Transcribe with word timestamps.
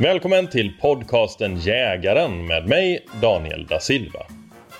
Välkommen 0.00 0.46
till 0.46 0.72
podcasten 0.80 1.56
Jägaren 1.56 2.46
med 2.46 2.68
mig 2.68 3.06
Daniel 3.22 3.66
da 3.66 3.80
Silva. 3.80 4.20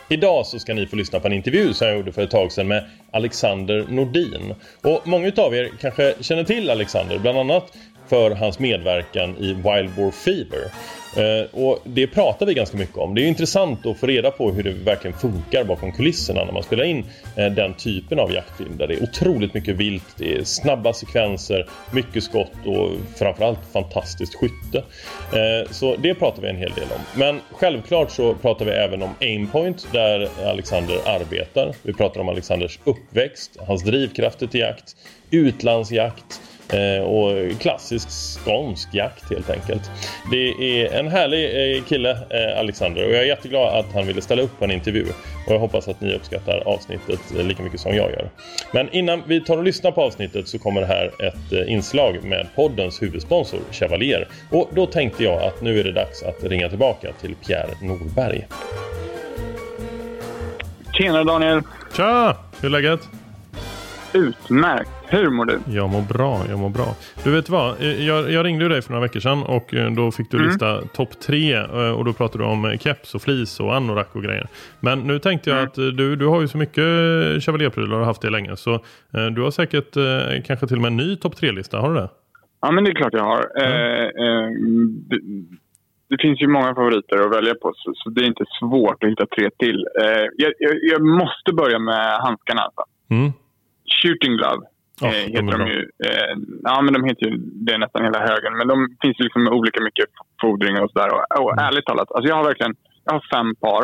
Idag 0.09 0.47
så 0.47 0.59
ska 0.59 0.75
ni 0.75 0.87
få 0.87 0.97
lyssna 0.97 1.21
på 1.21 1.27
en 1.27 1.33
intervju 1.33 1.75
som 1.75 1.89
jag 1.89 1.97
gjorde 1.97 2.13
för 2.13 2.23
ett 2.23 2.31
tag 2.31 2.53
sedan 2.53 2.69
med 2.69 2.85
Alexander 3.11 3.87
Nordin. 3.89 4.55
Och 4.83 5.09
många 5.09 5.33
av 5.37 5.55
er 5.55 5.71
kanske 5.81 6.15
känner 6.21 6.45
till 6.45 6.71
Alexander, 6.71 7.19
bland 7.19 7.39
annat 7.39 7.73
för 8.09 8.31
hans 8.31 8.59
medverkan 8.59 9.37
i 9.39 9.53
Wild 9.53 9.91
War 9.97 10.11
Fever. 10.11 10.71
Eh, 11.17 11.61
och 11.65 11.79
det 11.85 12.07
pratar 12.07 12.47
vi 12.47 12.55
ganska 12.55 12.77
mycket 12.77 12.97
om. 12.97 13.15
Det 13.15 13.23
är 13.23 13.27
intressant 13.27 13.87
att 13.87 13.99
få 13.99 14.07
reda 14.07 14.31
på 14.31 14.51
hur 14.51 14.63
det 14.63 14.71
verkligen 14.71 15.17
funkar 15.17 15.65
bakom 15.65 15.93
kulisserna 15.93 16.45
när 16.45 16.53
man 16.53 16.63
spelar 16.63 16.85
in 16.85 17.05
eh, 17.37 17.47
den 17.47 17.75
typen 17.75 18.19
av 18.19 18.33
jaktfilm 18.33 18.77
där 18.77 18.87
det 18.87 18.95
är 18.95 19.03
otroligt 19.03 19.55
mycket 19.55 19.77
vilt, 19.77 20.05
det 20.17 20.35
är 20.35 20.45
snabba 20.45 20.93
sekvenser, 20.93 21.67
mycket 21.91 22.25
skott 22.25 22.67
och 22.67 22.91
framförallt 23.17 23.59
fantastiskt 23.73 24.35
skytte. 24.35 24.79
Eh, 25.33 25.71
så 25.71 25.97
det 25.97 26.15
pratar 26.15 26.43
vi 26.43 26.49
en 26.49 26.57
hel 26.57 26.73
del 26.73 26.89
om. 26.97 27.21
Men 27.21 27.41
självklart 27.53 28.11
så 28.11 28.35
pratar 28.35 28.65
vi 28.65 28.71
även 28.71 29.03
om 29.03 29.11
Aimpoint 29.21 29.87
där 29.93 30.29
Alexander 30.47 30.97
arbetar. 31.07 31.75
Vi 31.83 31.93
pratar 31.93 32.21
om 32.21 32.29
Alexanders 32.29 32.79
uppväxt, 32.85 33.57
hans 33.67 33.83
drivkrafter 33.83 34.47
till 34.47 34.61
jakt, 34.61 34.97
utlandsjakt, 35.31 36.41
Eh, 36.41 36.48
och 37.05 37.61
klassisk 37.61 38.09
skånsk 38.11 38.95
jakt 38.95 39.31
helt 39.31 39.51
enkelt. 39.51 39.91
Det 40.31 40.49
är 40.49 40.99
en 40.99 41.09
härlig 41.09 41.77
eh, 41.77 41.85
kille, 41.85 42.11
eh, 42.11 42.59
Alexander, 42.59 43.07
och 43.07 43.11
jag 43.11 43.21
är 43.21 43.27
jätteglad 43.27 43.79
att 43.79 43.93
han 43.95 44.07
ville 44.07 44.21
ställa 44.21 44.43
upp 44.43 44.59
på 44.59 44.65
en 44.65 44.71
intervju. 44.71 45.05
Och 45.47 45.53
jag 45.53 45.59
hoppas 45.59 45.89
att 45.89 46.01
ni 46.01 46.15
uppskattar 46.15 46.63
avsnittet 46.67 47.21
lika 47.31 47.63
mycket 47.63 47.81
som 47.81 47.97
jag 47.97 48.11
gör. 48.11 48.31
Men 48.73 48.89
innan 48.93 49.23
vi 49.27 49.41
tar 49.41 49.57
och 49.57 49.65
lyssnar 49.65 49.91
på 49.91 50.03
avsnittet 50.03 50.49
så 50.49 50.59
kommer 50.59 50.81
det 50.81 50.87
här 50.87 51.11
ett 51.27 51.69
inslag 51.69 52.25
med 52.25 52.47
poddens 52.55 53.03
huvudsponsor 53.03 53.61
Chevalier. 53.71 54.29
Och 54.51 54.69
då 54.75 54.87
tänkte 54.87 55.25
jag 55.25 55.43
att 55.43 55.63
nu 55.63 55.81
är 55.81 55.85
det 55.85 55.93
dags 55.93 56.23
att 56.23 56.45
ringa 56.45 56.69
tillbaka 56.69 57.13
till 57.21 57.35
Pierre 57.35 57.71
Norberg. 57.83 58.47
Tjena 60.93 61.25
Daniel! 61.25 61.63
Tja! 61.97 62.37
Hur 62.61 62.69
är 62.69 62.71
läget? 62.71 63.18
Utmärkt! 64.15 64.91
Hur 65.07 65.31
mår 65.31 65.45
du? 65.45 65.59
Jag 65.67 65.91
mår 65.91 66.03
bra, 66.03 66.43
jag 66.49 66.59
mår 66.59 66.69
bra. 66.69 66.87
Du 67.25 67.31
vet 67.31 67.49
vad, 67.49 67.83
jag, 67.83 68.31
jag 68.31 68.47
ringde 68.47 68.69
dig 68.69 68.83
för 68.83 68.91
några 68.91 69.03
veckor 69.03 69.21
sedan 69.21 69.43
och 69.43 69.75
eh, 69.75 69.91
då 69.91 70.11
fick 70.11 70.31
du 70.31 70.37
mm. 70.37 70.49
lista 70.49 70.81
topp 70.83 71.21
tre 71.21 71.55
eh, 71.55 71.91
och 71.91 72.05
då 72.05 72.13
pratade 72.13 72.45
du 72.45 72.51
om 72.51 72.79
keps 72.81 73.15
och 73.15 73.23
flis 73.23 73.61
och 73.61 73.77
anorak 73.77 74.17
och 74.17 74.23
grejer. 74.23 74.47
Men 74.81 74.99
nu 74.99 75.19
tänkte 75.19 75.51
jag 75.51 75.59
mm. 75.59 75.69
att 75.69 75.79
eh, 75.79 75.85
du, 75.85 76.17
du 76.17 76.27
har 76.27 76.41
ju 76.41 76.49
så 76.49 76.59
mycket 76.59 76.85
Chevalier-prylar 77.43 77.99
och 77.99 78.07
haft 78.07 78.23
det 78.23 78.31
länge 78.31 78.57
så 78.57 78.81
du 79.35 79.43
har 79.43 79.51
säkert 79.51 79.95
kanske 80.47 80.67
till 80.67 80.77
och 80.77 80.83
med 80.83 80.91
en 80.91 80.97
ny 80.97 81.17
topp 81.17 81.37
tre-lista, 81.37 81.79
har 81.79 81.89
du 81.89 81.95
det? 81.95 82.09
Ja 82.61 82.71
men 82.71 82.85
det 82.85 82.91
är 82.91 82.95
klart 82.95 83.13
jag 83.13 83.25
har. 83.25 83.45
Mm. 83.57 84.03
Eh, 84.03 84.51
det, 85.09 85.21
det, 86.09 86.23
finns 86.23 86.43
ju 86.43 86.47
många 86.47 86.75
favoriter 86.75 87.17
att 87.17 87.37
välja 87.37 87.55
på 87.55 87.73
så, 87.77 87.93
så, 87.95 88.11
det 88.11 88.21
är 88.21 88.27
inte 88.27 88.45
svårt 88.61 89.05
att 89.05 89.11
hitta 89.11 89.27
tre 89.27 89.51
till. 89.59 89.87
Eh, 90.01 90.27
jag, 90.37 90.53
jag, 90.59 90.75
jag, 90.83 91.03
måste 91.03 91.53
börja 91.53 91.79
med 91.79 92.19
handskarna 92.21 92.63
alltså. 92.63 92.83
Mm. 93.11 93.33
Shooting 94.03 94.37
Glove 94.37 94.65
Oh, 95.01 95.11
heter 95.11 95.43
de, 95.43 95.59
de 95.59 95.67
ju. 95.67 95.81
Eh, 96.07 96.35
ja, 96.63 96.83
men 96.83 96.93
de 96.95 97.05
heter 97.05 97.27
ju 97.27 97.37
det 97.37 97.73
är 97.73 97.79
nästan 97.79 98.05
hela 98.05 98.19
högen. 98.19 98.53
Men 98.59 98.69
de 98.69 98.97
finns 99.03 99.19
liksom 99.19 99.45
med 99.45 99.53
olika 99.53 99.81
mycket 99.83 100.07
fordringar 100.41 100.83
och 100.83 100.91
sådär. 100.91 101.11
Och, 101.15 101.45
och 101.45 101.53
mm. 101.53 101.65
ärligt 101.65 101.87
talat, 101.87 102.13
alltså 102.13 102.29
jag 102.29 102.37
har 102.37 102.45
verkligen 102.45 102.75
jag 103.05 103.13
har 103.13 103.25
fem 103.35 103.55
par 103.55 103.83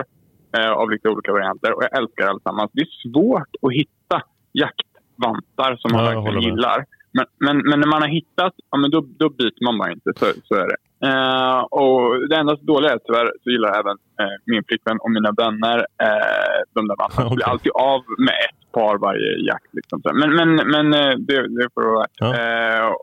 eh, 0.56 0.70
av 0.70 0.90
lite 0.90 1.08
olika 1.08 1.32
varianter 1.32 1.72
och 1.72 1.82
jag 1.84 1.98
älskar 1.98 2.26
allesammans. 2.26 2.70
Det 2.72 2.82
är 2.82 3.10
svårt 3.10 3.52
att 3.62 3.72
hitta 3.72 4.16
jaktvantar 4.52 5.76
som 5.76 5.92
man 5.92 6.04
ja, 6.04 6.10
verkligen 6.10 6.42
gillar. 6.42 6.84
Men, 7.16 7.26
men, 7.38 7.56
men, 7.68 7.80
när 7.80 7.90
man 7.94 8.02
har 8.02 8.08
hittat, 8.08 8.54
ja, 8.70 8.78
men 8.78 8.90
då, 8.90 9.00
då 9.18 9.28
byter 9.28 9.64
man 9.64 9.78
bara 9.78 9.92
inte. 9.92 10.10
Så, 10.16 10.26
så 10.44 10.54
är 10.54 10.66
det. 10.70 10.76
Uh, 11.08 11.60
och 11.80 12.28
det 12.28 12.36
enda 12.36 12.56
dåliga 12.56 12.92
är 12.92 12.98
tyvärr 13.06 13.32
så 13.42 13.50
gillar 13.50 13.70
även 13.80 13.96
uh, 14.22 14.36
min 14.46 14.64
flickvän 14.68 14.98
och 15.04 15.10
mina 15.10 15.32
vänner 15.42 15.78
uh, 15.78 16.58
de 16.74 16.88
där 16.88 16.96
vantarna. 17.02 17.26
Okay. 17.30 17.36
blir 17.36 17.48
alltid 17.52 17.72
av 17.72 18.00
med 18.18 18.38
ett 18.46 18.72
par 18.72 18.98
varje 18.98 19.30
jakt. 19.50 19.70
Liksom. 19.78 19.96
Men, 20.20 20.30
men, 20.38 20.50
men 20.74 20.86
det, 21.28 21.38
det 21.56 21.66
får 21.74 21.82
vara 21.82 22.00
värt. 22.00 22.16
Ja. 22.18 22.28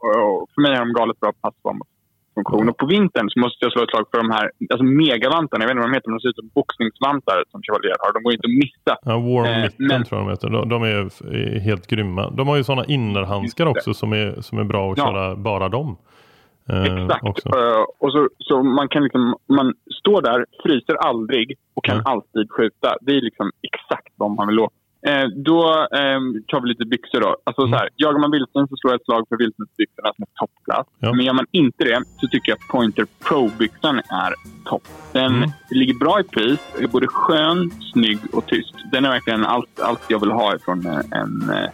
Och, 0.02 0.16
och 0.24 0.50
för 0.54 0.62
mig 0.62 0.72
har 0.76 0.86
de 0.86 0.94
galet 0.94 1.20
bra 1.20 1.32
passformfunktion. 1.46 2.70
Och 2.70 2.78
på 2.78 2.86
vintern 2.86 3.30
så 3.30 3.40
måste 3.40 3.60
jag 3.66 3.72
slå 3.74 3.82
ett 3.84 3.90
slag 3.94 4.06
för 4.12 4.18
de 4.24 4.30
här 4.38 4.46
alltså 4.74 4.86
megavantarna. 5.04 5.62
Jag 5.64 5.68
vet 5.68 5.76
inte 5.76 5.84
vad 5.84 5.92
de 5.92 5.98
heter, 5.98 6.10
men 6.10 6.18
de 6.18 6.22
ser 6.22 6.30
ut 6.34 6.42
som 6.42 6.50
boxningsvantar 6.60 7.38
som 7.52 7.60
Chevalier 7.66 7.98
har. 8.04 8.10
De 8.14 8.20
går 8.24 8.34
inte 8.38 8.48
att 8.52 8.60
missa. 8.66 8.94
Ja, 9.10 9.16
Warm 9.30 9.62
Mitten 9.62 9.88
men... 9.92 10.04
tror 10.04 10.16
jag 10.20 10.28
de 10.28 10.32
heter. 10.36 10.50
De, 10.56 10.70
de 10.74 10.78
är 10.92 11.60
helt 11.70 11.86
grymma. 11.88 12.24
De 12.40 12.44
har 12.48 12.56
ju 12.60 12.64
sådana 12.64 12.86
innerhandskar 12.86 13.66
också 13.74 13.94
som 13.94 14.10
är, 14.14 14.42
som 14.48 14.56
är 14.64 14.68
bra 14.74 14.92
att 14.92 14.98
ja. 14.98 15.06
köra 15.06 15.36
bara 15.36 15.70
dem. 15.70 15.98
Eh, 16.72 16.84
Exakt. 16.84 17.46
Uh, 17.46 17.84
och 18.00 18.12
så, 18.12 18.30
så 18.40 18.64
man 18.64 18.88
kan 18.90 19.04
liksom, 19.04 19.36
man 19.48 19.74
står 20.00 20.22
där, 20.22 20.46
fryser 20.64 20.96
aldrig 20.96 21.58
och 21.74 21.84
kan 21.86 21.96
mm. 21.96 22.06
alltid 22.06 22.52
skjuta. 22.52 22.96
Det 23.02 23.12
är 23.12 23.22
liksom 23.22 23.52
exakt 23.62 24.14
vad 24.16 24.32
man 24.32 24.48
vill 24.48 24.60
åt. 24.60 24.74
Eh, 25.08 25.28
då 25.36 25.88
eh, 25.94 26.20
tar 26.48 26.62
vi 26.62 26.68
lite 26.70 26.86
byxor 26.86 27.22
då. 27.22 27.38
Alltså, 27.44 27.62
mm. 27.62 27.72
så 27.72 27.78
här, 27.78 27.90
jagar 27.96 28.20
man 28.20 28.32
vildsvin 28.32 28.68
så 28.68 28.76
slår 28.76 28.94
jag 28.94 29.00
ett 29.00 29.06
slag 29.06 29.26
för 29.30 29.38
vildsvinsbyxorna 29.38 30.14
som 30.16 30.24
är 30.24 30.34
toppklass. 30.40 30.88
Ja. 31.00 31.14
Men 31.14 31.26
gör 31.26 31.34
man 31.34 31.46
inte 31.52 31.84
det 31.84 32.04
så 32.20 32.28
tycker 32.28 32.52
jag 32.52 32.58
att 32.58 32.68
Pointer 32.68 33.06
Pro-byxan 33.26 33.98
är 33.98 34.34
topp. 34.66 34.84
Den 35.14 35.36
mm. 35.36 35.50
ligger 35.70 35.94
bra 35.94 36.20
i 36.20 36.24
pris, 36.24 36.60
är 36.80 36.88
både 36.88 37.08
skön, 37.08 37.72
snygg 37.94 38.20
och 38.34 38.46
tyst. 38.46 38.76
Den 38.92 39.06
är 39.06 39.10
verkligen 39.10 39.46
allt, 39.46 39.80
allt 39.80 40.02
jag 40.08 40.20
vill 40.20 40.32
ha 40.32 40.56
ifrån 40.56 40.86
en, 40.86 41.04
en 41.12 41.50
eh, 41.50 41.70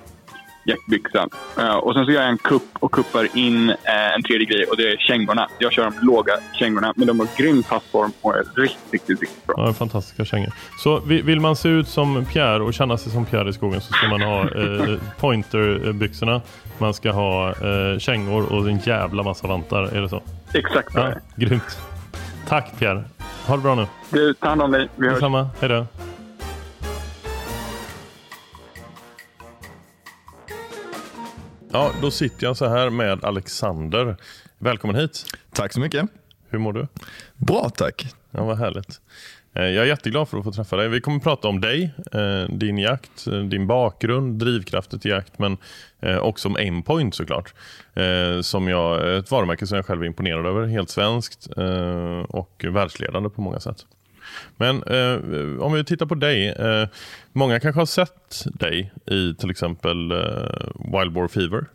jackbyxa. 0.68 1.28
Uh, 1.60 1.76
och 1.76 1.94
sen 1.94 2.06
så 2.06 2.12
gör 2.12 2.22
jag 2.22 2.30
en 2.30 2.38
kupp 2.38 2.70
och 2.80 2.92
kuppar 2.92 3.38
in 3.38 3.70
uh, 3.70 4.16
en 4.16 4.24
tredje 4.24 4.46
grej 4.46 4.66
och 4.66 4.78
det 4.78 4.92
är 4.92 4.98
kängorna. 4.98 5.50
Jag 5.58 5.72
kör 5.72 5.84
de 5.84 6.06
låga 6.06 6.34
kängorna, 6.54 6.94
men 6.96 7.08
de 7.08 7.20
har 7.20 7.28
grym 7.38 7.64
passform 7.64 8.12
och 8.22 8.36
är 8.36 8.44
riktigt, 8.56 8.94
riktigt, 8.94 9.22
riktigt 9.22 9.48
bra. 9.48 9.56
Ja, 9.58 9.74
fantastiska 9.74 10.26
kängor. 10.26 10.54
Så 10.84 11.00
vill 11.00 11.40
man 11.40 11.56
se 11.56 11.70
ut 11.70 11.88
som 11.88 12.26
Pierre 12.26 12.64
och 12.64 12.74
känna 12.74 12.98
sig 12.98 13.12
som 13.12 13.26
Pierre 13.26 13.50
i 13.50 13.54
skogen 13.54 13.82
så 13.82 13.94
ska 13.94 14.08
man 14.08 14.22
ha 14.22 14.44
uh, 14.44 15.00
pointerbyxorna. 15.20 16.42
Man 16.78 16.94
ska 16.94 17.12
ha 17.12 17.50
uh, 17.50 18.00
kängor 18.00 18.54
och 18.54 18.70
en 18.70 18.80
jävla 18.80 19.24
massa 19.24 19.48
vantar. 19.48 19.84
Är 19.84 20.02
det 20.02 20.10
så? 20.10 20.22
Exakt 20.54 20.94
så 20.94 21.00
ja, 21.00 21.14
Grymt. 21.36 21.80
Tack 22.48 22.80
Pierre. 22.80 23.04
Ha 23.46 23.56
det 23.56 23.62
bra 23.62 23.76
nu. 23.76 23.88
Du, 24.10 24.34
ta 24.34 24.50
hand 24.50 24.62
om 24.62 24.72
dig. 24.72 24.90
Vi 24.96 25.06
hörs. 25.06 25.14
Detsamma. 25.14 25.50
Hej 25.60 25.70
då. 25.70 25.86
Ja, 31.78 31.92
då 32.02 32.12
sitter 32.12 32.48
jag 32.48 32.58
så 32.58 32.68
här 32.68 32.90
med 32.90 33.24
Alexander. 33.24 34.18
Välkommen 34.60 34.96
hit. 34.96 35.26
Tack 35.54 35.74
så 35.74 35.80
mycket. 35.80 36.06
Hur 36.50 36.60
mår 36.60 36.74
du? 36.74 36.88
Bra, 37.36 37.70
tack. 37.70 38.06
Ja, 38.32 38.44
vad 38.44 38.58
härligt. 38.58 39.02
Eh, 39.54 39.64
jag 39.64 39.84
är 39.84 39.88
jätteglad 39.88 40.30
för 40.30 40.38
att 40.38 40.44
få 40.44 40.52
träffa 40.52 40.76
dig. 40.76 40.90
Vi 40.90 41.02
kommer 41.02 41.18
att 41.18 41.24
prata 41.24 41.48
om 41.48 41.62
dig, 41.62 41.94
eh, 42.12 42.56
din 42.56 42.78
jakt, 42.78 43.28
eh, 43.28 43.40
din 43.40 43.68
bakgrund, 43.68 44.40
drivkrafter 44.40 44.98
till 44.98 45.12
jakt 45.12 45.40
men 45.40 45.58
också 46.22 46.48
om 46.48 46.56
Aimpoint 46.56 47.16
såklart. 47.16 47.54
Som 48.42 48.68
jag, 48.68 49.18
ett 49.18 49.32
varumärke 49.32 49.68
som 49.68 49.76
jag 49.76 49.86
själv 49.86 50.02
är 50.02 50.06
imponerad 50.06 50.46
över. 50.46 50.68
Helt 50.68 50.90
svenskt 50.90 51.48
och 52.28 52.66
världsledande 52.68 53.30
på 53.30 53.42
många 53.42 53.60
sätt. 53.60 53.86
Men 54.58 54.84
eh, 54.84 55.62
om 55.62 55.74
vi 55.74 55.84
tittar 55.84 56.06
på 56.06 56.16
dig. 56.16 56.50
Eh, 56.50 56.88
många 57.34 57.60
kanske 57.60 57.82
har 57.82 57.86
sett 57.86 58.46
dig 58.46 58.92
i 59.06 59.34
till 59.34 59.50
exempel 59.50 60.12
eh, 60.12 60.18
Wild 60.76 61.12
Boar 61.12 61.28
Fever. 61.28 61.66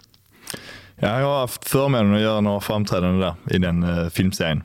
Ja, 0.96 1.20
jag 1.20 1.26
har 1.26 1.40
haft 1.40 1.68
förmånen 1.68 2.14
att 2.14 2.20
göra 2.20 2.40
några 2.40 2.60
framträdanden 2.60 3.20
där 3.20 3.56
i 3.56 3.58
den 3.58 3.82
eh, 3.82 4.08
filmserien. 4.08 4.62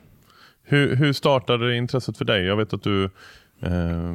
Hur, 0.62 0.96
hur 0.96 1.12
startade 1.12 1.76
intresset 1.76 2.18
för 2.18 2.24
dig? 2.24 2.44
Jag 2.44 2.56
vet 2.56 2.72
att 2.72 2.82
du 2.82 3.10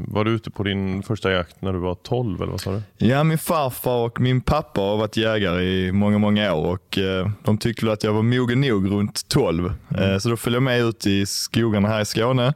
var 0.07 0.23
du 0.23 0.31
ute 0.31 0.51
på 0.51 0.63
din 0.63 1.03
första 1.03 1.31
jakt 1.31 1.61
när 1.61 1.73
du 1.73 1.79
var 1.79 1.95
12 1.95 2.41
eller 2.41 2.51
vad 2.51 2.61
sa 2.61 2.71
du? 2.71 2.81
Ja, 2.97 3.23
min 3.23 3.37
farfar 3.37 4.05
och 4.05 4.21
min 4.21 4.41
pappa 4.41 4.81
har 4.81 4.97
varit 4.97 5.17
jägare 5.17 5.63
i 5.63 5.91
många, 5.91 6.17
många 6.17 6.53
år 6.53 6.73
och 6.73 6.97
eh, 6.97 7.29
de 7.43 7.57
tyckte 7.57 7.91
att 7.91 8.03
jag 8.03 8.13
var 8.13 8.21
mogen 8.21 8.61
nog 8.61 8.91
runt 8.91 9.27
12. 9.27 9.73
Mm. 9.89 10.11
Eh, 10.11 10.17
så 10.17 10.29
då 10.29 10.37
följde 10.37 10.55
jag 10.55 10.63
med 10.63 10.81
ut 10.81 11.07
i 11.07 11.25
skogarna 11.25 11.87
här 11.87 12.01
i 12.01 12.05
Skåne. 12.05 12.53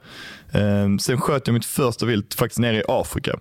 Eh, 0.51 0.97
sen 1.01 1.21
sköt 1.21 1.47
jag 1.47 1.53
mitt 1.53 1.65
första 1.65 2.05
vilt 2.05 2.33
faktiskt 2.33 2.59
nere 2.59 2.77
i 2.77 2.83
Afrika. 2.87 3.39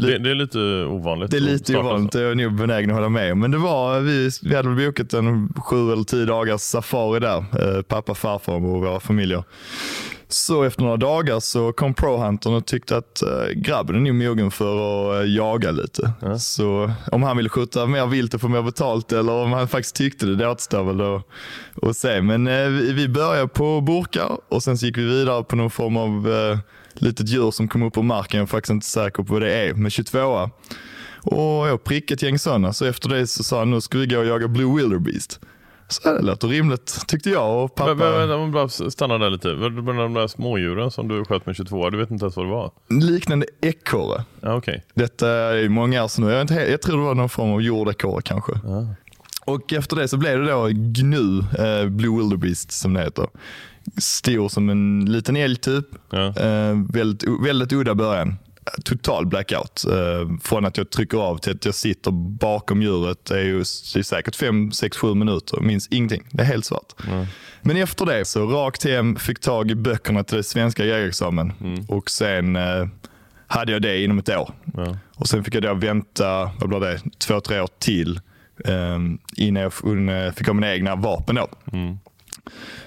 Det, 0.00 0.18
det, 0.18 0.30
är 0.30 0.34
lite 0.34 0.58
ovanligt. 0.84 1.30
Det 1.30 1.36
är 1.36 1.40
lite 1.40 1.78
ovanligt, 1.78 2.12
det 2.12 2.20
är 2.20 2.28
jag 2.28 2.36
nog 2.36 2.54
benägen 2.54 2.90
att 2.90 2.96
hålla 2.96 3.08
med. 3.08 3.36
Men 3.36 3.50
det 3.50 3.58
var, 3.58 4.00
vi, 4.00 4.30
vi 4.42 4.56
hade 4.56 4.86
bokat 4.86 5.12
en 5.12 5.52
sju 5.56 5.92
eller 5.92 6.04
tio 6.04 6.24
dagars 6.24 6.60
safari 6.60 7.20
där, 7.20 7.82
pappa, 7.82 8.14
farfar 8.14 8.52
och 8.52 8.62
våra 8.62 9.00
familjer. 9.00 9.44
Så 10.32 10.62
efter 10.62 10.82
några 10.82 10.96
dagar 10.96 11.40
så 11.40 11.72
kom 11.72 11.94
ProHuntern 11.94 12.54
och 12.54 12.66
tyckte 12.66 12.96
att 12.96 13.22
äh, 13.22 13.48
grabben 13.54 13.96
är 13.96 14.00
nog 14.00 14.14
mogen 14.14 14.50
för 14.50 14.74
att 15.10 15.24
äh, 15.24 15.34
jaga 15.34 15.70
lite. 15.70 16.12
Ja. 16.20 16.38
Så 16.38 16.90
om 17.12 17.22
han 17.22 17.36
ville 17.36 17.48
skjuta 17.48 17.86
mer 17.86 18.06
vilt 18.06 18.34
och 18.34 18.40
få 18.40 18.48
mer 18.48 18.62
betalt 18.62 19.12
eller 19.12 19.32
om 19.32 19.52
han 19.52 19.68
faktiskt 19.68 19.96
tyckte 19.96 20.26
det, 20.26 20.36
det 20.36 20.48
återstår 20.48 20.84
väl 20.84 21.22
att, 21.90 21.96
se. 21.96 22.22
Men 22.22 22.46
äh, 22.46 22.68
vi, 22.68 23.08
började 23.08 23.48
på 23.48 23.80
burkar 23.80 24.38
och 24.48 24.62
sen 24.62 24.78
så 24.78 24.86
gick 24.86 24.98
vi 24.98 25.04
vidare 25.04 25.44
på 25.44 25.56
någon 25.56 25.70
form 25.70 25.96
av 25.96 26.28
litet 26.94 27.28
djur 27.28 27.50
som 27.50 27.68
kom 27.68 27.82
upp 27.82 27.94
på 27.94 28.02
marken. 28.02 28.38
Jag 28.38 28.44
är 28.44 28.50
faktiskt 28.50 28.70
inte 28.70 28.86
säker 28.86 29.22
på 29.22 29.32
vad 29.32 29.42
det 29.42 29.52
är, 29.52 29.74
med 29.74 29.92
22 29.92 30.50
och 31.22 31.68
jag 31.68 31.84
prickade 31.84 32.14
ett 32.14 32.22
gäng 32.22 32.38
sådana. 32.38 32.72
Så 32.72 32.84
efter 32.84 33.08
det 33.08 33.26
så 33.26 33.42
sa 33.42 33.58
han, 33.58 33.70
nu 33.70 33.80
ska 33.80 33.98
vi 33.98 34.06
gå 34.06 34.18
och 34.18 34.26
jaga 34.26 34.48
Blue 34.48 34.76
Wildebeest. 34.76 35.40
Så 35.90 36.12
det 36.12 36.22
låter 36.22 36.48
rimligt 36.48 37.04
tyckte 37.06 37.30
jag 37.30 37.64
och 37.64 37.74
pappa. 37.74 37.94
Men, 37.94 38.28
men, 38.28 38.40
men, 38.40 38.52
bara 38.52 38.68
stanna 38.68 39.18
där 39.18 39.30
lite. 39.30 39.48
De 39.48 40.14
där 40.14 40.26
smådjuren 40.26 40.90
som 40.90 41.08
du 41.08 41.24
sköt 41.24 41.46
med 41.46 41.56
22 41.56 41.90
du 41.90 41.98
vet 41.98 42.10
inte 42.10 42.24
ens 42.24 42.36
vad 42.36 42.46
det 42.46 42.50
var? 42.50 42.70
Liknande 42.88 43.46
ekorre. 43.60 44.24
Ja, 44.40 44.54
okay. 44.54 44.80
Detta 44.94 45.28
är 45.28 45.68
många 45.68 46.04
år 46.04 46.08
sedan 46.08 46.24
nu. 46.24 46.30
Jag, 46.30 46.40
inte, 46.40 46.54
jag 46.54 46.82
tror 46.82 46.96
det 46.98 47.04
var 47.04 47.14
någon 47.14 47.28
form 47.28 47.52
av 47.52 47.62
jordekorre 47.62 48.22
kanske. 48.22 48.52
Ja. 48.64 48.86
Och 49.44 49.72
efter 49.72 49.96
det 49.96 50.08
så 50.08 50.16
blev 50.16 50.38
det 50.38 50.50
då 50.50 50.68
GNU, 50.72 51.38
eh, 51.38 51.88
Blue 51.88 52.18
Wildebeest 52.18 52.72
som 52.72 52.94
det 52.94 53.00
heter. 53.02 53.26
Stor 53.96 54.48
som 54.48 54.70
en 54.70 55.04
liten 55.12 55.36
älg 55.36 55.56
typ. 55.56 55.86
Ja. 56.10 56.26
Eh, 56.26 56.74
väldigt, 56.92 57.28
väldigt 57.42 57.72
udda 57.72 57.94
början. 57.94 58.36
Total 58.84 59.26
blackout. 59.26 59.84
Eh, 59.84 60.36
från 60.42 60.64
att 60.64 60.76
jag 60.76 60.90
trycker 60.90 61.18
av 61.18 61.38
till 61.38 61.52
att 61.52 61.64
jag 61.64 61.74
sitter 61.74 62.10
bakom 62.10 62.82
djuret. 62.82 63.24
Det 63.24 63.38
är, 63.38 63.44
ju, 63.44 63.58
det 63.94 63.98
är 63.98 64.02
säkert 64.02 64.36
5, 64.36 64.72
6, 64.72 64.96
7 64.96 65.14
minuter. 65.14 65.60
Minns 65.60 65.88
ingenting. 65.90 66.22
Det 66.30 66.42
är 66.42 66.46
helt 66.46 66.64
svart. 66.64 66.94
Mm. 67.08 67.26
Men 67.62 67.76
efter 67.76 68.06
det 68.06 68.24
så 68.24 68.46
rakt 68.46 68.84
hem, 68.84 69.16
fick 69.16 69.40
tag 69.40 69.70
i 69.70 69.74
böckerna 69.74 70.24
till 70.24 70.44
svenska 70.44 70.84
jägarexamen. 70.84 71.52
Mm. 71.60 71.84
Och 71.88 72.10
sen 72.10 72.56
eh, 72.56 72.86
hade 73.46 73.72
jag 73.72 73.82
det 73.82 74.02
inom 74.02 74.18
ett 74.18 74.28
år. 74.28 74.52
Ja. 74.76 74.96
Och 75.16 75.28
sen 75.28 75.44
fick 75.44 75.54
jag 75.54 75.62
då 75.62 75.74
vänta, 75.74 76.50
vad 76.60 76.68
blir 76.68 76.80
det, 76.80 77.00
två, 77.18 77.40
tre 77.40 77.60
år 77.60 77.68
till 77.78 78.20
um, 78.64 79.18
innan 79.36 79.62
jag 79.62 79.72
fick 80.34 80.46
ha 80.46 80.54
mina 80.54 80.74
egna 80.74 80.96
vapen 80.96 81.34
då. 81.34 81.48
Mm. 81.72 81.98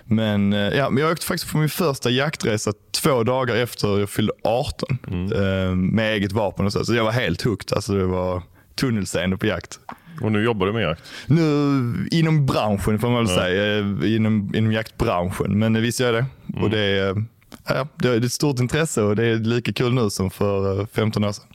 Men, 0.05 0.53
eh, 0.53 0.59
ja, 0.59 0.89
men 0.89 1.03
jag 1.03 1.11
åkte 1.11 1.25
faktiskt 1.25 1.51
på 1.51 1.57
min 1.57 1.69
första 1.69 2.09
jaktresa 2.09 2.73
två 3.03 3.23
dagar 3.23 3.55
efter 3.55 4.00
jag 4.00 4.09
fyllde 4.09 4.33
18 4.44 4.97
Mm. 5.07 5.31
eh, 5.33 5.75
med 5.75 6.13
eget 6.13 6.31
vapen 6.31 6.65
och 6.65 6.73
så. 6.73 6.85
Så 6.85 6.95
jag 6.95 7.03
var 7.03 7.11
helt 7.11 7.41
hooked. 7.41 7.73
Alltså 7.75 7.94
det 7.94 8.05
var 8.05 8.41
tunnelseende 8.75 9.38
på 9.38 9.45
jakt. 9.45 9.79
Och 10.21 10.31
nu 10.31 10.44
jobbar 10.44 10.65
du 10.67 10.73
med 10.73 10.83
jakt? 10.83 11.03
Nu 11.27 11.41
inom 12.11 12.45
branschen 12.45 13.00
får 13.00 13.09
man 13.09 13.25
väl 13.25 13.35
Ja. 13.35 13.41
säga. 13.41 13.77
eh, 13.79 14.15
Inom, 14.15 14.51
inom 14.55 14.71
jaktbranschen. 14.71 15.59
Men 15.59 15.81
visst 15.81 15.99
gör 15.99 16.13
jag 16.13 16.15
det. 16.23 16.25
Mm. 16.53 16.63
Och 16.63 16.69
det 16.69 16.79
är, 16.79 17.23
ja, 17.67 17.88
det 17.95 18.07
är 18.09 18.25
ett 18.25 18.31
stort 18.31 18.59
intresse 18.59 19.01
och 19.01 19.15
det 19.15 19.25
är 19.25 19.35
lika 19.35 19.73
kul 19.73 19.94
nu 19.94 20.09
som 20.09 20.29
för 20.31 20.79
eh, 20.79 20.85
15 20.94 21.23
år 21.23 21.31
sedan. 21.31 21.45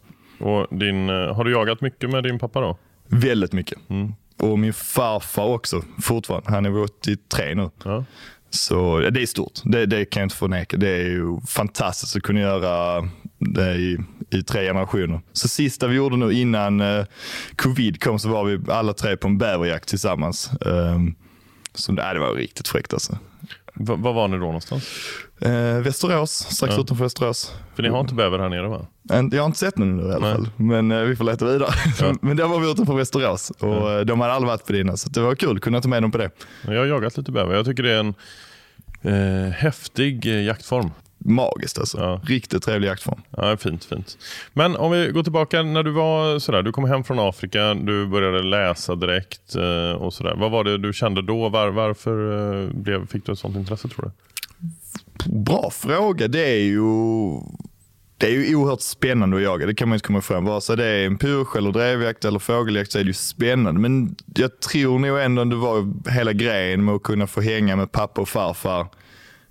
Och 0.41 0.79
din, 0.79 1.09
har 1.09 1.45
du 1.45 1.53
jagat 1.53 1.81
mycket 1.81 2.11
med 2.11 2.23
din 2.25 2.39
pappa 2.39 2.61
då? 2.61 2.79
Väldigt 3.09 3.53
mycket. 3.53 3.79
Mm. 3.91 4.13
Och 4.39 4.59
min 4.59 4.73
farfar 4.73 5.45
också 5.45 5.83
fortfarande. 6.03 6.51
Han 6.51 6.67
är 6.67 6.83
83 6.83 7.55
nu. 7.55 7.71
Ja. 7.85 8.05
Så 8.51 8.99
det 8.99 9.23
är 9.23 9.27
stort. 9.27 9.61
Det, 9.65 9.87
det 9.87 10.05
kan 10.05 10.21
jag 10.21 10.27
inte 10.27 10.37
förneka. 10.37 10.77
Det 10.77 10.89
är 10.89 11.05
ju 11.05 11.41
fantastiskt 11.41 12.17
att 12.17 12.23
kunna 12.23 12.41
göra 12.41 13.09
det 13.39 13.75
i, 13.75 13.99
i 14.31 14.43
tre 14.43 14.67
generationer. 14.67 15.21
Så 15.33 15.49
sista 15.49 15.87
vi 15.87 15.97
gjorde 15.97 16.17
nu 16.17 16.33
innan 16.33 16.81
eh, 16.81 17.05
covid 17.57 18.03
kom 18.03 18.19
så 18.19 18.29
var 18.29 18.45
vi 18.45 18.73
alla 18.73 18.93
tre 18.93 19.17
på 19.17 19.29
en 19.29 19.39
bäverjakt 19.39 19.89
tillsammans. 19.89 20.51
Um, 20.61 21.15
så 21.79 21.93
det, 21.93 22.13
det 22.15 22.19
var 22.21 22.35
riktigt 22.35 22.69
fräckt 22.69 22.93
alltså. 22.93 23.19
Va- 23.75 23.97
Var 23.97 24.13
var 24.13 24.29
ni 24.29 24.37
då 24.37 24.41
någonstans? 24.45 24.89
Eh, 25.41 25.79
Västerås, 25.81 26.31
strax 26.33 26.75
Ja. 26.77 26.81
utanför 26.83 27.05
Västerås. 27.05 27.53
För 27.77 27.83
ni 27.83 27.89
har 27.89 28.01
inte 28.01 28.15
bäver 28.15 28.39
här 28.39 28.49
nere 28.49 28.69
va? 28.69 28.87
Jag 29.33 29.41
har 29.43 29.47
inte 29.47 29.59
sett 29.59 29.75
den 29.77 29.97
nu 29.97 30.03
i 30.03 30.07
alla 30.07 30.19
Nej. 30.19 30.35
fall, 30.35 30.51
men 30.57 30.93
eh, 30.93 31.01
vi 31.01 31.17
får 31.17 31.25
leta 31.25 31.45
vidare. 31.45 31.71
Ja. 32.01 32.15
men 32.23 32.37
där 32.37 32.45
var 32.47 32.61
vi 32.61 32.71
utanför 32.71 32.95
Västerås 32.95 33.51
och 33.51 33.91
eh, 33.93 34.01
de 34.01 34.21
hade 34.21 34.33
aldrig 34.33 34.49
varit 34.49 34.67
på 34.67 34.73
det 34.73 34.81
innan, 34.81 34.97
så 34.99 35.09
det 35.09 35.21
var 35.21 35.35
kul 35.35 35.61
kunna 35.61 35.81
ta 35.81 35.89
med 35.89 36.03
dem 36.03 36.11
på 36.13 36.19
det. 36.19 36.31
Jag 36.63 36.79
har 36.79 36.87
jagat 36.87 37.17
lite 37.17 37.33
bäver. 37.33 37.55
Jag 37.55 37.65
tycker 37.67 37.83
det 37.83 37.93
är 37.93 37.99
en 38.01 38.15
eh, 39.03 39.53
häftig 39.53 40.27
eh, 40.27 40.43
jaktform. 40.43 40.91
Magiskt 41.19 41.79
alltså. 41.79 41.99
Ja. 41.99 42.21
Riktigt 42.25 42.63
trevlig 42.63 42.89
jaktform. 42.89 43.23
Ja, 43.31 43.57
fint, 43.57 43.85
fint. 43.85 44.19
Men 44.53 44.77
om 44.77 44.91
vi 44.91 45.11
går 45.11 45.23
tillbaka 45.23 45.63
när 45.63 45.83
du 45.83 45.91
var 45.91 46.39
sådär, 46.39 46.63
du 46.63 46.73
kom 46.73 46.85
hem 46.85 47.05
från 47.05 47.19
Afrika, 47.19 47.75
du 47.75 48.07
började 48.07 48.43
läsa 48.43 48.95
direkt 48.95 49.55
eh, 49.55 50.03
och 50.03 50.15
sådär. 50.15 50.35
Vad 50.37 50.51
var 50.51 50.65
det 50.65 50.79
du 50.79 50.93
kände 50.93 51.23
då? 51.23 51.49
Var, 51.49 51.69
varför 51.69 52.33
eh, 52.63 52.71
blev, 52.71 53.07
fick 53.07 53.27
du 53.27 53.33
ett 53.33 53.39
sånt 53.39 53.57
intresse 53.57 53.89
tror 53.89 54.05
du? 54.05 54.11
Bra 55.33 55.71
fråga. 55.71 56.29
Det 56.29 56.45
är 56.45 56.63
ju 56.63 56.83
det 58.19 58.27
är 58.27 58.31
ju 58.31 58.57
oerhört 58.57 58.81
spännande 58.81 59.37
att 59.37 59.43
jaga, 59.43 59.67
det 59.67 59.75
kan 59.75 59.89
man 59.89 59.97
inte 59.97 60.07
komma 60.07 60.19
ifrån. 60.19 60.45
Vare 60.45 60.61
sig 60.61 60.77
det 60.77 60.87
är 60.87 61.07
en 61.07 61.19
pyrsch 61.19 61.57
eller 61.57 61.73
drevjakt 61.73 62.25
eller 62.25 62.39
fågeljakt 62.39 62.93
så 62.93 62.99
är 62.99 63.03
det 63.03 63.09
ju 63.09 63.15
spännande. 63.15 63.81
Men 63.81 64.17
jag 64.35 64.61
tror 64.61 64.99
nog 64.99 65.19
ändå 65.21 65.43
att 65.43 65.51
det 65.51 65.57
var 65.57 66.11
hela 66.11 66.33
grejen 66.33 66.85
med 66.85 66.95
att 66.95 67.03
kunna 67.03 67.27
få 67.27 67.41
hänga 67.41 67.77
med 67.77 67.93
pappa 67.93 68.21
och 68.21 68.29
farfar 68.29 68.87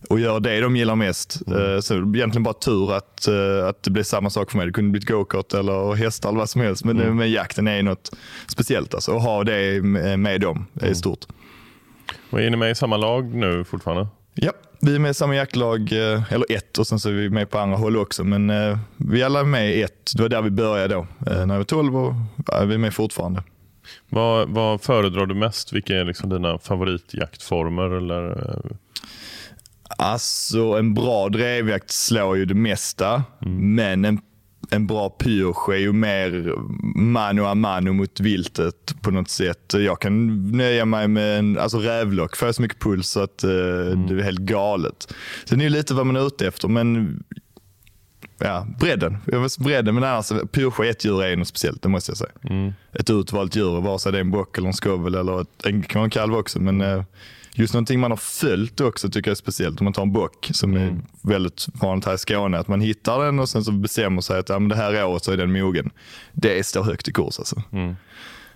och 0.09 0.19
göra 0.19 0.39
det 0.39 0.59
de 0.61 0.75
gillar 0.75 0.95
mest. 0.95 1.41
Eh, 1.47 1.79
Så 1.79 1.93
egentligen 1.93 2.43
bara 2.43 2.53
tur 2.53 2.93
att, 2.93 3.27
eh, 3.27 3.67
att 3.67 3.83
det 3.83 3.91
blev 3.91 4.03
samma 4.03 4.29
sak 4.29 4.51
för 4.51 4.57
mig. 4.57 4.67
Det 4.67 4.73
kunde 4.73 4.91
blivit 4.91 5.07
gokart 5.09 5.53
eller 5.53 5.93
hästar 5.95 6.29
eller 6.29 6.39
vad 6.39 6.49
som 6.49 6.61
helst. 6.61 6.85
Men, 6.85 7.17
men 7.17 7.31
jakten 7.31 7.67
är 7.67 7.83
något 7.83 8.11
speciellt 8.47 8.93
alltså. 8.93 9.15
Att 9.15 9.23
ha 9.23 9.43
det 9.43 9.81
med, 10.17 10.41
dem 10.41 10.65
är 10.81 10.93
stort. 10.93 11.25
Och 12.29 12.41
är 12.41 12.49
ni 12.49 12.57
med 12.57 12.71
i 12.71 12.75
samma 12.75 12.97
lag 12.97 13.35
nu 13.35 13.63
fortfarande? 13.63 14.07
Ja, 14.33 14.51
vi 14.81 14.95
är 14.95 14.99
med 14.99 15.11
i 15.11 15.13
samma 15.13 15.35
jaktlag, 15.35 15.91
eh, 15.91 16.33
eller 16.33 16.45
ett, 16.51 16.77
och 16.77 16.87
sen 16.87 16.99
så 16.99 17.09
är 17.09 17.13
vi 17.13 17.29
med 17.29 17.49
på 17.49 17.57
andra 17.59 17.77
håll 17.77 17.97
också. 17.97 18.23
Men 18.23 18.51
vi 18.97 19.23
alla 19.23 19.39
är 19.39 19.43
med 19.43 19.75
i 19.75 19.81
ett. 19.81 20.11
Det 20.15 20.21
var 20.21 20.29
där 20.29 20.41
vi 20.41 20.49
började 20.49 20.93
då, 20.93 21.07
när 21.19 21.37
jag 21.53 21.57
var 21.57 21.63
12 21.63 21.97
och 21.97 22.13
ja, 22.47 22.63
vi 22.65 22.73
är 22.73 22.77
med 22.77 22.93
fortfarande. 22.93 23.43
Vad, 24.09 24.49
vad 24.49 24.81
föredrar 24.81 25.25
du 25.25 25.35
mest? 25.35 25.73
Vilka 25.73 25.95
är 25.95 26.05
liksom 26.05 26.29
dina 26.29 26.57
favoritjaktformer? 26.59 27.83
Eller, 27.97 28.51
Alltså 29.97 30.59
en 30.63 30.93
bra 30.93 31.29
drevjakt 31.29 31.91
slår 31.91 32.37
ju 32.37 32.45
det 32.45 32.53
mesta, 32.53 33.23
men 33.59 34.05
en, 34.05 34.19
en 34.69 34.87
bra 34.87 35.09
pyrsch 35.09 35.69
är 35.69 35.77
ju 35.77 35.93
mer 35.93 36.53
mano 36.95 37.43
a 37.45 37.55
mano 37.55 37.93
mot 37.93 38.19
viltet 38.19 38.95
på 39.01 39.11
något 39.11 39.29
sätt. 39.29 39.73
Jag 39.73 40.01
kan 40.01 40.47
nöja 40.51 40.85
mig 40.85 41.07
med 41.07 41.39
en 41.39 41.57
alltså 41.57 41.77
rävlock, 41.79 42.35
får 42.35 42.47
jag 42.47 42.55
så 42.55 42.61
mycket 42.61 42.81
puls 42.81 43.09
så 43.09 43.19
att 43.19 43.43
eh, 43.43 43.49
det 43.49 44.13
är 44.13 44.23
helt 44.23 44.39
galet. 44.39 45.13
Sen 45.45 45.61
är 45.61 45.63
det 45.63 45.69
lite 45.69 45.93
vad 45.93 46.05
man 46.05 46.15
är 46.15 46.27
ute 46.27 46.47
efter, 46.47 46.67
men 46.67 47.19
ja, 48.39 48.67
bredden. 48.79 49.17
Bredden, 49.59 49.95
men 49.95 50.03
annars 50.03 50.29
pyrsch 50.51 50.79
ett 50.79 51.05
djur 51.05 51.23
är 51.23 51.35
något 51.35 51.47
speciellt, 51.47 51.81
det 51.81 51.89
måste 51.89 52.11
jag 52.11 52.17
säga. 52.17 52.31
mm. 52.49 52.73
Ett 52.93 53.09
utvalt 53.09 53.55
djur, 53.55 53.81
vare 53.81 53.99
sig 53.99 54.11
det 54.11 54.17
är 54.17 54.21
en 54.21 54.31
bock 54.31 54.57
eller 54.57 54.67
en 54.67 54.73
skovel 54.73 55.15
eller 55.15 55.41
ett, 55.41 55.65
en, 55.65 55.83
kan 55.83 55.99
vara 55.99 56.05
en 56.05 56.09
kalv 56.09 56.35
också. 56.35 56.59
Men 56.59 56.81
eh, 56.81 57.03
just 57.53 57.73
någonting 57.73 57.99
man 57.99 58.11
har 58.11 58.17
följt 58.17 58.81
också 58.81 59.09
tycker 59.09 59.29
jag 59.29 59.33
är 59.33 59.35
speciellt. 59.35 59.81
Om 59.81 59.83
man 59.83 59.93
tar 59.93 60.01
en 60.01 60.13
bock 60.13 60.49
som 60.51 60.73
är 60.73 60.99
väldigt 61.21 61.67
vanligt 61.73 62.05
här 62.05 62.13
i 62.13 62.17
Skåne. 62.17 62.59
Att 62.59 62.67
man 62.67 62.81
hittar 62.81 63.25
den 63.25 63.39
och 63.39 63.49
sen 63.49 63.63
så 63.63 63.71
bestämmer 63.71 64.21
sig 64.21 64.39
att 64.39 64.49
ja, 64.49 64.59
men 64.59 64.69
det 64.69 64.75
här 64.75 65.05
året 65.05 65.23
så 65.23 65.31
är 65.31 65.37
den 65.37 65.51
mogen. 65.51 65.89
Det 66.33 66.65
står 66.65 66.83
högt 66.83 67.07
i 67.07 67.11
kurs 67.11 67.39
alltså. 67.39 67.63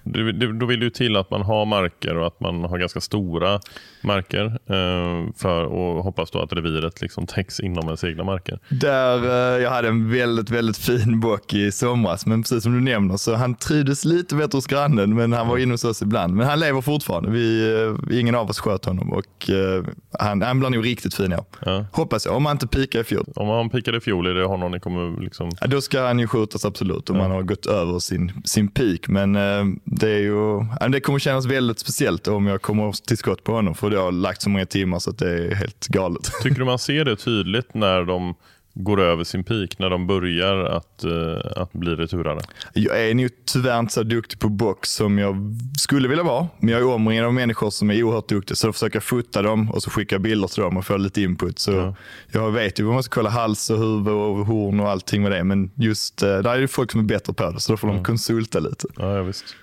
Det, 0.04 0.32
det, 0.32 0.54
då 0.54 0.66
vill 0.66 0.80
det 0.80 0.84
ju 0.84 0.90
till 0.90 1.16
att 1.16 1.32
man 1.32 1.42
har 1.42 1.66
marker 1.66 2.18
och 2.18 2.28
att 2.28 2.40
man 2.40 2.64
har 2.64 2.78
ganska 2.78 3.02
stora 3.02 3.60
marker. 4.02 4.46
Eh, 4.46 5.34
för, 5.38 5.64
och 5.64 6.04
hoppas 6.04 6.32
då 6.32 6.40
att 6.40 6.54
reviret 6.54 7.02
liksom 7.02 7.28
täcks 7.28 7.60
inom 7.60 7.86
ens 7.86 8.04
egna 8.04 8.24
marker. 8.24 8.60
Där, 8.70 9.24
eh, 9.24 9.64
jag 9.64 9.70
hade 9.70 9.88
en 9.88 10.12
väldigt, 10.12 10.50
väldigt 10.50 10.78
fin 10.78 11.20
bock 11.20 11.54
i 11.54 11.72
somras. 11.72 12.26
Men 12.26 12.42
precis 12.42 12.64
som 12.64 12.74
du 12.74 12.82
nämner 12.82 13.18
så 13.18 13.36
han 13.36 13.56
trivdes 13.56 14.06
lite 14.06 14.36
bättre 14.36 14.58
hos 14.58 14.68
grannen. 14.68 15.16
Men 15.16 15.34
han 15.34 15.48
var 15.48 15.58
inne 15.58 15.74
hos 15.74 15.84
oss 15.84 16.02
ibland. 16.02 16.36
Men 16.36 16.48
han 16.48 16.60
lever 16.60 16.82
fortfarande. 16.82 17.32
Vi, 17.32 17.74
eh, 18.10 18.20
ingen 18.20 18.36
av 18.36 18.50
oss 18.50 18.60
sköt 18.60 18.86
honom. 18.86 19.14
Och 19.14 19.50
eh, 19.50 19.84
han, 20.20 20.42
han 20.42 20.60
blir 20.60 20.70
nog 20.70 20.86
riktigt 20.86 21.14
fin 21.14 21.32
i 21.32 21.36
år. 21.36 21.46
Ja. 21.66 21.86
Hoppas 21.92 22.26
jag. 22.26 22.36
Om 22.36 22.46
han 22.46 22.56
inte 22.56 22.68
pikar 22.68 23.00
i 23.00 23.04
fjol. 23.04 23.26
Om 23.36 23.48
han 23.48 23.70
pikade 23.70 23.98
i 23.98 24.02
fjol, 24.02 24.28
är 24.28 24.34
det 24.34 24.46
honom 24.46 24.72
ni 24.72 24.80
kommer 24.80 25.22
liksom... 25.22 25.50
Ja, 25.62 25.68
då 25.68 25.82
ska 25.82 26.02
han 26.02 26.20
ju 26.20 26.28
skjutas 26.28 26.66
absolut 26.66 27.10
om 27.10 27.20
han 27.20 27.32
har 27.32 27.42
gått 27.42 27.66
över 27.66 28.00
sin, 28.00 28.32
sin 28.46 28.68
peak. 28.68 29.08
Men 29.08 29.36
eh, 29.36 29.66
det, 29.94 30.10
är 30.10 30.20
ju, 30.20 30.66
det 30.90 31.00
kommer 31.00 31.20
kännas 31.20 31.46
väldigt 31.46 31.80
speciellt 31.80 32.28
om 32.28 32.48
jag 32.48 32.62
kommer 32.62 32.92
till 33.08 33.18
skott 33.18 33.44
på 33.44 33.52
honom. 33.52 33.76
För 33.76 33.90
det 33.90 33.98
har 33.98 34.12
lagt 34.12 34.42
så 34.42 34.50
många 34.50 34.66
timmar 34.66 35.00
så 35.00 35.10
att 35.10 35.18
det 35.18 35.30
är 35.30 35.56
helt 35.56 35.88
galet. 35.88 36.32
Tycker 36.44 36.60
du 36.60 36.66
man 36.66 36.80
ser 36.80 37.06
det 37.06 37.16
tydligt 37.16 37.74
när 37.74 38.04
de 38.04 38.36
går 38.74 39.02
över 39.02 39.24
sin 39.24 39.44
peak, 39.44 39.80
när 39.80 39.90
de 39.90 40.08
börjar 40.08 40.66
att, 40.66 41.04
eh, 41.04 41.62
att 41.62 41.74
bli 41.74 41.96
returare? 41.96 42.40
Jag 42.74 43.10
är 43.10 43.14
nog 43.14 43.30
tyvärr 43.46 43.80
inte 43.80 43.94
så 43.94 44.04
duktig 44.04 44.40
på 44.40 44.50
box 44.50 44.90
som 44.90 45.18
jag 45.18 45.36
skulle 45.80 46.08
vilja 46.08 46.24
vara. 46.24 46.48
Men 46.60 46.70
jag 46.70 46.82
är 46.82 46.86
omringad 46.86 47.26
av 47.26 47.34
människor 47.34 47.70
som 47.70 47.92
är 47.92 48.04
oerhört 48.04 48.30
duktiga. 48.30 48.56
Så 48.56 48.68
då 48.68 48.74
försöker 48.74 48.96
jag 48.96 49.04
fota 49.04 49.42
dem 49.42 49.72
och 49.72 49.84
så 49.84 49.90
skickar 49.90 50.16
jag 50.16 50.22
bilder 50.22 50.48
till 50.48 50.64
dem 50.64 50.78
och 50.78 50.86
får 50.86 50.98
lite 50.98 51.22
input. 51.22 51.60
Så 51.60 51.72
Ja. 51.72 51.96
Jag 52.32 52.52
vet 52.52 52.80
ju 52.80 52.84
vad 52.84 52.94
man 52.94 53.04
ska 53.04 53.16
kolla 53.16 53.30
hals 53.30 53.70
och 53.70 53.78
huvud 53.78 54.14
och 54.14 54.46
horn 54.46 54.80
och 54.80 54.90
allting 54.90 55.22
med 55.22 55.32
det. 55.32 55.44
Men 55.44 55.72
just 55.76 56.24
eh, 56.24 56.38
där 56.38 56.56
är 56.56 56.62
det 56.62 56.68
folk 56.68 56.92
som 56.92 57.00
är 57.00 57.06
bättre 57.06 57.34
på 57.34 57.52
det. 57.52 57.60
Så 57.60 57.74
då 57.74 57.78
får 57.78 57.88
de 57.88 58.04
konsulta 58.04 58.60
lite. 58.60 58.88
Ja, 58.98 59.16
ja, 59.16 59.24
visst. 59.24 59.56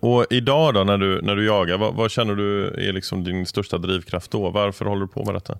Och 0.00 0.26
idag 0.30 0.74
då 0.74 0.84
när 0.84 0.98
du, 0.98 1.22
när 1.22 1.36
du 1.36 1.46
jagar, 1.46 1.78
vad, 1.78 1.94
vad 1.94 2.10
känner 2.10 2.34
du 2.34 2.66
är 2.66 2.92
liksom 2.92 3.24
din 3.24 3.46
största 3.46 3.78
drivkraft 3.78 4.30
då? 4.30 4.50
Varför 4.50 4.84
håller 4.84 5.00
du 5.00 5.08
på 5.08 5.24
med 5.24 5.34
detta? 5.34 5.58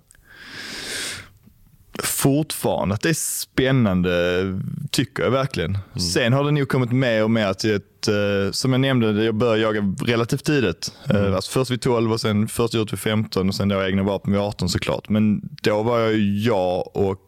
fortfarande 2.03 2.95
att 2.95 3.01
det 3.01 3.09
är 3.09 3.13
spännande, 3.13 4.43
tycker 4.91 5.23
jag 5.23 5.31
verkligen. 5.31 5.77
Sen 6.13 6.33
har 6.33 6.43
det 6.43 6.51
nog 6.51 6.67
kommit 6.67 6.91
mer 6.91 7.23
och 7.23 7.31
mer 7.31 7.53
till 7.53 7.75
ett, 7.75 8.07
eh, 8.07 8.51
som 8.51 8.71
jag 8.71 8.81
nämnde, 8.81 9.23
jag 9.23 9.35
började 9.35 9.59
jaga 9.61 9.95
relativt 10.05 10.45
tidigt. 10.45 10.91
Eh, 11.09 11.35
alltså 11.35 11.51
först 11.51 11.71
vid 11.71 11.81
12 11.81 12.11
och 12.11 12.21
sen 12.21 12.47
först 12.47 12.75
ut 12.75 12.93
vid 12.93 12.99
15 12.99 13.47
och 13.47 13.55
sen 13.55 13.67
då 13.67 13.83
egna 13.83 14.03
vapen 14.03 14.33
vid 14.33 14.41
18 14.41 14.69
såklart. 14.69 15.09
Men 15.09 15.41
då 15.61 15.83
var 15.83 15.99
jag 15.99 16.17
jag 16.19 16.97
och 16.97 17.21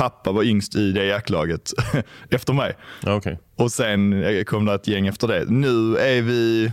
pappa 0.00 0.32
var 0.32 0.42
yngst 0.42 0.74
i 0.74 0.92
det 0.92 1.04
jaktlaget 1.04 1.72
efter 2.30 2.52
mig. 2.52 2.76
Okej. 3.06 3.38
Och 3.56 3.72
sen 3.72 4.24
kom 4.44 4.64
det 4.64 4.74
ett 4.74 4.88
gäng 4.88 5.06
efter 5.06 5.28
det. 5.28 5.44
Nu 5.48 5.96
är 5.96 6.22
vi 6.22 6.72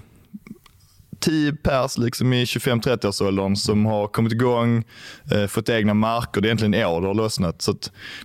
tio 1.19 1.53
pers 1.53 1.97
liksom 1.97 2.33
i 2.33 2.45
25-30-årsåldern 2.45 3.55
som 3.55 3.85
har 3.85 4.07
kommit 4.07 4.33
igång, 4.33 4.83
eh, 5.31 5.47
fått 5.47 5.69
egna 5.69 5.93
marker. 5.93 6.41
Det 6.41 6.45
är 6.45 6.49
egentligen 6.49 6.73
i 6.73 6.85
år 6.85 7.01
det 7.01 7.07
har 7.07 7.13
lossnat. 7.13 7.61
Så 7.61 7.75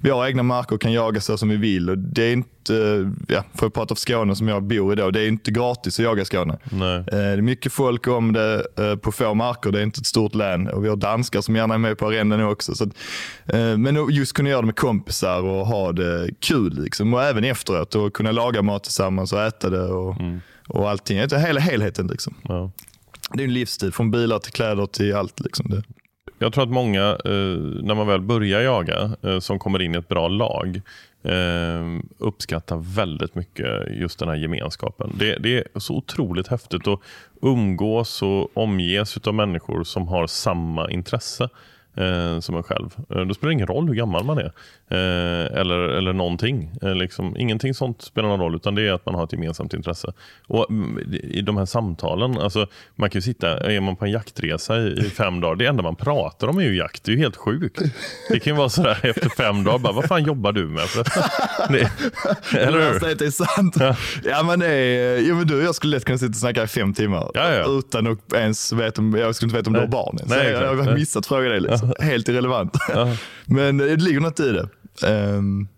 vi 0.00 0.10
har 0.10 0.26
egna 0.26 0.42
marker 0.42 0.74
och 0.74 0.80
kan 0.80 0.92
jaga 0.92 1.20
så 1.20 1.38
som 1.38 1.48
vi 1.48 1.56
vill. 1.56 1.90
Och 1.90 1.98
det 1.98 2.22
är 2.24 2.32
inte, 2.32 3.10
ja, 3.28 3.44
får 3.54 3.66
jag 3.66 3.74
prata 3.74 3.94
för 3.94 4.00
Skåne 4.00 4.36
som 4.36 4.48
jag 4.48 4.62
bor 4.62 4.92
i 4.92 4.96
då, 4.96 5.10
det 5.10 5.20
är 5.20 5.28
inte 5.28 5.50
gratis 5.50 5.98
att 5.98 6.04
jaga 6.04 6.22
i 6.22 6.24
Skåne. 6.24 6.58
Eh, 6.98 7.02
det 7.06 7.16
är 7.16 7.40
mycket 7.40 7.72
folk 7.72 8.06
om 8.06 8.32
det 8.32 8.66
eh, 8.78 8.96
på 8.96 9.12
få 9.12 9.34
marker, 9.34 9.72
det 9.72 9.78
är 9.78 9.82
inte 9.82 10.00
ett 10.00 10.06
stort 10.06 10.34
län. 10.34 10.68
Och 10.68 10.84
vi 10.84 10.88
har 10.88 10.96
danskar 10.96 11.40
som 11.40 11.56
gärna 11.56 11.74
är 11.74 11.78
med 11.78 11.98
på 11.98 12.06
arenden 12.06 12.38
nu 12.38 12.44
också. 12.44 12.74
Så 12.74 12.84
att, 12.84 12.90
eh, 13.46 13.76
men 13.78 14.06
just 14.10 14.32
kunna 14.32 14.48
göra 14.48 14.60
det 14.60 14.66
med 14.66 14.76
kompisar 14.76 15.42
och 15.42 15.66
ha 15.66 15.92
det 15.92 16.28
kul. 16.40 16.82
Liksom. 16.82 17.14
Och 17.14 17.22
även 17.22 17.44
efteråt 17.44 17.94
och 17.94 18.14
kunna 18.14 18.32
laga 18.32 18.62
mat 18.62 18.84
tillsammans 18.84 19.32
och 19.32 19.42
äta 19.42 19.70
det. 19.70 19.84
Och, 19.84 20.20
mm 20.20 20.40
och 20.72 20.90
allting. 20.90 21.18
Hela 21.18 21.60
helheten 21.60 22.06
liksom. 22.06 22.34
Ja. 22.42 22.70
Det 23.32 23.42
är 23.42 23.44
en 23.44 23.54
livsstil, 23.54 23.92
från 23.92 24.10
bilar 24.10 24.38
till 24.38 24.52
kläder 24.52 24.86
till 24.86 25.14
allt. 25.14 25.40
Liksom. 25.40 25.70
Det. 25.70 25.82
Jag 26.38 26.52
tror 26.52 26.64
att 26.64 26.70
många, 26.70 27.08
eh, 27.24 27.58
när 27.82 27.94
man 27.94 28.06
väl 28.06 28.20
börjar 28.20 28.60
jaga, 28.60 29.10
eh, 29.22 29.38
som 29.38 29.58
kommer 29.58 29.82
in 29.82 29.94
i 29.94 29.98
ett 29.98 30.08
bra 30.08 30.28
lag, 30.28 30.80
eh, 31.22 32.00
uppskattar 32.18 32.94
väldigt 32.94 33.34
mycket 33.34 33.90
just 33.90 34.18
den 34.18 34.28
här 34.28 34.36
gemenskapen. 34.36 35.12
Det, 35.18 35.36
det, 35.36 35.58
är 35.58 35.80
så 35.80 35.94
otroligt 35.96 36.48
häftigt 36.48 36.88
att 36.88 37.00
umgås 37.42 38.22
och 38.22 38.56
omges 38.56 39.16
av 39.16 39.34
människor 39.34 39.84
som 39.84 40.08
har 40.08 40.26
samma 40.26 40.90
intresse 40.90 41.48
eh, 41.96 42.40
som 42.40 42.56
en 42.56 42.62
själv. 42.62 42.96
Eh, 43.10 43.20
då 43.20 43.34
spelar 43.34 43.48
det 43.48 43.52
ingen 43.52 43.66
roll 43.66 43.88
hur 43.88 43.94
gammal 43.94 44.24
man 44.24 44.38
är. 44.38 44.52
Eh, 44.90 45.60
eller, 45.60 45.78
eller 45.78 46.12
någonting. 46.12 46.70
Eh, 46.82 46.94
liksom, 46.94 47.36
ingenting 47.36 47.74
sånt 47.74 48.02
spelar 48.02 48.28
någon 48.28 48.40
roll, 48.40 48.54
utan 48.54 48.74
det 48.74 48.88
är 48.88 48.92
att 48.92 49.06
man 49.06 49.14
har 49.14 49.24
ett 49.24 49.32
gemensamt 49.32 49.74
intresse. 49.74 50.12
Och 50.46 50.70
mm, 50.70 51.14
I 51.22 51.40
de 51.42 51.56
här 51.56 51.64
samtalen, 51.64 52.38
alltså, 52.38 52.66
man 52.94 53.10
kan 53.10 53.18
ju 53.18 53.22
sitta, 53.22 53.72
är 53.72 53.80
man 53.80 53.96
på 53.96 54.04
en 54.04 54.10
jaktresa 54.10 54.78
i, 54.78 54.92
i, 54.92 55.10
fem 55.10 55.40
dagar, 55.40 55.56
det 55.56 55.66
enda 55.66 55.82
man 55.82 55.96
pratar 55.96 56.48
om 56.48 56.58
är 56.58 56.62
ju 56.62 56.76
jakt. 56.76 57.04
Det 57.04 57.12
är 57.12 57.16
ju 57.16 57.22
helt 57.22 57.36
sjukt. 57.36 57.82
Det 58.28 58.40
kan 58.40 58.52
ju 58.52 58.56
vara 58.56 58.68
sådär 58.68 58.98
efter 59.02 59.28
fem 59.28 59.64
dagar, 59.64 59.78
bara, 59.78 59.92
vad 59.92 60.04
fan 60.04 60.24
jobbar 60.24 60.52
du 60.52 60.66
med 60.66 60.82
förresten? 60.88 61.74
eller 62.58 62.92
hur? 62.92 63.14
Det 63.14 63.26
är 63.26 63.30
sant. 63.30 63.76
Ja. 63.80 63.96
ja 64.24 64.42
men 64.42 64.62
är, 64.62 65.28
ja, 65.28 65.34
men 65.34 65.46
du 65.46 65.62
jag 65.62 65.74
skulle 65.74 65.96
lätt 65.96 66.04
kunna 66.04 66.18
sitta 66.18 66.30
och 66.30 66.36
snacka 66.36 66.62
i 66.62 66.66
fem 66.66 66.94
timmar 66.94 67.30
ja, 67.34 67.54
ja. 67.54 67.78
utan 67.78 68.06
att 68.06 68.32
ens 68.32 68.72
veta 68.72 69.00
om, 69.00 69.14
jag 69.14 69.34
skulle 69.34 69.46
inte 69.46 69.56
veta 69.56 69.70
om 69.70 69.72
Nej. 69.72 69.80
du 69.82 69.96
har 69.96 70.04
barn. 70.04 70.18
Nej, 70.26 70.50
jag, 70.50 70.62
jag 70.62 70.84
har 70.84 70.94
missat 70.94 71.26
fråga 71.26 71.48
dig. 71.48 71.60
Liksom. 71.60 71.81
Helt 71.98 72.28
irrelevant. 72.28 72.76
Men 73.46 73.76
det 73.76 73.96
ligger 73.96 74.20
något 74.20 74.40
i 74.40 74.52
det. 74.52 74.68
Um, 75.36 75.68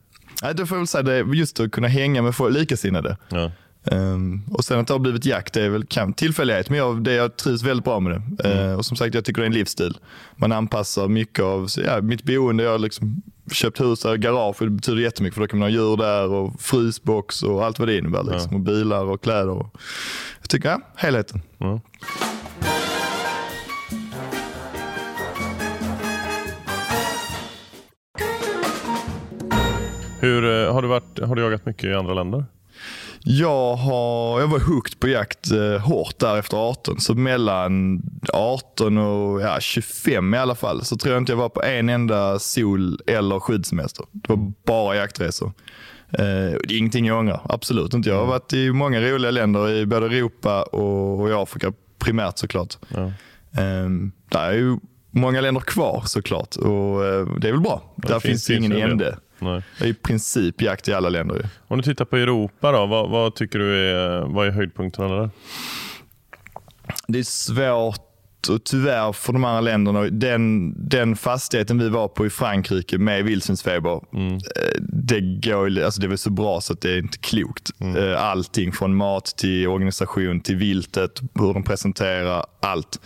det 0.40 0.66
får 0.66 0.76
jag 0.76 0.80
väl 0.80 0.86
säga, 0.86 1.02
det 1.02 1.36
just 1.36 1.60
att 1.60 1.70
kunna 1.70 1.88
hänga 1.88 2.22
med 2.22 2.34
likasinnade. 2.50 3.16
Ja. 3.28 3.50
Um, 3.86 4.44
och 4.50 4.64
sen 4.64 4.80
att 4.80 4.86
det 4.86 4.94
har 4.94 4.98
blivit 4.98 5.26
jakt, 5.26 5.54
det 5.54 5.62
är 5.62 5.68
väl 5.68 5.86
kan, 5.86 6.12
tillfällighet, 6.12 6.70
men 6.70 6.78
jag, 6.78 7.04
det, 7.04 7.12
jag 7.12 7.36
trivs 7.36 7.62
väldigt 7.62 7.84
bra 7.84 8.00
med 8.00 8.12
det. 8.12 8.48
Mm. 8.48 8.68
Uh, 8.68 8.76
och 8.76 8.84
som 8.84 8.96
sagt, 8.96 9.14
jag 9.14 9.24
tycker 9.24 9.40
det 9.42 9.44
är 9.44 9.50
en 9.50 9.52
livsstil. 9.52 9.98
Man 10.36 10.52
anpassar 10.52 11.08
mycket 11.08 11.44
av 11.44 11.68
ja, 11.84 12.00
mitt 12.00 12.22
boende. 12.22 12.62
Jag 12.62 12.70
har 12.70 12.78
liksom 12.78 13.22
köpt 13.52 13.80
hus 13.80 14.04
här, 14.04 14.16
garage, 14.16 14.56
det 14.60 14.70
betyder 14.70 15.02
jättemycket 15.02 15.34
för 15.34 15.40
då 15.40 15.46
kan 15.46 15.58
man 15.58 15.70
ha 15.70 15.70
djur 15.70 15.96
där 15.96 16.30
och 16.30 16.60
frysbox 16.60 17.42
och 17.42 17.64
allt 17.64 17.78
vad 17.78 17.88
det 17.88 17.98
innebär. 17.98 18.22
Liksom. 18.22 18.48
Ja. 18.50 18.56
Och 18.56 18.60
bilar 18.60 19.04
och 19.04 19.22
kläder. 19.22 19.48
Och, 19.48 19.76
jag 20.40 20.50
tycker, 20.50 20.68
ja, 20.68 20.80
helheten. 20.96 21.42
Mm. 21.60 21.80
Hur, 30.24 30.44
eh, 30.44 30.72
har, 30.72 30.82
du 30.82 30.88
varit, 30.88 31.18
har 31.18 31.36
du 31.36 31.42
jagat 31.42 31.66
mycket 31.66 31.84
i 31.84 31.94
andra 31.94 32.14
länder? 32.14 32.44
Jag, 33.26 33.76
har, 33.76 34.40
jag 34.40 34.46
var 34.46 34.58
hooked 34.58 35.00
på 35.00 35.08
jakt 35.08 35.50
eh, 35.50 35.80
hårt 35.80 36.18
där 36.18 36.38
efter 36.38 36.56
18. 36.56 37.00
Så 37.00 37.14
mellan 37.14 38.02
18 38.32 38.98
och 38.98 39.40
ja, 39.40 39.60
25 39.60 40.34
i 40.34 40.38
alla 40.38 40.54
fall 40.54 40.84
så 40.84 40.96
tror 40.96 41.14
jag 41.14 41.22
inte 41.22 41.32
jag 41.32 41.36
var 41.36 41.48
på 41.48 41.62
en 41.62 41.88
enda 41.88 42.38
sol 42.38 42.98
eller 43.06 43.40
skyddssemester. 43.40 44.06
Det 44.12 44.28
var 44.28 44.52
bara 44.66 44.96
jaktresor. 44.96 45.52
Eh, 46.12 46.58
det 46.68 46.74
är 46.74 46.78
ingenting 46.78 47.06
jag 47.06 47.18
ångrar, 47.18 47.40
absolut 47.44 47.94
inte. 47.94 48.08
Jag 48.08 48.18
har 48.18 48.26
varit 48.26 48.52
i 48.52 48.72
många 48.72 49.00
roliga 49.00 49.30
länder 49.30 49.70
i 49.70 49.86
både 49.86 50.06
Europa 50.06 50.62
och, 50.62 51.20
och 51.20 51.42
Afrika 51.42 51.72
primärt 51.98 52.38
såklart. 52.38 52.76
Ja. 52.88 53.02
Eh, 53.62 53.88
det 54.28 54.38
är 54.38 54.52
ju 54.52 54.76
många 55.10 55.40
länder 55.40 55.60
kvar 55.60 56.02
såklart 56.06 56.56
och 56.56 57.04
eh, 57.04 57.26
det 57.38 57.48
är 57.48 57.52
väl 57.52 57.60
bra. 57.60 57.82
Ja, 57.96 58.08
där 58.08 58.20
finns, 58.20 58.46
finns 58.46 58.50
ingen 58.50 58.90
ände. 58.90 59.18
Nej. 59.44 59.62
Det 59.78 59.84
är 59.84 59.88
i 59.88 59.94
princip 59.94 60.62
jakt 60.62 60.88
i 60.88 60.92
alla 60.92 61.08
länder. 61.08 61.48
Om 61.68 61.76
du 61.76 61.82
tittar 61.82 62.04
på 62.04 62.16
Europa, 62.16 62.72
då, 62.72 62.86
vad, 62.86 63.10
vad 63.10 63.34
tycker 63.34 63.58
du 63.58 63.76
är, 63.76 64.20
vad 64.20 64.46
är 64.46 64.50
höjdpunkterna 64.50 65.08
där? 65.08 65.30
Det 67.08 67.18
är 67.18 67.22
svårt 67.22 68.00
och 68.48 68.64
tyvärr 68.64 69.12
för 69.12 69.32
de 69.32 69.44
andra 69.44 69.60
länderna, 69.60 70.02
den, 70.02 70.74
den 70.88 71.16
fastigheten 71.16 71.78
vi 71.78 71.88
var 71.88 72.08
på 72.08 72.26
i 72.26 72.30
Frankrike 72.30 72.98
med 72.98 73.24
vildsvinsfeber, 73.24 74.00
mm. 74.12 74.34
Eh, 74.34 74.80
det, 74.80 75.20
går, 75.20 75.82
alltså 75.82 76.00
det 76.00 76.08
var 76.08 76.16
så 76.16 76.30
bra 76.30 76.60
så 76.60 76.72
att 76.72 76.80
det 76.80 76.90
är 76.90 76.98
inte 76.98 77.18
klokt. 77.18 77.70
Mm. 77.80 77.96
Eh, 77.96 78.22
allting 78.24 78.72
från 78.72 78.94
mat 78.94 79.24
till 79.36 79.68
organisation 79.68 80.40
till 80.40 80.56
viltet, 80.56 81.20
hur 81.34 81.54
de 81.54 81.62
presenterar, 81.62 82.46
allt. 82.60 83.00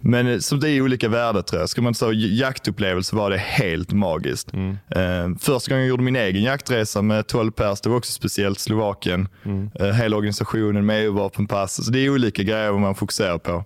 Men 0.00 0.26
eh, 0.26 0.38
som 0.38 0.60
det 0.60 0.70
är 0.70 0.80
olika 0.80 1.08
värden 1.08 1.42
tror 1.42 1.60
jag. 1.60 1.68
Ska 1.68 1.82
man 1.82 1.94
säga 1.94 2.12
jaktupplevelse 2.12 3.16
var 3.16 3.30
det 3.30 3.38
helt 3.38 3.92
magiskt. 3.92 4.52
Mm. 4.52 5.38
första 5.38 5.70
gången 5.70 5.82
jag 5.82 5.88
gjorde 5.88 6.02
min 6.02 6.16
egen 6.16 6.42
jaktresa 6.42 7.02
med 7.02 7.26
12 7.26 7.50
pers, 7.50 7.80
det 7.80 7.88
var 7.88 7.96
också 7.96 8.12
speciellt 8.12 8.58
Slovakien. 8.58 9.28
Mm. 9.44 9.70
hela 9.94 10.16
organisationen 10.16 10.86
med 10.86 11.04
EU-vapenpass. 11.04 11.84
Så 11.84 11.90
det 11.90 11.98
är 11.98 12.10
olika 12.10 12.42
grejer 12.42 12.72
man 12.72 12.94
fokuserar 12.94 13.38
på. 13.38 13.64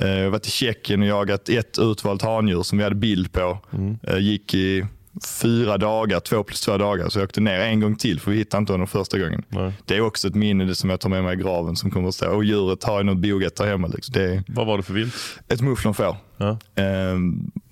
Eh, 0.00 0.08
jag 0.08 0.30
varit 0.30 0.46
i 0.46 0.50
Tjeckien 0.50 1.02
och 1.02 1.08
jagat 1.08 1.48
ett 1.48 1.78
utvalt 1.78 2.22
handjur 2.22 2.62
som 2.62 2.78
vi 2.78 2.84
hade 2.84 2.96
bild 2.96 3.32
på. 3.32 3.58
Mm. 3.72 3.98
Eh, 4.02 4.18
gick 4.18 4.54
i 4.54 4.86
fyra 5.26 5.78
dagar, 5.78 6.20
två 6.20 6.42
plus 6.42 6.60
två 6.60 6.76
dagar. 6.78 7.08
Så 7.08 7.18
jag 7.18 7.24
åkte 7.24 7.40
ner 7.40 7.60
en 7.60 7.80
gång 7.80 7.96
till 7.96 8.20
för 8.20 8.30
vi 8.30 8.36
hittade 8.36 8.60
inte 8.60 8.72
honom 8.72 8.86
första 8.86 9.18
gången. 9.18 9.42
Nej. 9.48 9.72
Det 9.84 9.96
är 9.96 10.00
också 10.00 10.28
ett 10.28 10.34
minne 10.34 10.74
som 10.74 10.90
jag 10.90 11.00
tar 11.00 11.08
med 11.08 11.24
mig 11.24 11.34
i 11.34 11.42
graven 11.42 11.76
som 11.76 11.90
kommer 11.90 12.08
att 12.08 12.14
stå. 12.14 12.30
Och 12.30 12.44
djuret 12.44 12.84
har 12.84 12.96
jag 12.96 13.06
något 13.06 13.18
boget 13.18 13.56
där 13.56 13.66
hemma. 13.66 13.86
Liksom. 13.86 14.12
Det 14.12 14.22
är 14.22 14.42
Vad 14.48 14.66
var 14.66 14.76
det 14.76 14.82
för 14.82 14.92
vilt? 14.94 15.14
Ett 15.48 15.60
mufflonfår. 15.60 16.16
Ja. 16.36 16.50
Eh, 16.74 17.18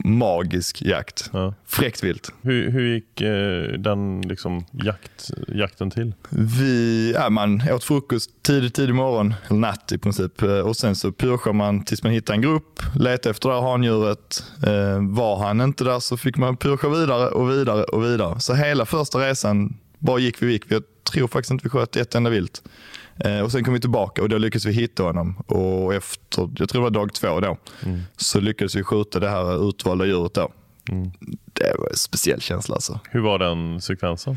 magisk 0.09 0.83
jakt. 0.83 1.31
Ja. 1.33 1.55
Fräckt 1.67 2.05
vilt. 2.05 2.33
Hur, 2.43 2.71
hur 2.71 2.95
gick 2.95 3.21
eh, 3.21 3.79
den 3.79 4.23
liksom, 4.23 4.65
jakt, 4.73 5.31
jakten 5.49 5.91
till? 5.91 6.15
Vi, 6.31 7.13
ja, 7.15 7.31
man 7.31 7.63
åt 7.71 7.85
frukost 7.85 8.31
tidigt, 8.43 8.75
tidig 8.75 8.95
morgon, 8.95 9.35
eller 9.47 9.61
natt 9.61 9.93
i 9.93 9.99
princip. 9.99 10.43
Eh, 10.43 10.59
och 10.59 10.77
sen 10.77 10.97
så 10.97 11.13
purschade 11.13 11.57
man 11.57 11.85
tills 11.85 12.03
man 12.03 12.13
hittade 12.13 12.37
en 12.37 12.43
grupp, 12.43 12.83
letade 12.95 13.31
efter 13.31 13.49
det 13.49 13.55
här 13.55 13.71
handjuret. 13.71 14.45
Eh, 14.67 15.09
var 15.09 15.37
han 15.47 15.61
inte 15.61 15.85
där 15.85 16.01
så 16.01 16.17
fick 16.17 16.37
man 16.37 16.57
purscha 16.57 16.89
vidare 16.89 17.29
och 17.29 17.51
vidare 17.51 17.85
och 17.85 18.05
vidare. 18.05 18.41
Så 18.41 18.55
hela 18.55 18.87
första 18.87 19.19
resan 19.19 19.77
bara 19.99 20.19
gick 20.19 20.43
vi 20.43 20.53
gick. 20.53 20.65
Jag 20.69 20.83
tror 21.13 21.29
faktiskt 21.29 21.51
inte 21.51 21.65
vi 21.65 21.71
sköt 21.71 21.97
ett 21.97 22.15
enda 22.15 22.31
vilt. 22.31 22.63
Eh, 23.25 23.41
och 23.41 23.53
Sen 23.53 23.65
kom 23.65 23.75
vi 23.75 23.81
tillbaka 23.81 24.23
och 24.23 24.29
då 24.29 24.39
lyckades 24.39 24.67
vi 24.67 24.73
hitta 24.73 25.03
honom. 25.03 25.37
Och 25.47 25.95
efter, 25.95 26.51
jag 26.57 26.69
tror 26.69 26.81
det 26.81 26.85
var 26.85 26.91
dag 26.91 27.13
två 27.13 27.41
då, 27.41 27.57
mm. 27.83 28.01
så 28.17 28.41
lyckades 28.41 28.77
vi 28.77 28.83
skjuta 28.83 29.21
det 29.21 29.29
här 29.29 29.69
utvalda 29.69 30.07
djuret. 30.07 30.35
Då. 30.35 30.53
Mm. 30.89 31.11
Det 31.53 31.75
var 31.79 31.89
en 31.89 31.97
speciell 31.97 32.41
känsla. 32.41 32.75
Alltså. 32.75 33.01
Hur 33.11 33.21
var 33.21 33.39
den 33.39 33.81
sekvensen? 33.81 34.37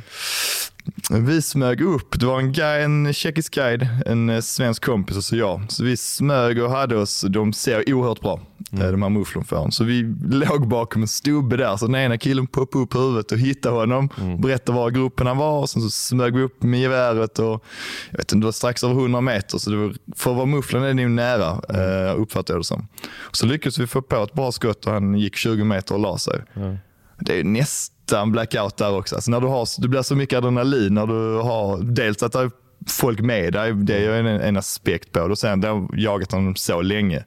Vi 1.10 1.42
smög 1.42 1.82
upp. 1.82 2.20
Det 2.20 2.26
var 2.26 2.40
en, 2.40 2.52
guide, 2.52 2.84
en 2.84 3.14
tjeckisk 3.14 3.54
guide, 3.54 3.88
en 4.06 4.30
eh, 4.30 4.42
svensk 4.42 4.86
kompis 4.86 5.18
och 5.18 5.24
så 5.24 5.36
jag. 5.36 5.66
Så 5.70 5.84
vi 5.84 5.98
smög 5.98 6.64
och 6.64 6.72
hade 6.72 6.98
oss. 6.98 7.26
De 7.30 7.54
ser 7.54 7.94
oerhört 7.94 8.22
bra, 8.22 8.40
mm. 8.72 8.86
Eh, 8.86 8.92
de 8.92 9.02
här 9.02 9.10
mufflonfåren. 9.10 9.72
Så 9.72 9.84
vi 9.84 10.16
låg 10.30 10.68
bakom 10.68 11.02
en 11.02 11.08
stubbe 11.08 11.58
där. 11.58 11.78
Så 11.78 11.86
den 11.86 11.96
ena 11.96 12.18
killen 12.18 12.48
poppade 12.48 12.84
upp 12.84 12.96
huvudet 12.96 13.32
och 13.32 13.38
hittade 13.38 13.76
honom. 13.76 14.10
Mm. 14.22 14.42
Berättade 14.42 14.78
var 14.78 14.90
gruppen 14.90 15.28
han 15.28 15.38
var. 15.38 15.62
Och 15.62 15.70
sen 15.70 15.82
så 15.82 15.90
smög 15.90 16.36
vi 16.36 16.42
upp 16.42 16.64
med 16.64 16.80
geväret. 16.80 17.40
Och, 17.40 17.66
jag 18.12 18.18
vet 18.18 18.32
inte, 18.32 18.36
det 18.36 18.46
var 18.46 18.52
strax 18.52 18.84
över 18.84 18.96
100 18.96 19.22
meter. 19.22 19.58
Så 19.58 19.70
det 19.70 19.78
var, 19.78 19.96
för 20.16 20.32
att 20.32 20.38
vara 20.38 20.46
mufflon 20.46 20.84
är 20.84 20.94
det 20.94 21.08
nära, 21.08 21.62
mm. 21.70 22.22
uppfattade 22.22 22.54
jag 22.54 22.60
det 22.60 22.66
som. 22.66 22.88
Så 23.32 23.46
lyckades 23.46 23.80
vi 23.80 23.88
få 23.88 24.02
på 24.02 24.24
ett 24.24 24.34
bra 24.34 24.52
skott 24.52 24.86
och 24.86 24.94
han 24.94 25.16
gick 25.16 25.36
20 25.36 25.64
meter 25.64 25.96
och 25.96 26.02
la 26.02 26.18
sig. 26.18 26.42
Mm. 26.56 26.78
Det 27.20 27.40
är 27.40 27.44
nästan 27.44 28.01
nästan 28.12 28.32
blackout 28.32 28.78
där 28.78 28.94
också. 28.94 29.16
Alltså 29.16 29.32
när 29.32 29.42
du, 29.42 29.48
har, 29.48 29.82
du 29.82 29.88
blir 29.88 30.02
så 30.02 30.16
mycket 30.16 30.38
adrenalin 30.38 30.94
när 30.94 31.08
du 31.08 31.42
har 31.42 31.78
dels 31.84 32.24
att 32.24 32.32
det 32.32 32.40
är 32.40 32.52
folk 32.88 33.20
med 33.20 33.54
dig, 33.54 33.74
det 33.74 34.06
är 34.06 34.12
en, 34.12 34.26
en 34.26 34.58
aspekt 34.58 35.12
på 35.12 35.20
det. 35.20 35.26
Och 35.26 35.38
sen 35.38 35.64
har 35.64 35.70
jag 35.70 35.90
jagat 35.98 36.32
honom 36.32 36.56
så 36.56 36.82
länge. 36.82 37.24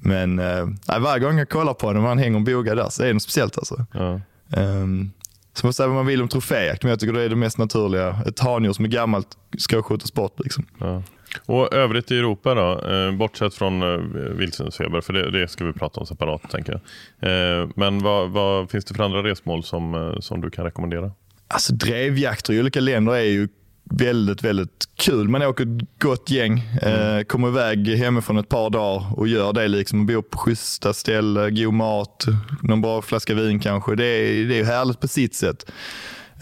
Men 0.00 0.38
äh, 0.38 0.66
varje 0.98 1.24
gång 1.24 1.38
jag 1.38 1.48
kollar 1.48 1.74
på 1.74 1.86
honom 1.86 2.02
och 2.02 2.08
han 2.08 2.18
hänger 2.18 2.36
och 2.36 2.44
bogar 2.44 2.76
där 2.76 2.88
så 2.88 3.02
är 3.02 3.06
det 3.06 3.12
något 3.12 3.22
speciellt 3.22 3.58
alltså. 3.58 3.86
Ja. 3.92 4.20
Um, 4.56 5.12
så 5.56 5.66
man 5.66 5.72
säga 5.72 5.86
vad 5.86 5.96
man 5.96 6.06
vill 6.06 6.22
om 6.22 6.28
troféjakt, 6.28 6.82
men 6.82 6.90
jag 6.90 7.00
tycker 7.00 7.12
det 7.12 7.22
är 7.22 7.28
det 7.28 7.36
mest 7.36 7.58
naturliga. 7.58 8.22
Ett 8.26 8.40
handjur 8.40 8.72
som 8.72 8.84
är 8.84 8.88
gammalt 8.88 9.28
ska 9.58 9.82
skjutas 9.82 10.12
bort. 10.12 10.40
Liksom. 10.44 10.66
Ja. 10.78 11.02
Och 11.46 11.74
övrigt 11.74 12.10
i 12.10 12.18
Europa 12.18 12.54
då, 12.54 12.88
eh, 12.90 13.12
bortsett 13.12 13.54
från 13.54 13.82
eh, 13.82 13.98
vildsvinsfeber, 14.38 15.00
för 15.00 15.12
det, 15.12 15.30
det, 15.30 15.48
ska 15.48 15.64
vi 15.64 15.72
prata 15.72 16.00
om 16.00 16.06
separat 16.06 16.50
tänker 16.50 16.80
jag. 17.20 17.60
Eh, 17.60 17.68
men 17.76 17.98
vad, 17.98 18.30
vad, 18.30 18.70
finns 18.70 18.84
det 18.84 18.94
för 18.94 19.04
andra 19.04 19.22
resmål 19.22 19.64
som, 19.64 20.16
som 20.20 20.40
du 20.40 20.50
kan 20.50 20.64
rekommendera? 20.64 21.12
Alltså 21.48 21.72
drevjakter 21.72 22.52
i 22.52 22.60
olika 22.60 22.80
länder 22.80 23.12
är 23.12 23.20
ju 23.20 23.48
väldigt, 23.90 24.44
väldigt 24.44 24.84
kul. 24.96 25.28
Man 25.28 25.42
åker 25.42 25.64
ett 25.64 25.98
gott 25.98 26.30
gäng, 26.30 26.62
mm. 26.82 27.18
eh, 27.18 27.24
kommer 27.24 27.48
iväg 27.48 27.88
hemifrån 27.88 28.38
ett 28.38 28.48
par 28.48 28.70
dagar 28.70 29.18
och 29.18 29.28
gör 29.28 29.52
det. 29.52 29.68
liksom. 29.68 30.06
Bor 30.06 30.22
på 30.22 30.38
schyssta 30.38 30.92
ställen, 30.92 31.54
god 31.54 31.74
mat, 31.74 32.26
någon 32.62 32.80
bra 32.80 33.02
flaska 33.02 33.34
vin 33.34 33.60
kanske. 33.60 33.94
Det 33.94 34.04
är, 34.04 34.44
det 34.44 34.58
är 34.58 34.64
härligt 34.64 35.00
på 35.00 35.08
sitt 35.08 35.34
sätt. 35.34 35.70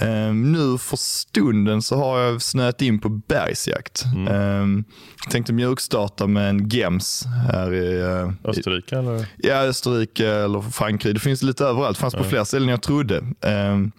Um, 0.00 0.52
nu 0.52 0.78
för 0.78 0.96
stunden 0.96 1.82
så 1.82 1.96
har 1.96 2.20
jag 2.20 2.42
snöat 2.42 2.82
in 2.82 2.98
på 2.98 3.08
bergsjakt. 3.08 4.04
Mm. 4.04 4.60
Um, 4.62 4.84
tänkte 5.30 5.52
mjukstarta 5.52 6.26
med 6.26 6.48
en 6.48 6.68
Gems 6.68 7.24
här 7.48 7.74
i 7.74 8.02
uh, 8.02 8.32
Österrike? 8.44 8.98
Eller? 8.98 9.26
Ja, 9.36 9.54
Österrike 9.54 10.28
eller 10.28 10.60
Frankrike. 10.60 11.12
Det 11.12 11.20
finns 11.20 11.42
lite 11.42 11.64
överallt. 11.64 11.96
Det 11.96 12.00
fanns 12.00 12.14
på 12.14 12.24
fler 12.24 12.44
ställen 12.44 12.68
än 12.68 12.70
jag 12.70 12.82
trodde. 12.82 13.24
Um, 13.40 13.92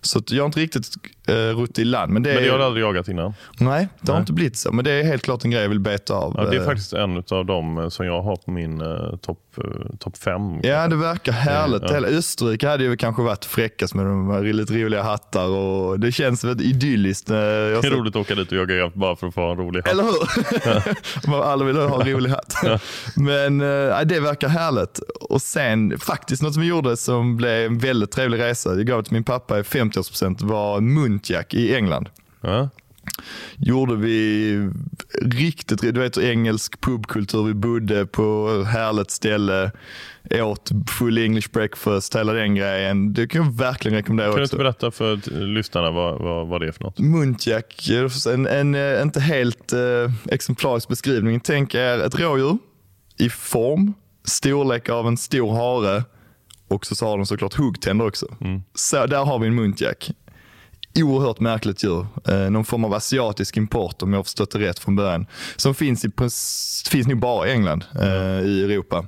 så 0.00 0.22
jag 0.26 0.42
har 0.42 0.46
inte 0.46 0.60
riktigt 0.60 0.86
rutt 1.32 1.78
i 1.78 1.84
land. 1.84 2.12
Men 2.12 2.22
det, 2.22 2.34
men 2.34 2.42
det 2.42 2.48
har 2.48 2.58
du 2.58 2.64
aldrig 2.64 2.84
jagat 2.84 3.08
innan? 3.08 3.34
Nej, 3.58 3.88
det 4.00 4.12
har 4.12 4.18
Nej. 4.18 4.22
inte 4.22 4.32
blivit 4.32 4.56
så. 4.56 4.72
Men 4.72 4.84
det 4.84 4.92
är 4.92 5.04
helt 5.04 5.22
klart 5.22 5.44
en 5.44 5.50
grej 5.50 5.62
jag 5.62 5.68
vill 5.68 5.80
beta 5.80 6.14
av. 6.14 6.34
Ja, 6.36 6.44
det 6.44 6.56
är 6.56 6.64
faktiskt 6.64 6.92
en 6.92 7.22
av 7.30 7.46
dem 7.46 7.90
som 7.90 8.06
jag 8.06 8.22
har 8.22 8.36
på 8.36 8.50
min 8.50 8.82
uh, 8.82 9.16
topp 9.16 9.38
uh, 9.58 9.96
top 9.98 10.16
fem. 10.16 10.60
Ja, 10.62 10.88
det 10.88 10.96
verkar 10.96 11.32
härligt. 11.32 11.82
Ja. 11.82 11.96
Österrike 11.96 12.68
hade 12.68 12.84
ju 12.84 12.96
kanske 12.96 13.22
varit 13.22 13.44
fräckast 13.44 13.94
med 13.94 14.06
de 14.06 14.44
lite 14.44 14.74
roliga 14.74 15.02
hattar 15.02 15.46
och 15.46 16.00
det 16.00 16.12
känns 16.12 16.44
väldigt 16.44 16.66
idylliskt. 16.66 17.26
det 17.26 17.36
är 17.36 17.90
roligt 17.90 18.16
att 18.16 18.20
åka 18.20 18.34
dit 18.34 18.52
och 18.52 18.58
jaga 18.58 18.74
jakt 18.74 18.94
bara 18.94 19.16
för 19.16 19.26
att 19.26 19.34
få 19.34 19.50
en 19.50 19.56
rolig 19.56 19.80
hatt. 19.80 19.92
Eller 19.92 20.04
hur? 20.04 21.42
Alla 21.42 21.64
vill 21.64 21.76
ha 21.76 22.00
en 22.02 22.08
rolig 22.08 22.30
hatt. 22.30 22.54
Men 23.16 23.60
äh, 23.60 24.00
det 24.04 24.20
verkar 24.20 24.48
härligt. 24.48 24.98
Och 25.20 25.42
sen 25.42 25.98
faktiskt 25.98 26.42
något 26.42 26.54
som 26.54 26.62
vi 26.62 26.68
gjorde 26.68 26.96
som 26.96 27.36
blev 27.36 27.66
en 27.66 27.78
väldigt 27.78 28.10
trevlig 28.10 28.40
resa. 28.40 28.70
Jag 28.74 28.86
gav 28.86 29.02
till 29.02 29.12
min 29.12 29.24
pappa 29.24 29.58
i 29.58 29.62
50-årspresent 29.62 30.44
var 30.44 30.80
Muntjack 31.20 31.54
i 31.54 31.74
England. 31.74 32.08
Ja 32.40 32.68
gjorde 33.56 33.96
vi 33.96 34.70
riktigt, 35.22 35.80
du 35.80 36.00
vet 36.00 36.18
engelsk 36.18 36.80
pubkultur. 36.80 37.44
Vi 37.44 37.54
bodde 37.54 38.06
på 38.06 38.48
härligt 38.64 39.10
ställe, 39.10 39.70
åt 40.30 40.70
full 40.98 41.18
English 41.18 41.50
breakfast, 41.52 42.16
hela 42.16 42.32
den 42.32 42.54
grejen. 42.54 43.12
Det 43.12 43.26
kan 43.26 43.44
jag 43.44 43.52
verkligen 43.52 43.96
rekommendera 43.96 44.28
Kan 44.28 44.36
du 44.36 44.42
inte 44.42 44.56
berätta 44.56 44.90
för 44.90 45.30
lyssnarna 45.46 45.90
vad, 45.90 46.18
vad, 46.20 46.48
vad 46.48 46.60
det 46.60 46.66
är 46.66 46.72
för 46.72 46.84
något? 46.84 46.98
Muntjack, 46.98 47.88
en, 48.26 48.46
en, 48.46 48.74
en 48.74 49.02
inte 49.02 49.20
helt 49.20 49.72
eh, 49.72 50.12
exemplarisk 50.30 50.88
beskrivning. 50.88 51.40
Tänk 51.40 51.74
er 51.74 51.98
ett 51.98 52.20
rådjur 52.20 52.58
i 53.18 53.30
form, 53.30 53.94
storlek 54.24 54.88
av 54.88 55.08
en 55.08 55.16
stor 55.16 55.52
hare 55.52 56.04
och 56.70 56.86
så, 56.86 56.94
så 56.94 57.06
har 57.06 57.16
de 57.16 57.26
såklart 57.26 57.54
huggtänder 57.54 58.06
också. 58.06 58.26
Mm. 58.40 58.62
Så 58.74 59.06
där 59.06 59.24
har 59.24 59.38
vi 59.38 59.46
en 59.46 59.54
muntjack 59.54 60.10
oerhört 60.96 61.40
märkligt 61.40 61.84
djur. 61.84 62.06
Eh, 62.28 62.50
någon 62.50 62.64
form 62.64 62.84
av 62.84 62.94
asiatisk 62.94 63.56
import 63.56 64.02
om 64.02 64.12
jag 64.12 64.18
har 64.18 64.24
förstått 64.24 64.50
det 64.50 64.58
rätt 64.58 64.78
från 64.78 64.96
början. 64.96 65.26
Som 65.56 65.74
finns, 65.74 66.04
i, 66.04 66.10
finns 66.90 67.06
nog 67.06 67.20
bara 67.20 67.48
i 67.48 67.52
England, 67.52 67.84
eh, 68.00 68.40
i 68.40 68.64
Europa. 68.64 69.06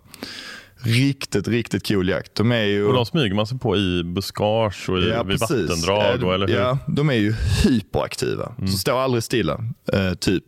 Riktigt, 0.85 1.49
riktigt 1.49 1.89
cool 1.89 2.09
jakt. 2.09 2.35
De 2.35 2.53
är 2.53 2.65
ju... 2.65 2.87
Och 2.87 2.95
de 2.95 3.07
smyger 3.07 3.35
man 3.35 3.47
sig 3.47 3.59
på 3.59 3.77
i 3.77 4.05
buskage 4.05 4.89
och 4.89 4.99
i, 4.99 5.09
ja, 5.09 5.23
vid 5.23 5.41
vattendrag? 5.41 6.25
Och, 6.25 6.35
eller 6.35 6.49
hur? 6.49 6.55
Ja, 6.55 6.79
de 6.87 7.11
är 7.11 7.15
ju 7.15 7.35
hyperaktiva. 7.65 8.53
Mm. 8.59 8.69
Så 8.69 8.79
står 8.79 9.01
aldrig 9.01 9.23
stilla, 9.23 9.65
eh, 9.93 10.15
typ. 10.15 10.45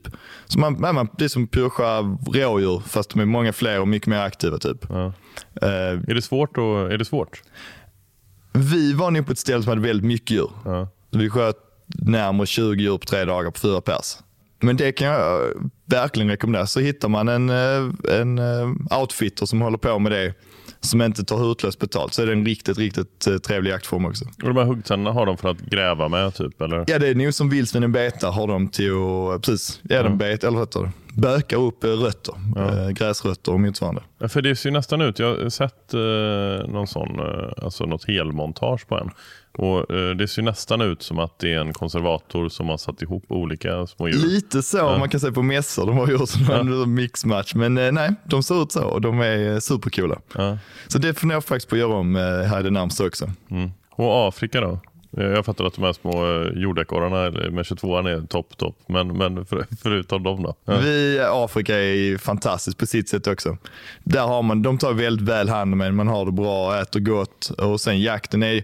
Så 0.46 0.58
man, 0.58 0.80
man, 0.80 1.08
det 1.18 1.24
är 1.24 1.28
som 1.28 1.46
pyscha 1.46 1.98
rådjur 2.26 2.82
fast 2.86 3.10
de 3.10 3.20
är 3.20 3.24
många 3.24 3.52
fler 3.52 3.80
och 3.80 3.88
mycket 3.88 4.06
mer 4.06 4.18
aktiva. 4.18 4.58
typ. 4.58 4.86
Ja. 4.88 5.12
Eh, 5.62 5.68
är, 6.08 6.14
det 6.14 6.22
svårt 6.22 6.58
och, 6.58 6.92
är 6.92 6.98
det 6.98 7.04
svårt? 7.04 7.42
Vi 8.52 8.92
var 8.92 9.10
nog 9.10 9.26
på 9.26 9.32
ett 9.32 9.38
ställe 9.38 9.62
som 9.62 9.68
hade 9.68 9.82
väldigt 9.82 10.06
mycket 10.06 10.30
djur. 10.30 10.50
Ja. 10.64 10.88
Vi 11.18 11.30
sköt 11.30 11.56
närmare 11.86 12.46
20 12.46 12.82
djur 12.82 12.98
på 12.98 13.06
tre 13.06 13.24
dagar 13.24 13.50
på 13.50 13.60
fyra 13.60 13.80
pers. 13.80 14.16
Men 14.60 14.76
det 14.76 14.92
kan 14.92 15.08
jag 15.08 15.52
verkligen 15.86 16.30
rekommendera. 16.30 16.66
Så 16.66 16.80
hittar 16.80 17.08
man 17.08 17.28
en, 17.28 17.50
eh, 17.50 18.20
en 18.20 18.38
eh, 18.38 18.98
outfitter 19.00 19.46
som 19.46 19.60
håller 19.60 19.78
på 19.78 19.98
med 19.98 20.12
det, 20.12 20.34
som 20.80 21.02
inte 21.02 21.24
tar 21.24 21.36
hutlöst 21.36 21.78
betalt, 21.78 22.14
så 22.14 22.22
är 22.22 22.26
det 22.26 22.32
en 22.32 22.46
riktigt, 22.46 22.78
riktigt 22.78 23.26
eh, 23.26 23.36
trevlig 23.36 23.70
jaktform 23.70 24.04
också. 24.04 24.24
Och 24.24 24.48
de 24.48 24.56
här 24.56 24.64
huggtänderna 24.64 25.12
har 25.12 25.26
de 25.26 25.36
för 25.36 25.48
att 25.48 25.60
gräva 25.60 26.08
med? 26.08 26.34
Typ, 26.34 26.60
eller? 26.60 26.84
Ja, 26.86 26.98
det 26.98 27.08
är 27.08 27.14
nog 27.14 27.34
som 27.34 27.48
vildsvinen 27.48 27.92
betar 27.92 28.32
har 28.32 28.46
de 28.46 28.68
till 28.68 28.92
att, 28.92 29.42
precis, 29.42 29.80
ja, 29.82 30.02
de 30.02 30.18
bet, 30.18 30.44
eller 30.44 30.58
vad 30.58 30.90
böka 31.14 31.56
upp 31.56 31.84
rötter, 31.84 32.34
ja. 32.54 32.90
gräsrötter 32.90 33.52
och 33.52 33.60
motsvarande. 33.60 34.02
Ja, 34.18 34.28
för 34.28 34.42
det 34.42 34.56
ser 34.56 34.68
ju 34.68 34.72
nästan 34.72 35.00
ut, 35.00 35.18
jag 35.18 35.36
har 35.36 35.48
sett 35.48 35.94
eh, 35.94 36.72
någon 36.72 36.86
sån, 36.86 37.20
eh, 37.20 37.64
alltså 37.64 37.84
något 37.86 38.04
helmontage 38.04 38.88
på 38.88 38.98
en. 38.98 39.10
Och 39.58 39.94
eh, 39.94 40.16
Det 40.16 40.28
ser 40.28 40.42
nästan 40.42 40.80
ut 40.80 41.02
som 41.02 41.18
att 41.18 41.38
det 41.38 41.52
är 41.52 41.58
en 41.58 41.72
konservator 41.72 42.48
som 42.48 42.68
har 42.68 42.76
satt 42.76 43.02
ihop 43.02 43.24
olika 43.28 43.86
små 43.86 44.08
djur. 44.08 44.18
Lite 44.18 44.62
så, 44.62 44.76
ja. 44.76 44.98
man 44.98 45.08
kan 45.08 45.20
säga 45.20 45.32
på 45.32 45.42
mässor. 45.42 45.86
De 45.86 45.96
har 45.96 46.08
gjort 46.08 46.50
en 46.50 46.80
ja. 46.80 46.86
mixmatch. 46.86 47.54
Men 47.54 47.78
eh, 47.78 47.92
nej, 47.92 48.14
de 48.24 48.42
ser 48.42 48.62
ut 48.62 48.72
så 48.72 48.84
och 48.84 49.00
de 49.00 49.20
är 49.20 49.52
eh, 49.52 49.58
supercoola. 49.58 50.20
Ja. 50.34 50.58
Så 50.88 50.98
det 50.98 51.14
funderar 51.14 51.36
jag 51.36 51.44
faktiskt 51.44 51.68
på 51.68 51.74
att 51.74 51.80
göra 51.80 51.94
om 51.94 52.14
här 52.16 52.60
i 52.60 52.62
det 52.62 52.70
närmsta 52.70 53.06
också. 53.06 53.30
Mm. 53.50 53.70
Och 53.90 54.28
Afrika 54.28 54.60
då? 54.60 54.78
Jag 55.16 55.44
fattar 55.44 55.64
att 55.64 55.74
de 55.74 55.84
här 55.84 55.92
små 55.92 56.44
jordekorrarna 56.60 57.50
med 57.50 57.66
22 57.66 57.98
är 57.98 58.26
topp, 58.26 58.56
topp. 58.56 58.76
Men, 58.86 59.16
men 59.16 59.46
för, 59.46 59.66
förutom 59.82 60.22
dem 60.22 60.42
då? 60.42 60.54
Ja. 60.64 60.78
Vi, 60.78 61.20
Afrika 61.30 61.78
är 61.78 62.18
fantastiskt 62.18 62.78
på 62.78 62.86
sitt 62.86 63.08
sätt 63.08 63.26
också. 63.26 63.56
Där 64.04 64.26
har 64.26 64.42
man, 64.42 64.62
de 64.62 64.78
tar 64.78 64.92
väldigt 64.92 65.28
väl 65.28 65.48
hand 65.48 65.72
om 65.72 65.80
en, 65.80 65.94
man 65.94 66.08
har 66.08 66.26
det 66.26 66.32
bra, 66.32 66.80
äter 66.80 67.00
gott 67.00 67.50
och 67.58 67.80
sen 67.80 68.00
jakten 68.00 68.42
är 68.42 68.62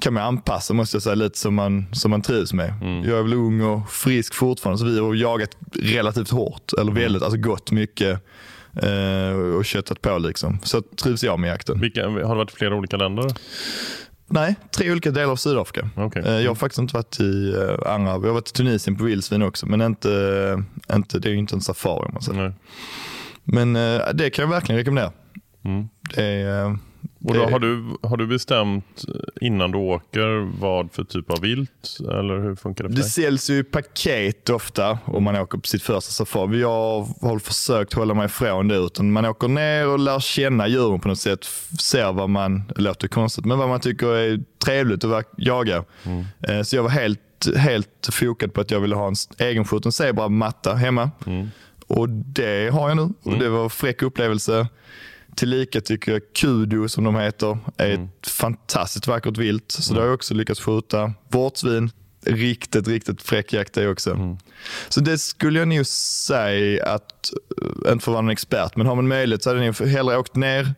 kan 0.00 0.14
man 0.14 0.22
anpassa 0.22 0.74
måste 0.74 0.96
jag 0.96 1.02
säga 1.02 1.14
lite 1.14 1.38
som 1.38 1.54
man, 1.54 1.86
som 1.92 2.10
man 2.10 2.22
trivs 2.22 2.52
med. 2.52 2.74
Mm. 2.82 3.04
Jag 3.04 3.18
är 3.18 3.22
väl 3.22 3.34
ung 3.34 3.60
och 3.60 3.90
frisk 3.90 4.34
fortfarande 4.34 4.78
så 4.78 4.84
vi 4.84 4.98
har 4.98 5.14
jagat 5.14 5.50
relativt 5.72 6.30
hårt, 6.30 6.72
eller 6.72 6.90
mm. 6.90 6.94
väldigt, 6.94 7.22
mm. 7.22 7.24
alltså 7.24 7.40
gått 7.40 7.70
mycket 7.70 8.22
eh, 8.82 9.56
och 9.56 9.64
köttat 9.64 10.02
på 10.02 10.18
liksom. 10.18 10.58
Så 10.62 10.82
trivs 10.82 11.24
jag 11.24 11.40
med 11.40 11.50
jakten. 11.50 11.80
Vilka, 11.80 12.08
har 12.08 12.18
det 12.18 12.34
varit 12.34 12.50
flera 12.50 12.74
olika 12.74 12.96
länder? 12.96 13.32
Nej, 14.30 14.54
tre 14.70 14.90
olika 14.92 15.10
delar 15.10 15.32
av 15.32 15.36
Sydafrika. 15.36 15.90
Okay. 15.96 16.22
Eh, 16.22 16.40
jag 16.40 16.50
har 16.50 16.54
faktiskt 16.54 16.78
inte 16.78 16.94
varit 16.94 17.20
i 17.20 17.54
eh, 17.54 17.92
andra, 17.92 18.10
jag 18.10 18.20
har 18.20 18.32
varit 18.32 18.48
i 18.48 18.52
Tunisien 18.52 18.96
på 18.96 19.04
vildsvin 19.04 19.42
också 19.42 19.66
men 19.66 19.80
inte, 19.80 20.64
inte, 20.92 21.18
det 21.18 21.28
är 21.28 21.32
ju 21.32 21.38
inte 21.38 21.54
en 21.54 21.60
safari 21.60 22.06
om 22.06 22.12
man 22.12 22.22
säger. 22.22 22.54
Men 23.44 23.76
eh, 23.76 24.00
det 24.14 24.30
kan 24.30 24.42
jag 24.42 24.50
verkligen 24.50 24.78
rekommendera. 24.78 25.12
Mm. 25.64 25.88
Det 26.14 26.24
är, 26.24 26.78
och 27.24 27.34
då 27.34 27.44
har, 27.44 27.58
du, 27.58 27.96
har 28.02 28.16
du 28.16 28.26
bestämt 28.26 29.04
innan 29.40 29.70
du 29.70 29.78
åker 29.78 30.60
vad 30.60 30.92
för 30.92 31.04
typ 31.04 31.30
av 31.30 31.40
vilt? 31.40 31.98
Eller 32.00 32.42
hur 32.42 32.54
funkar 32.54 32.84
det 32.84 32.90
för 32.90 32.96
Det 32.96 33.02
dig? 33.02 33.10
säljs 33.10 33.50
ju 33.50 33.58
i 33.58 33.64
paket 33.64 34.50
ofta 34.50 34.98
om 35.04 35.24
man 35.24 35.36
åker 35.36 35.58
på 35.58 35.66
sitt 35.66 35.82
första 35.82 36.12
safari. 36.12 36.60
Jag 36.60 37.06
har 37.20 37.38
försökt 37.38 37.92
hålla 37.92 38.14
mig 38.14 38.26
ifrån 38.26 38.68
det. 38.68 38.76
Utan 38.76 39.12
man 39.12 39.24
åker 39.24 39.48
ner 39.48 39.88
och 39.88 39.98
lär 39.98 40.20
känna 40.20 40.68
djuren 40.68 41.00
på 41.00 41.08
något 41.08 41.18
sätt. 41.18 41.44
Ser 41.80 42.12
vad 42.12 42.30
man, 42.30 42.72
det 42.76 42.82
låter 42.82 43.08
konstigt, 43.08 43.44
men 43.44 43.58
vad 43.58 43.68
man 43.68 43.80
tycker 43.80 44.06
är 44.06 44.40
trevligt 44.64 45.04
att 45.04 45.26
jaga. 45.36 45.84
Mm. 46.04 46.24
Eh, 46.40 46.62
så 46.62 46.76
jag 46.76 46.82
var 46.82 46.90
helt, 46.90 47.56
helt 47.56 48.08
fokad 48.12 48.54
på 48.54 48.60
att 48.60 48.70
jag 48.70 48.80
ville 48.80 48.94
ha 48.94 49.08
en 49.08 49.14
egenskjuten 49.38 49.92
zebra 49.92 50.28
matta 50.28 50.74
hemma. 50.74 51.10
Mm. 51.26 51.48
Och 51.86 52.08
det 52.08 52.72
har 52.72 52.88
jag 52.88 52.96
nu. 52.96 53.02
Och 53.22 53.26
mm. 53.26 53.38
det 53.38 53.48
var 53.48 53.64
en 53.64 53.70
fräck 53.70 54.02
upplevelse. 54.02 54.68
Tillika 55.38 55.80
tycker 55.80 56.12
jag 56.12 56.22
Kudo, 56.32 56.88
som 56.88 57.04
de 57.04 57.16
heter, 57.16 57.58
är 57.76 57.90
mm. 57.90 58.08
ett 58.20 58.28
fantastiskt 58.28 59.06
vackert 59.06 59.36
vilt. 59.36 59.70
Så 59.72 59.92
mm. 59.92 59.94
det 59.94 60.02
har 60.02 60.06
jag 60.06 60.14
också 60.14 60.34
lyckats 60.34 60.60
skjuta. 60.60 61.12
Vårtsvin, 61.28 61.90
riktigt, 62.24 62.88
riktigt 62.88 63.22
fräck 63.22 63.52
jakt 63.52 63.72
det 63.72 63.88
också. 63.88 64.10
Mm. 64.10 64.36
Så 64.88 65.00
det 65.00 65.18
skulle 65.18 65.58
jag 65.58 65.68
nog 65.68 65.86
säga 65.86 66.86
att, 66.86 67.32
eh, 67.62 67.92
inte 67.92 68.04
för 68.04 68.12
att 68.12 68.14
vara 68.14 68.18
en 68.18 68.30
expert, 68.30 68.76
men 68.76 68.86
har 68.86 68.94
man 68.94 69.08
möjlighet 69.08 69.42
så 69.42 69.50
hade 69.50 69.64
jag 69.64 69.74
hellre 69.74 70.18
åkt 70.18 70.36
ner, 70.36 70.74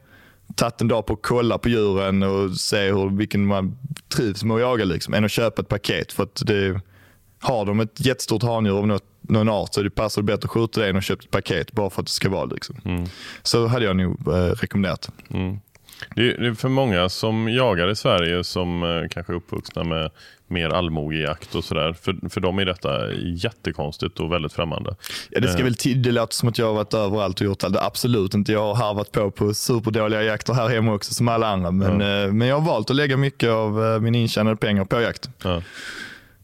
tagit 0.55 0.81
en 0.81 0.89
dag 0.89 1.07
på 1.07 1.13
att 1.13 1.23
kolla 1.23 1.59
på 1.59 1.69
djuren 1.69 2.23
och 2.23 2.57
se 2.57 2.93
hur, 2.93 3.17
vilken 3.17 3.47
man 3.47 3.79
trivs 4.09 4.45
med 4.45 4.55
att 4.55 4.61
jaga 4.61 4.85
liksom, 4.85 5.15
än 5.15 5.25
att 5.25 5.31
köpa 5.31 5.63
ett 5.63 5.69
paket. 5.69 6.13
För 6.13 6.23
att 6.23 6.43
det, 6.47 6.81
har 7.41 7.67
de 7.67 7.81
ett 7.81 8.07
jättestort 8.07 8.43
handjur 8.43 8.79
av 8.79 8.87
något 8.87 9.05
någon 9.21 9.49
art 9.49 9.75
så 9.75 9.83
det 9.83 9.91
passar 9.91 10.23
bättre 10.23 10.45
att 10.45 10.51
skjuta 10.51 10.81
det 10.81 10.89
än 10.89 10.97
att 10.97 11.05
köpa 11.05 11.23
ett 11.23 11.31
paket 11.31 11.73
bara 11.73 11.91
för 11.91 12.01
att 12.03 12.07
det 12.07 12.13
ska 12.13 12.29
vara. 12.29 12.45
Liksom. 12.45 12.77
Mm. 12.85 13.05
Så 13.43 13.67
hade 13.67 13.85
jag 13.85 13.97
nog 13.97 14.29
eh, 14.29 14.33
rekommenderat. 14.33 15.11
Mm. 15.31 15.59
Det 16.15 16.31
är 16.31 16.55
för 16.55 16.69
många 16.69 17.09
som 17.09 17.49
jagar 17.49 17.91
i 17.91 17.97
Sverige 17.97 18.45
som 18.45 18.83
eh, 18.83 19.09
kanske 19.11 19.33
är 19.33 19.37
uppvuxna 19.37 19.85
med 19.85 20.11
mer 20.49 20.69
allmogejakt 20.69 21.55
och 21.55 21.65
sådär. 21.65 21.93
För, 21.93 22.29
för 22.29 22.41
dem 22.41 22.59
är 22.59 22.65
detta 22.65 23.13
jättekonstigt 23.15 24.21
och 24.21 24.33
väldigt 24.33 24.53
främmande. 24.53 24.97
Ja, 25.31 25.41
det 25.41 25.49
ska 25.49 25.59
eh. 25.59 25.65
väl 25.65 25.75
till, 25.75 26.03
det 26.03 26.13
låter 26.13 26.35
som 26.35 26.49
att 26.49 26.59
jag 26.59 26.67
har 26.67 26.75
varit 26.75 26.95
överallt 26.95 27.41
och 27.41 27.47
gjort 27.47 27.65
allt. 27.65 27.77
Absolut 27.77 28.35
inte. 28.35 28.53
Jag 28.53 28.63
har 28.63 28.75
harvat 28.75 29.13
på 29.13 29.31
på 29.31 29.55
superdåliga 29.55 30.23
jakter 30.23 30.53
här 30.53 30.69
hemma 30.69 30.95
också 30.95 31.15
som 31.15 31.29
alla 31.29 31.47
andra. 31.49 31.71
Men, 31.71 32.01
ja. 32.01 32.33
men 32.33 32.49
jag 32.49 32.61
har 32.61 32.67
valt 32.67 32.91
att 32.91 32.97
lägga 32.97 33.17
mycket 33.17 33.51
av 33.51 34.03
min 34.03 34.15
intjänade 34.15 34.57
pengar 34.57 34.85
på 34.85 35.01
jakt. 35.01 35.29
Ja. 35.43 35.63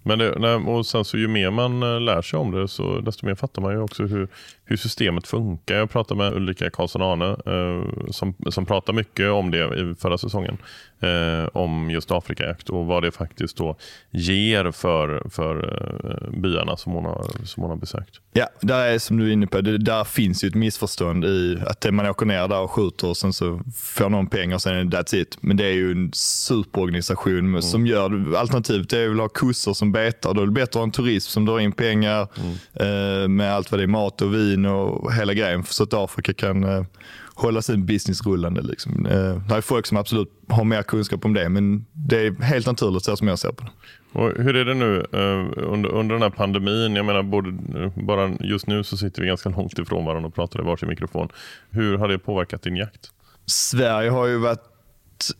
Men 0.06 0.18
det, 0.18 0.38
nej, 0.38 0.54
och 0.54 0.86
sen 0.86 1.04
så 1.04 1.18
ju 1.18 1.28
mer 1.28 1.50
man 1.50 1.82
eh, 1.82 2.00
lär 2.00 2.22
sig 2.22 2.38
om 2.38 2.50
det 2.50 2.68
så 2.68 3.00
desto 3.00 3.26
mer 3.26 3.34
fattar 3.34 3.62
man 3.62 3.72
ju 3.72 3.80
också 3.80 4.02
hur, 4.02 4.28
hur 4.64 4.76
systemet 4.76 5.26
funkar. 5.26 5.74
Jag 5.74 5.90
pratade 5.90 6.18
med 6.18 6.32
Ulrika 6.32 6.70
Karlsson 6.70 7.02
Arne 7.02 7.36
eh, 7.46 8.10
som, 8.10 8.34
som 8.50 8.66
pratade 8.66 8.96
mycket 8.96 9.30
om 9.30 9.50
det 9.50 9.58
i 9.58 9.94
förra 9.98 10.18
säsongen. 10.18 10.58
Eh, 11.00 11.48
om 11.52 11.90
just 11.90 12.10
Afrikajakt 12.10 12.68
och 12.68 12.86
vad 12.86 13.02
det 13.02 13.10
faktiskt 13.10 13.56
då 13.56 13.76
ger 14.10 14.70
för, 14.70 15.28
för 15.30 15.56
eh, 16.10 16.40
byarna 16.40 16.76
som 16.76 16.92
hon, 16.92 17.04
har, 17.04 17.26
som 17.44 17.62
hon 17.62 17.70
har 17.70 17.76
besökt. 17.76 18.20
Ja, 18.32 18.48
där 18.60 18.84
är 18.86 18.98
som 18.98 19.16
du 19.16 19.28
är 19.28 19.32
inne 19.32 19.46
på, 19.46 19.60
det, 19.60 19.78
där 19.78 20.04
finns 20.04 20.44
ju 20.44 20.48
ett 20.48 20.54
missförstånd 20.54 21.24
i 21.24 21.58
att 21.66 21.94
man 21.94 22.06
åker 22.06 22.26
ner 22.26 22.48
där 22.48 22.60
och 22.60 22.70
skjuter 22.70 23.08
och 23.08 23.16
sen 23.16 23.32
så 23.32 23.60
får 23.74 24.08
någon 24.08 24.26
pengar 24.26 24.54
och 24.54 24.62
sen 24.62 24.76
är 24.76 24.84
det 24.84 24.98
that's 24.98 25.14
it. 25.14 25.38
Men 25.40 25.56
det 25.56 25.64
är 25.64 25.72
ju 25.72 25.92
en 25.92 26.10
superorganisation 26.12 27.38
mm. 27.38 27.62
som 27.62 27.86
gör, 27.86 28.36
alternativet 28.36 28.92
är 28.92 29.10
att 29.10 29.16
ha 29.16 29.28
kossor 29.28 29.74
som 29.74 29.92
betar. 29.92 30.34
Då 30.34 30.42
är 30.42 30.46
det 30.46 30.52
bättre 30.52 30.64
att 30.70 30.74
ha 30.74 30.82
en 30.82 30.90
turism 30.90 31.30
som 31.30 31.44
drar 31.44 31.60
in 31.60 31.72
pengar 31.72 32.28
mm. 32.36 33.22
eh, 33.22 33.28
med 33.28 33.54
allt 33.54 33.70
vad 33.70 33.80
det 33.80 33.84
är, 33.84 33.88
mat 33.88 34.22
och 34.22 34.34
vin 34.34 34.66
och 34.66 35.12
hela 35.12 35.34
grejen 35.34 35.64
så 35.64 35.82
att 35.82 35.94
Afrika 35.94 36.32
kan 36.32 36.64
eh, 36.64 36.84
hålla 37.36 37.62
sin 37.62 37.86
business 37.86 38.26
rullande. 38.26 38.62
Liksom. 38.62 39.06
Eh, 39.06 39.36
det 39.48 39.54
är 39.54 39.60
folk 39.60 39.86
som 39.86 39.96
absolut 39.96 40.28
har 40.48 40.64
mer 40.64 40.82
kunskap 40.82 41.24
om 41.24 41.34
det, 41.34 41.48
men 41.48 41.86
det 41.92 42.26
är 42.26 42.42
helt 42.42 42.66
naturligt 42.66 43.04
så 43.04 43.16
som 43.16 43.28
jag 43.28 43.38
ser 43.38 43.52
på 43.52 43.64
det. 43.64 43.70
Och 44.12 44.32
hur 44.44 44.56
är 44.56 44.64
det 44.64 44.74
nu 44.74 45.06
uh, 45.14 45.72
under, 45.72 45.88
under 45.90 46.14
den 46.14 46.22
här 46.22 46.30
pandemin? 46.30 46.96
Jag 46.96 47.06
menar, 47.06 47.22
både, 47.22 47.52
bara 47.94 48.30
just 48.40 48.66
nu 48.66 48.84
så 48.84 48.96
sitter 48.96 49.22
vi 49.22 49.28
ganska 49.28 49.48
långt 49.48 49.78
ifrån 49.78 50.04
varandra 50.04 50.28
och 50.28 50.34
pratar 50.34 50.60
i 50.60 50.64
varsin 50.64 50.88
mikrofon. 50.88 51.28
Hur 51.70 51.98
har 51.98 52.08
det 52.08 52.18
påverkat 52.18 52.62
din 52.62 52.76
jakt? 52.76 53.10
Sverige 53.46 54.10
har 54.10 54.26
ju 54.26 54.38
varit 54.38 54.75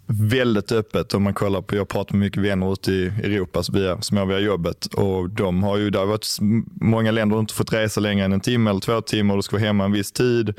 väldigt 0.07 0.73
öppet 0.73 1.15
om 1.15 1.23
man 1.23 1.35
kollar 1.35 1.63
på, 1.63 1.77
jag 1.77 1.89
pratar 1.89 2.15
med 2.15 2.21
mycket 2.21 2.43
vänner 2.43 2.73
ute 2.73 2.93
i 2.93 3.07
Europa 3.07 3.63
via, 3.73 4.03
som 4.03 4.17
jag 4.17 4.27
via 4.27 4.39
jobbet 4.39 4.87
och 4.87 5.31
de 5.31 5.63
har 5.63 5.77
ju, 5.77 5.91
det 5.91 5.99
har 5.99 6.07
varit 6.07 6.27
många 6.81 7.11
länder 7.11 7.41
inte 7.41 7.55
fått 7.55 7.73
resa 7.73 8.01
längre 8.01 8.25
än 8.25 8.33
en 8.33 8.41
timme 8.41 8.71
eller 8.71 8.81
två 8.81 9.01
timmar 9.01 9.35
och 9.35 9.39
du 9.39 9.43
ska 9.43 9.57
vara 9.57 9.67
hemma 9.67 9.85
en 9.85 9.93
viss 9.93 10.13
tid. 10.13 10.55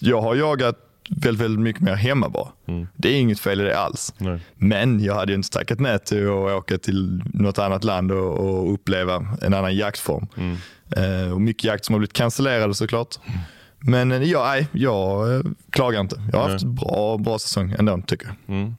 Jag 0.00 0.20
har 0.20 0.34
jagat 0.34 0.76
väldigt, 1.08 1.44
väldigt 1.44 1.60
mycket 1.60 1.82
mer 1.82 1.94
hemma 1.94 2.28
bara. 2.28 2.48
Mm. 2.68 2.86
Det 2.96 3.08
är 3.08 3.20
inget 3.20 3.40
fel 3.40 3.60
i 3.60 3.64
det 3.64 3.78
alls. 3.78 4.14
Nej. 4.18 4.40
Men 4.56 5.04
jag 5.04 5.14
hade 5.14 5.32
ju 5.32 5.36
inte 5.36 5.50
tackat 5.50 5.80
nej 5.80 5.98
till 5.98 6.26
att 6.28 6.52
åka 6.52 6.78
till 6.78 7.22
något 7.34 7.58
annat 7.58 7.84
land 7.84 8.12
och, 8.12 8.38
och 8.38 8.72
uppleva 8.74 9.26
en 9.42 9.54
annan 9.54 9.76
jaktform. 9.76 10.26
Mm. 10.36 10.56
Eh, 10.96 11.32
och 11.32 11.40
mycket 11.40 11.64
jakt 11.64 11.84
som 11.84 11.92
har 11.92 11.98
blivit 11.98 12.12
cancellerade 12.12 12.74
såklart. 12.74 13.16
Mm. 13.26 13.38
Men 13.86 14.12
eh, 14.12 14.22
ja, 14.22 14.44
nej, 14.44 14.68
jag 14.72 15.34
eh, 15.34 15.40
klagar 15.70 16.00
inte. 16.00 16.22
Jag 16.32 16.38
har 16.38 16.50
haft 16.50 16.64
en 16.64 16.74
bra, 16.74 17.18
bra 17.18 17.38
säsong 17.38 17.74
ändå 17.78 18.02
tycker 18.06 18.26
jag. 18.26 18.56
Mm. 18.56 18.74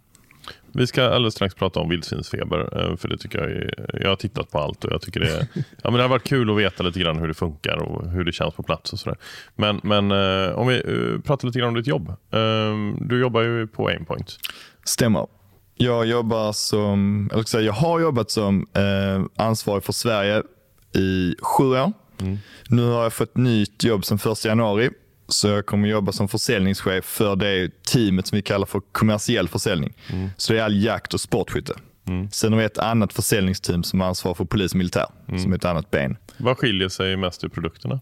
Vi 0.72 0.88
ska 0.88 1.04
alldeles 1.04 1.34
strax 1.34 1.56
prata 1.56 1.80
om 1.80 1.90
vildsvinsfeber. 1.90 2.90
Eh, 2.90 2.98
för 2.98 3.08
det 3.08 3.18
tycker 3.18 3.40
jag, 3.40 3.52
är, 3.52 4.02
jag 4.02 4.10
har 4.10 4.16
tittat 4.16 4.52
på 4.52 4.60
allt 4.60 4.86
och 4.86 4.92
jag 4.92 5.02
tycker 5.02 5.20
det, 5.20 5.32
är, 5.32 5.48
ja, 5.56 5.64
men 5.84 5.94
det 5.94 6.02
har 6.02 6.10
varit 6.10 6.28
kul 6.28 6.50
att 6.50 6.58
veta 6.58 6.84
lite 6.84 7.00
grann 7.00 7.18
hur 7.18 7.28
det 7.28 7.34
funkar 7.34 7.78
och 7.78 8.10
hur 8.10 8.24
det 8.24 8.32
känns 8.32 8.54
på 8.54 8.64
plats. 8.64 8.94
och 8.94 9.00
sådär. 9.00 9.18
Men, 9.56 9.80
men 9.84 10.12
om 10.52 10.68
vi 10.68 10.82
pratar 11.26 11.48
lite 11.48 11.60
grann 11.60 11.70
om 11.70 11.76
ditt 11.76 11.88
jobb. 11.88 12.14
Du 12.98 13.20
jobbar 13.20 13.42
ju 13.42 13.68
på 13.68 13.88
Aimpoint. 13.88 14.38
Stämmer. 14.84 15.28
Jag 15.76 16.06
jobbar 16.06 16.52
som, 16.52 17.30
eller 17.34 17.62
jag 17.62 17.74
har 17.74 18.00
jobbat 18.00 18.32
som 18.32 18.68
ansvarig 19.36 19.84
för 19.84 19.94
Sverige 19.94 20.44
i 20.96 21.36
sju 21.42 21.64
år. 21.64 21.94
Mm. 22.22 22.38
Nu 22.70 22.86
har 22.86 23.04
jag 23.04 23.14
fått 23.14 23.38
nytt 23.38 23.84
jobb 23.84 24.06
som 24.06 24.18
1 24.32 24.46
januari. 24.46 24.90
Så 25.30 25.48
jag 25.48 25.66
kommer 25.66 25.88
jobba 25.88 26.12
som 26.12 26.28
försäljningschef 26.28 27.06
för 27.06 27.36
det 27.36 27.84
teamet 27.84 28.28
som 28.28 28.36
vi 28.36 28.42
kallar 28.42 28.66
för 28.66 28.82
kommersiell 28.92 29.48
försäljning. 29.48 29.94
Mm. 30.10 30.30
Så 30.38 30.54
det 30.54 30.60
är 30.60 30.64
all 30.64 30.84
jakt 30.84 31.14
och 31.14 31.22
sportskytte. 31.22 31.74
Mm. 32.08 32.32
Sen 32.32 32.54
har 32.54 32.60
vi 32.60 32.66
ett 32.66 32.78
annat 32.78 33.14
försäljningsteam 33.14 33.84
som 33.84 34.02
ansvarar 34.02 34.36
för 34.36 34.46
polis 34.46 34.72
och 34.72 34.78
militär, 34.78 35.06
mm. 35.28 35.40
som 35.40 35.52
är 35.52 35.58
ett 35.58 35.66
annat 35.66 35.92
ben. 35.92 36.18
Vad 36.38 36.58
skiljer 36.58 36.90
sig 36.90 37.18
mest 37.18 37.44
i 37.44 37.50
produkterna? 37.50 38.00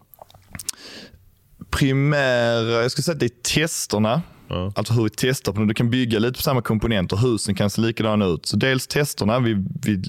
Primär, 1.70 2.62
jag 2.62 2.90
skulle 2.90 3.02
säga 3.02 3.14
att 3.14 3.20
det 3.20 3.26
är 3.26 3.54
testerna 3.54 4.22
Ja. 4.48 4.72
Alltså 4.76 4.92
hur 4.92 5.02
vi 5.02 5.10
testar 5.10 5.52
på 5.52 5.60
det. 5.60 5.66
Du 5.66 5.74
kan 5.74 5.90
bygga 5.90 6.18
lite 6.18 6.32
på 6.32 6.42
samma 6.42 6.62
komponenter. 6.62 7.16
Husen 7.16 7.54
kan 7.54 7.70
se 7.70 7.80
likadana 7.80 8.26
ut. 8.26 8.46
Så 8.46 8.56
dels 8.56 8.86
testerna. 8.86 9.40
Vi, 9.40 9.64
vi 9.82 10.02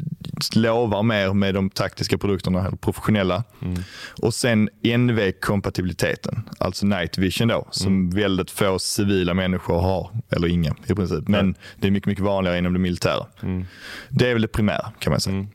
lovar 0.56 1.04
mer 1.04 1.34
med 1.34 1.54
de 1.54 1.70
taktiska 1.70 2.18
produkterna, 2.18 2.68
eller 2.68 2.78
professionella. 2.78 3.44
Mm. 3.62 3.84
Och 4.22 4.34
sen 4.34 4.70
NV-kompatibiliteten. 4.84 6.50
Alltså 6.60 6.86
night 6.86 7.18
vision 7.18 7.48
då. 7.48 7.68
Som 7.72 7.94
mm. 7.94 8.10
väldigt 8.10 8.52
få 8.52 8.80
civila 8.80 9.34
människor 9.34 9.80
har. 9.80 10.12
Eller 10.30 10.48
inga 10.48 10.76
i 10.88 10.96
princip. 10.96 11.28
Men 11.28 11.48
ja. 11.48 11.54
det 11.76 11.88
är 11.88 11.92
mycket, 11.92 12.08
mycket 12.08 12.24
vanligare 12.24 12.58
inom 12.58 12.74
det 12.74 12.80
militära. 12.80 13.26
Mm. 13.42 13.66
Det 14.10 14.30
är 14.30 14.34
väl 14.34 14.42
det 14.42 14.48
primära 14.48 14.92
kan 15.00 15.12
man 15.12 15.20
säga. 15.20 15.36
Mm. 15.36 15.48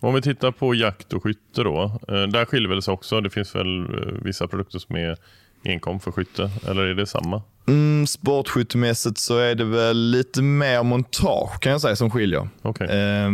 Om 0.00 0.14
vi 0.14 0.22
tittar 0.22 0.50
på 0.50 0.74
jakt 0.74 1.12
och 1.12 1.22
skytte 1.22 1.62
då. 1.62 2.00
Eh, 2.08 2.22
där 2.22 2.44
skiljer 2.44 2.74
det 2.74 2.82
sig 2.82 2.94
också. 2.94 3.20
Det 3.20 3.30
finns 3.30 3.54
väl 3.54 3.80
eh, 3.80 4.12
vissa 4.22 4.48
produkter 4.48 4.78
som 4.78 4.96
är 4.96 5.16
enkom 5.64 6.00
för 6.00 6.12
skytte? 6.12 6.50
Eller 6.68 6.82
är 6.82 6.94
det 6.94 7.06
samma? 7.06 7.42
Mm, 7.68 8.06
sportskyttemässigt 8.06 9.18
så 9.18 9.38
är 9.38 9.54
det 9.54 9.64
väl 9.64 9.96
lite 9.96 10.42
mer 10.42 10.82
montage 10.82 11.60
kan 11.60 11.72
jag 11.72 11.80
säga 11.80 11.96
som 11.96 12.10
skiljer. 12.10 12.48
Okay. 12.62 12.86
Eh, 12.88 13.30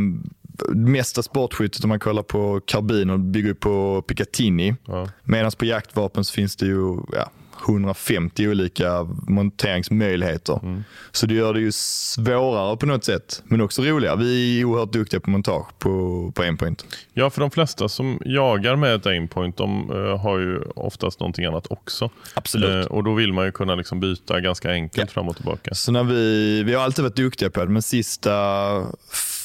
mesta 0.68 1.22
sportskyttet 1.22 1.84
om 1.84 1.88
man 1.88 2.00
kollar 2.00 2.22
på 2.22 2.60
karbiner 2.66 3.16
bygger 3.16 3.54
på 3.54 4.02
Picatinny. 4.02 4.74
Ja. 4.86 5.08
Medan 5.24 5.50
på 5.58 5.64
jaktvapen 5.64 6.24
så 6.24 6.32
finns 6.32 6.56
det 6.56 6.66
ju 6.66 6.96
ja, 7.12 7.30
150 7.68 8.48
olika 8.48 9.04
monteringsmöjligheter. 9.28 10.60
Mm. 10.62 10.84
Så 11.12 11.26
det 11.26 11.34
gör 11.34 11.54
det 11.54 11.60
ju 11.60 11.72
svårare 11.72 12.76
på 12.76 12.86
något 12.86 13.04
sätt, 13.04 13.42
men 13.44 13.60
också 13.60 13.82
roligare. 13.82 14.16
Vi 14.16 14.60
är 14.60 14.64
oerhört 14.64 14.92
duktiga 14.92 15.20
på 15.20 15.30
montage 15.30 15.78
på, 15.78 16.32
på 16.34 16.42
aimpoint. 16.42 16.84
Ja, 17.12 17.30
för 17.30 17.40
de 17.40 17.50
flesta 17.50 17.88
som 17.88 18.20
jagar 18.24 18.76
med 18.76 18.94
ett 18.94 19.06
aimpoint, 19.06 19.56
de 19.56 19.90
uh, 19.90 20.16
har 20.16 20.38
ju 20.38 20.60
oftast 20.60 21.20
någonting 21.20 21.44
annat 21.44 21.66
också. 21.70 22.10
Absolut. 22.34 22.86
Uh, 22.86 22.92
och 22.92 23.04
då 23.04 23.14
vill 23.14 23.32
man 23.32 23.44
ju 23.44 23.52
kunna 23.52 23.74
liksom 23.74 24.00
byta 24.00 24.40
ganska 24.40 24.70
enkelt 24.70 25.10
ja. 25.10 25.14
fram 25.14 25.28
och 25.28 25.36
tillbaka. 25.36 25.74
Så 25.74 25.92
när 25.92 26.04
vi, 26.04 26.62
vi 26.62 26.74
har 26.74 26.84
alltid 26.84 27.02
varit 27.02 27.16
duktiga 27.16 27.50
på 27.50 27.64
det, 27.64 27.70
men 27.70 27.82
sista 27.82 28.22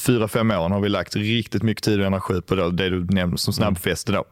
fyra, 0.06 0.28
fem 0.28 0.50
åren 0.50 0.72
har 0.72 0.80
vi 0.80 0.88
lagt 0.88 1.16
riktigt 1.16 1.62
mycket 1.62 1.84
tid 1.84 2.00
och 2.00 2.06
energi 2.06 2.40
på 2.40 2.54
det, 2.54 2.70
det 2.70 2.90
du 2.90 3.04
nämnde 3.04 3.38
som 3.38 3.52
snabbfäste. 3.52 4.12
Då 4.12 4.24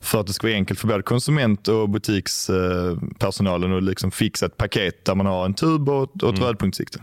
för 0.00 0.20
att 0.20 0.26
det 0.26 0.32
ska 0.32 0.46
vara 0.46 0.56
enkelt 0.56 0.80
för 0.80 0.88
både 0.88 1.02
konsument 1.02 1.68
och 1.68 1.88
butikspersonalen 1.88 3.76
att 3.76 3.82
liksom 3.82 4.10
fixa 4.10 4.46
ett 4.46 4.56
paket 4.56 5.04
där 5.04 5.14
man 5.14 5.26
har 5.26 5.44
en 5.44 5.54
tub 5.54 5.88
och 5.88 6.16
ett 6.16 6.22
mm. 6.22 6.34
rödpunktssikte. 6.34 7.00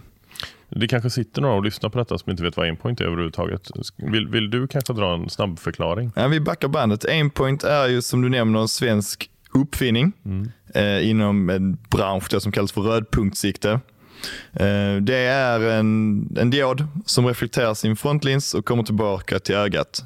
Det 0.70 0.88
kanske 0.88 1.10
sitter 1.10 1.42
några 1.42 1.56
och 1.56 1.64
lyssnar 1.64 1.90
på 1.90 1.98
detta 1.98 2.18
som 2.18 2.32
inte 2.32 2.44
vet 2.44 2.58
vad 2.58 2.66
Aimpoint 2.66 3.02
är 3.02 3.06
överhuvudtaget. 3.06 3.72
Vill, 3.96 4.28
vill 4.28 4.50
du 4.50 4.68
kanske 4.68 4.94
dra 4.94 5.14
en 5.14 5.30
snabb 5.30 5.60
förklaring? 5.60 6.12
Ja, 6.16 6.28
vi 6.28 6.40
backar 6.40 6.68
bandet. 6.68 7.06
Aimpoint 7.06 7.64
är 7.64 7.88
ju 7.88 8.02
som 8.02 8.22
du 8.22 8.30
nämner 8.30 8.60
en 8.60 8.68
svensk 8.68 9.30
uppfinning 9.54 10.14
mm. 10.26 10.52
eh, 10.74 11.10
inom 11.10 11.50
en 11.50 11.78
bransch 11.90 12.42
som 12.42 12.52
kallas 12.52 12.72
för 12.72 12.82
rödpunktssikte. 12.82 13.72
Eh, 14.54 14.96
det 15.02 15.18
är 15.18 15.60
en, 15.60 16.38
en 16.40 16.50
diod 16.50 16.88
som 17.06 17.28
reflekterar 17.28 17.74
sin 17.74 17.96
frontlins 17.96 18.54
och 18.54 18.66
kommer 18.66 18.84
tillbaka 18.84 19.40
till 19.40 19.56
ögat 19.56 20.04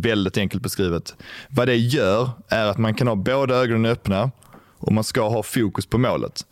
väldigt 0.00 0.38
enkelt 0.38 0.62
beskrivet. 0.62 1.14
Vad 1.48 1.68
det 1.68 1.76
gör 1.76 2.30
är 2.48 2.66
att 2.66 2.78
man 2.78 2.94
kan 2.94 3.06
ha 3.06 3.14
båda 3.14 3.54
ögonen 3.54 3.92
öppna 3.92 4.30
och 4.78 4.92
man 4.92 5.04
ska 5.04 5.28
ha 5.28 5.42
fokus 5.42 5.86
på 5.86 5.98
målet. 5.98 6.46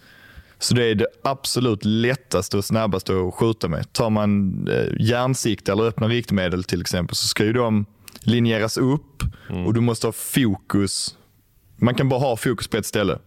Så 0.58 0.74
det 0.74 0.84
är 0.84 0.94
det 0.94 1.06
absolut 1.24 1.84
lättaste 1.84 2.56
och 2.56 2.64
snabbaste 2.64 3.12
att 3.12 3.34
skjuta 3.34 3.68
med. 3.68 3.92
Tar 3.92 4.10
man 4.10 4.52
eh, 4.68 4.86
järnsikte 5.00 5.72
eller 5.72 5.84
öppna 5.84 6.08
riktmedel 6.08 6.64
till 6.64 6.80
exempel 6.80 7.16
så 7.16 7.26
ska 7.26 7.44
ju 7.44 7.52
de 7.52 7.86
linjeras 8.20 8.76
upp 8.76 9.22
mm. 9.50 9.66
och 9.66 9.74
du 9.74 9.80
måste 9.80 10.06
ha 10.06 10.12
fokus. 10.12 11.16
Man 11.76 11.94
kan 11.94 12.08
bara 12.08 12.20
ha 12.20 12.36
fokus 12.36 12.68
på 12.68 12.76
ett 12.76 12.86
ställe. 12.86 13.18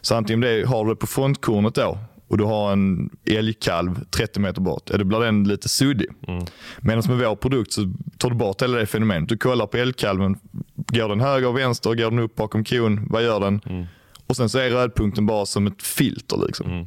Så 0.00 0.14
antingen 0.14 0.40
det, 0.40 0.68
har 0.68 0.84
du 0.84 0.90
det 0.90 0.96
på 0.96 1.06
frontkornet 1.06 1.74
då 1.74 1.98
och 2.32 2.38
du 2.38 2.44
har 2.44 2.72
en 2.72 3.10
älgkalv 3.24 4.04
30 4.10 4.40
meter 4.40 4.60
bort, 4.60 4.86
då 4.86 5.04
blir 5.04 5.20
den 5.20 5.44
lite 5.44 5.68
suddig. 5.68 6.08
Mm. 6.28 6.44
Medan 6.80 7.02
med 7.08 7.18
vår 7.18 7.36
produkt 7.36 7.72
så 7.72 7.92
tar 8.18 8.30
du 8.30 8.36
bort 8.36 8.62
hela 8.62 8.78
det 8.78 8.86
fenomenet. 8.86 9.28
Du 9.28 9.36
kollar 9.36 9.66
på 9.66 9.76
älgkalven, 9.76 10.38
går 10.74 11.08
den 11.08 11.20
höger 11.20 11.48
och 11.48 11.58
vänster, 11.58 11.94
går 11.94 12.10
den 12.10 12.18
upp 12.18 12.34
bakom 12.34 12.64
kon, 12.64 13.06
vad 13.10 13.22
gör 13.24 13.40
den? 13.40 13.60
Mm. 13.66 13.84
Och 14.26 14.36
sen 14.36 14.48
så 14.48 14.58
är 14.58 14.70
rödpunkten 14.70 15.26
bara 15.26 15.46
som 15.46 15.66
ett 15.66 15.82
filter. 15.82 16.46
Liksom. 16.46 16.70
Mm. 16.70 16.86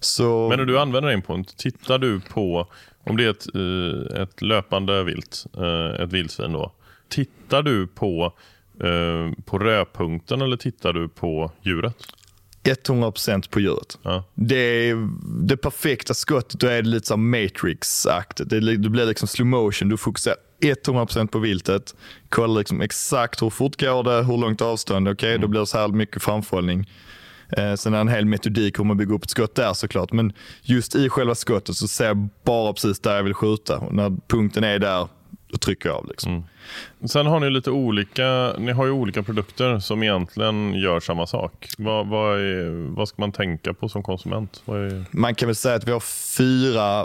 Så... 0.00 0.48
Men 0.48 0.58
när 0.58 0.66
du 0.66 0.78
använder 0.78 1.10
en 1.10 1.22
point, 1.22 1.56
tittar 1.56 1.98
du 1.98 2.20
på, 2.20 2.68
om 3.04 3.16
det 3.16 3.24
är 3.24 3.30
ett, 3.30 3.46
eh, 3.54 4.22
ett 4.22 4.42
löpande 4.42 5.04
vilt, 5.04 5.46
eh, 5.56 6.02
ett 6.02 6.12
vildsvin 6.12 6.52
då, 6.52 6.72
tittar 7.08 7.62
du 7.62 7.86
på, 7.86 8.32
eh, 8.80 9.44
på 9.44 9.58
rödpunkten 9.58 10.42
eller 10.42 10.56
tittar 10.56 10.92
du 10.92 11.08
på 11.08 11.50
djuret? 11.62 11.96
100% 12.74 13.50
på 13.50 13.60
djuret. 13.60 13.98
Ja. 14.02 14.24
Det 14.34 14.56
är 14.56 15.08
det 15.46 15.56
perfekta 15.56 16.14
skottet, 16.14 16.60
då 16.60 16.66
är 16.66 16.82
det 16.82 16.88
lite 16.88 17.06
som 17.06 17.34
Matrix-aktigt. 17.34 18.48
Det, 18.48 18.76
det, 18.76 18.90
blir 18.90 19.06
liksom 19.06 19.28
slow 19.28 19.46
motion, 19.46 19.88
du 19.88 19.96
fokuserar 19.96 20.36
100% 20.60 21.26
på 21.26 21.38
viltet. 21.38 21.94
Kollar 22.28 22.58
liksom 22.58 22.80
exakt 22.80 23.42
hur 23.42 23.50
fort 23.50 23.80
går 23.80 24.02
det, 24.02 24.22
hur 24.22 24.38
långt 24.38 24.60
avstånd, 24.60 25.08
okej 25.08 25.14
okay, 25.14 25.30
mm. 25.30 25.40
då 25.40 25.48
blir 25.48 25.60
det 25.60 25.66
så 25.66 25.78
här 25.78 25.88
mycket 25.88 26.22
framförhållning. 26.22 26.86
Eh, 27.48 27.74
sen 27.74 27.94
är 27.94 27.96
det 27.96 28.00
en 28.00 28.08
hel 28.08 28.24
metodik 28.24 28.78
hur 28.78 28.84
man 28.84 28.96
bygger 28.96 29.14
upp 29.14 29.24
ett 29.24 29.30
skott 29.30 29.54
där 29.54 29.72
såklart. 29.72 30.12
Men 30.12 30.32
just 30.62 30.94
i 30.94 31.08
själva 31.08 31.34
skottet 31.34 31.76
så 31.76 31.88
ser 31.88 32.06
jag 32.06 32.28
bara 32.44 32.72
precis 32.72 33.00
där 33.00 33.16
jag 33.16 33.22
vill 33.22 33.34
skjuta. 33.34 33.78
Och 33.78 33.94
när 33.94 34.16
punkten 34.28 34.64
är 34.64 34.78
där, 34.78 35.08
och 35.52 35.60
trycker 35.60 35.90
av. 35.90 36.08
Liksom. 36.08 36.32
Mm. 36.32 36.44
Sen 37.08 37.26
har 37.26 37.40
ni 37.40 37.50
lite 37.50 37.70
olika, 37.70 38.52
ni 38.58 38.72
har 38.72 38.86
ju 38.86 38.90
olika 38.90 39.22
produkter 39.22 39.78
som 39.78 40.02
egentligen 40.02 40.74
gör 40.74 41.00
samma 41.00 41.26
sak. 41.26 41.68
Vad, 41.78 42.06
vad, 42.06 42.40
är, 42.40 42.94
vad 42.96 43.08
ska 43.08 43.22
man 43.22 43.32
tänka 43.32 43.74
på 43.74 43.88
som 43.88 44.02
konsument? 44.02 44.62
Man 45.10 45.34
kan 45.34 45.48
väl 45.48 45.56
säga 45.56 45.74
att 45.74 45.88
vi 45.88 45.92
har 45.92 46.00
fyra 46.36 47.00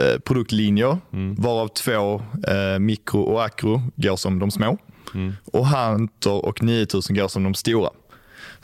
eh, 0.00 0.18
produktlinjer, 0.24 0.98
mm. 1.12 1.34
varav 1.34 1.68
två 1.68 2.22
eh, 2.48 2.78
mikro 2.78 3.20
och 3.20 3.44
akro 3.44 3.82
går 3.96 4.16
som 4.16 4.38
de 4.38 4.50
små. 4.50 4.78
Mm. 5.14 5.32
Och 5.52 5.66
Hunter 5.66 6.44
och 6.44 6.62
9000 6.62 7.16
går 7.16 7.28
som 7.28 7.44
de 7.44 7.54
stora. 7.54 7.90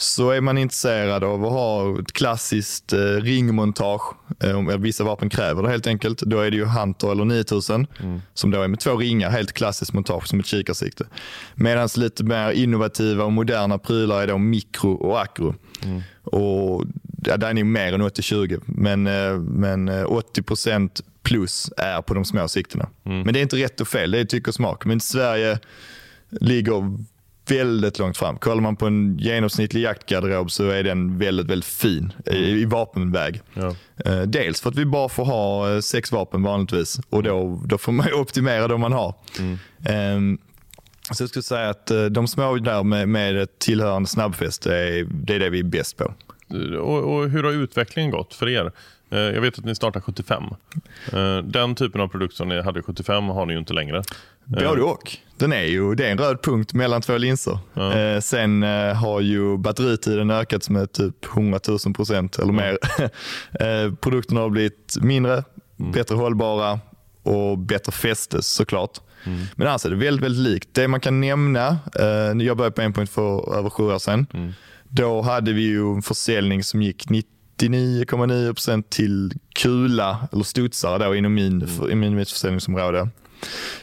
Så 0.02 0.30
är 0.30 0.40
man 0.40 0.58
intresserad 0.58 1.24
av 1.24 1.44
att 1.44 1.52
ha 1.52 2.00
ett 2.00 2.12
klassiskt 2.12 2.92
eh, 2.92 2.98
ringmontage, 2.98 4.14
eh, 4.40 4.78
vissa 4.78 5.04
vapen 5.04 5.30
kräver 5.30 5.62
det 5.62 5.68
helt 5.68 5.86
enkelt, 5.86 6.20
då 6.20 6.40
är 6.40 6.50
det 6.50 6.56
ju 6.56 6.64
Hunter 6.64 7.12
eller 7.12 7.24
9000 7.24 7.86
mm. 8.00 8.20
som 8.34 8.50
då 8.50 8.62
är 8.62 8.68
med 8.68 8.80
två 8.80 8.96
ringar, 8.96 9.30
helt 9.30 9.52
klassiskt 9.52 9.92
montage 9.92 10.28
som 10.28 10.40
ett 10.40 10.46
kikarsikte. 10.46 11.06
Medan 11.54 11.88
lite 11.96 12.24
mer 12.24 12.50
innovativa 12.50 13.24
och 13.24 13.32
moderna 13.32 13.78
prylar 13.78 14.22
är 14.22 14.26
då 14.26 14.38
mikro 14.38 14.92
och 14.92 15.22
akro. 15.22 15.54
Mm. 15.84 16.02
Och 16.22 16.84
ja, 17.24 17.36
där 17.36 17.48
är 17.48 17.54
nog 17.54 17.66
mer 17.66 17.92
än 17.92 18.02
80-20, 18.02 18.62
men, 18.66 19.06
eh, 19.06 19.38
men 19.38 19.88
80% 19.88 21.00
eh, 21.00 21.04
plus 21.22 21.70
är 21.76 22.02
på 22.02 22.14
de 22.14 22.24
små 22.24 22.48
siktena. 22.48 22.88
Mm. 23.04 23.22
Men 23.22 23.34
det 23.34 23.40
är 23.40 23.42
inte 23.42 23.56
rätt 23.56 23.80
och 23.80 23.88
fel, 23.88 24.10
det 24.10 24.18
är 24.18 24.24
tyck 24.24 24.48
och 24.48 24.54
smak. 24.54 24.84
Men 24.84 25.00
Sverige 25.00 25.58
ligger 26.40 26.98
väldigt 27.58 27.98
långt 27.98 28.16
fram. 28.16 28.38
Kollar 28.38 28.62
man 28.62 28.76
på 28.76 28.86
en 28.86 29.18
genomsnittlig 29.18 29.80
jaktgarderob 29.80 30.50
så 30.50 30.68
är 30.68 30.82
den 30.82 31.18
väldigt, 31.18 31.46
väldigt 31.46 31.68
fin 31.68 32.12
i, 32.26 32.30
mm. 32.30 32.58
i 32.58 32.64
vapenväg. 32.64 33.40
Ja. 33.54 33.74
Eh, 34.04 34.22
dels 34.22 34.60
för 34.60 34.70
att 34.70 34.76
vi 34.76 34.84
bara 34.84 35.08
får 35.08 35.24
ha 35.24 35.74
eh, 35.74 35.80
sex 35.80 36.12
vapen 36.12 36.42
vanligtvis 36.42 37.00
och 37.10 37.22
då, 37.22 37.62
då 37.66 37.78
får 37.78 37.92
man 37.92 38.12
optimera 38.12 38.68
de 38.68 38.80
man 38.80 38.92
har. 38.92 39.14
Mm. 39.38 39.58
Um, 40.16 40.38
så 41.10 41.22
jag 41.22 41.28
skulle 41.28 41.42
säga 41.42 41.70
att 41.70 41.90
eh, 41.90 42.04
de 42.04 42.28
små 42.28 42.56
där 42.56 42.82
med, 42.82 43.08
med 43.08 43.36
ett 43.36 43.58
tillhörande 43.58 44.08
snabbfäste, 44.08 44.70
det 45.04 45.34
är 45.34 45.38
det 45.38 45.50
vi 45.50 45.58
är 45.58 45.64
bäst 45.64 45.96
på. 45.96 46.14
Och, 46.78 47.16
och 47.16 47.30
hur 47.30 47.42
har 47.42 47.52
utvecklingen 47.52 48.10
gått 48.10 48.34
för 48.34 48.48
er? 48.48 48.72
Jag 49.12 49.40
vet 49.40 49.58
att 49.58 49.64
ni 49.64 49.74
startade 49.74 50.02
75. 50.02 50.42
Den 51.44 51.74
typen 51.74 52.00
av 52.00 52.08
produkt 52.08 52.34
som 52.34 52.48
ni 52.48 52.62
hade 52.62 52.82
75 52.82 53.28
har 53.28 53.46
ni 53.46 53.52
ju 53.52 53.58
inte 53.58 53.72
längre. 53.72 54.02
Både 54.44 54.82
och. 54.82 55.16
Den 55.36 55.52
är 55.52 55.62
ju, 55.62 55.94
det 55.94 56.06
är 56.06 56.12
en 56.12 56.18
röd 56.18 56.42
punkt 56.42 56.74
mellan 56.74 57.02
två 57.02 57.16
linser. 57.16 57.58
Ja. 57.74 57.92
Eh, 57.92 58.20
sen 58.20 58.62
eh, 58.62 58.94
har 58.94 59.20
ju 59.20 59.58
batteritiden 59.58 60.30
ökat 60.30 60.68
med 60.68 60.92
typ 60.92 61.24
100 61.24 61.60
000 61.68 61.94
procent 61.94 62.38
eller 62.38 62.52
mer. 62.52 62.78
eh, 63.60 63.94
produkterna 63.94 64.40
har 64.40 64.50
blivit 64.50 64.96
mindre, 65.00 65.44
mm. 65.80 65.92
bättre 65.92 66.14
hållbara 66.14 66.80
och 67.22 67.58
bättre 67.58 67.92
fäste 67.92 68.42
såklart. 68.42 69.00
Mm. 69.24 69.44
Men 69.56 69.68
annars 69.68 69.86
är 69.86 69.90
det 69.90 69.96
väldigt, 69.96 70.24
väldigt 70.24 70.52
likt. 70.52 70.68
Det 70.72 70.88
man 70.88 71.00
kan 71.00 71.20
nämna, 71.20 71.78
eh, 71.98 72.42
jag 72.46 72.56
började 72.56 72.70
på 72.70 72.82
en 72.82 72.92
point 72.92 73.10
för 73.10 73.58
över 73.58 73.70
sju 73.70 73.82
år 73.82 73.98
sedan. 73.98 74.26
Mm. 74.34 74.52
Då 74.88 75.22
hade 75.22 75.52
vi 75.52 75.62
ju 75.62 75.94
en 75.94 76.02
försäljning 76.02 76.64
som 76.64 76.82
gick 76.82 77.10
99,9% 77.58 78.84
till 78.88 79.32
kula 79.54 80.28
eller 80.32 80.44
studsare 80.44 81.04
då 81.04 81.14
inom 81.14 81.34
min, 81.34 81.62
mm. 81.62 82.14
mitt 82.16 82.30
försäljningsområde. 82.30 83.08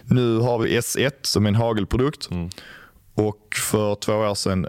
Nu 0.04 0.38
har 0.38 0.60
vi 0.60 0.80
S1 0.80 1.12
som 1.22 1.46
är 1.46 1.50
en 1.50 1.56
hagelprodukt. 1.56 2.32
Mm. 2.32 2.50
Och 3.14 3.56
för 3.72 3.96
två 3.96 4.14
år 4.14 4.36
sedan 4.36 4.68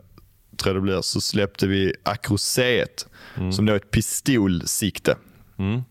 tror 0.56 0.74
det 0.74 0.80
blir, 0.80 1.00
så 1.00 1.20
släppte 1.20 1.66
vi 1.66 1.94
Acro 2.02 2.36
C1 2.36 3.06
mm. 3.36 3.52
som 3.52 3.66
då 3.66 3.72
är 3.72 3.76
ett 3.76 3.90
pistolsikte. 3.90 5.16
Mm. 5.58 5.82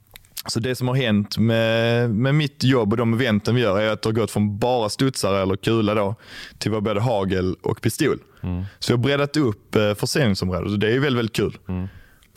Så 0.47 0.59
det 0.59 0.75
som 0.75 0.87
har 0.87 0.95
hänt 0.95 1.37
med, 1.37 2.09
med 2.09 2.35
mitt 2.35 2.63
jobb 2.63 2.93
och 2.93 2.97
de 2.97 3.13
eventen 3.13 3.55
vi 3.55 3.61
gör 3.61 3.79
är 3.79 3.91
att 3.91 4.01
det 4.01 4.09
har 4.09 4.13
gått 4.13 4.31
från 4.31 4.59
bara 4.59 4.89
studsare 4.89 5.41
eller 5.41 5.55
kula 5.55 5.93
då, 5.93 6.15
till 6.57 6.71
både 6.71 6.99
hagel 6.99 7.55
och 7.61 7.81
pistol. 7.81 8.19
Mm. 8.41 8.63
Så 8.79 8.93
vi 8.93 8.97
har 8.97 9.03
breddat 9.03 9.37
upp 9.37 9.75
eh, 9.75 9.93
försäljningsområdet 9.93 10.71
och 10.71 10.79
det 10.79 10.87
är 10.87 10.99
väldigt, 10.99 11.17
väldigt 11.17 11.35
kul. 11.35 11.57
Mm. 11.67 11.87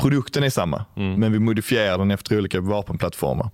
Produkten 0.03 0.43
är 0.43 0.51
samma, 0.51 0.85
mm. 0.97 1.21
men 1.21 1.33
vi 1.33 1.38
modifierar 1.38 1.99
den 1.99 2.11
efter 2.11 2.38
olika 2.38 2.61
vapenplattformar. 2.61 3.51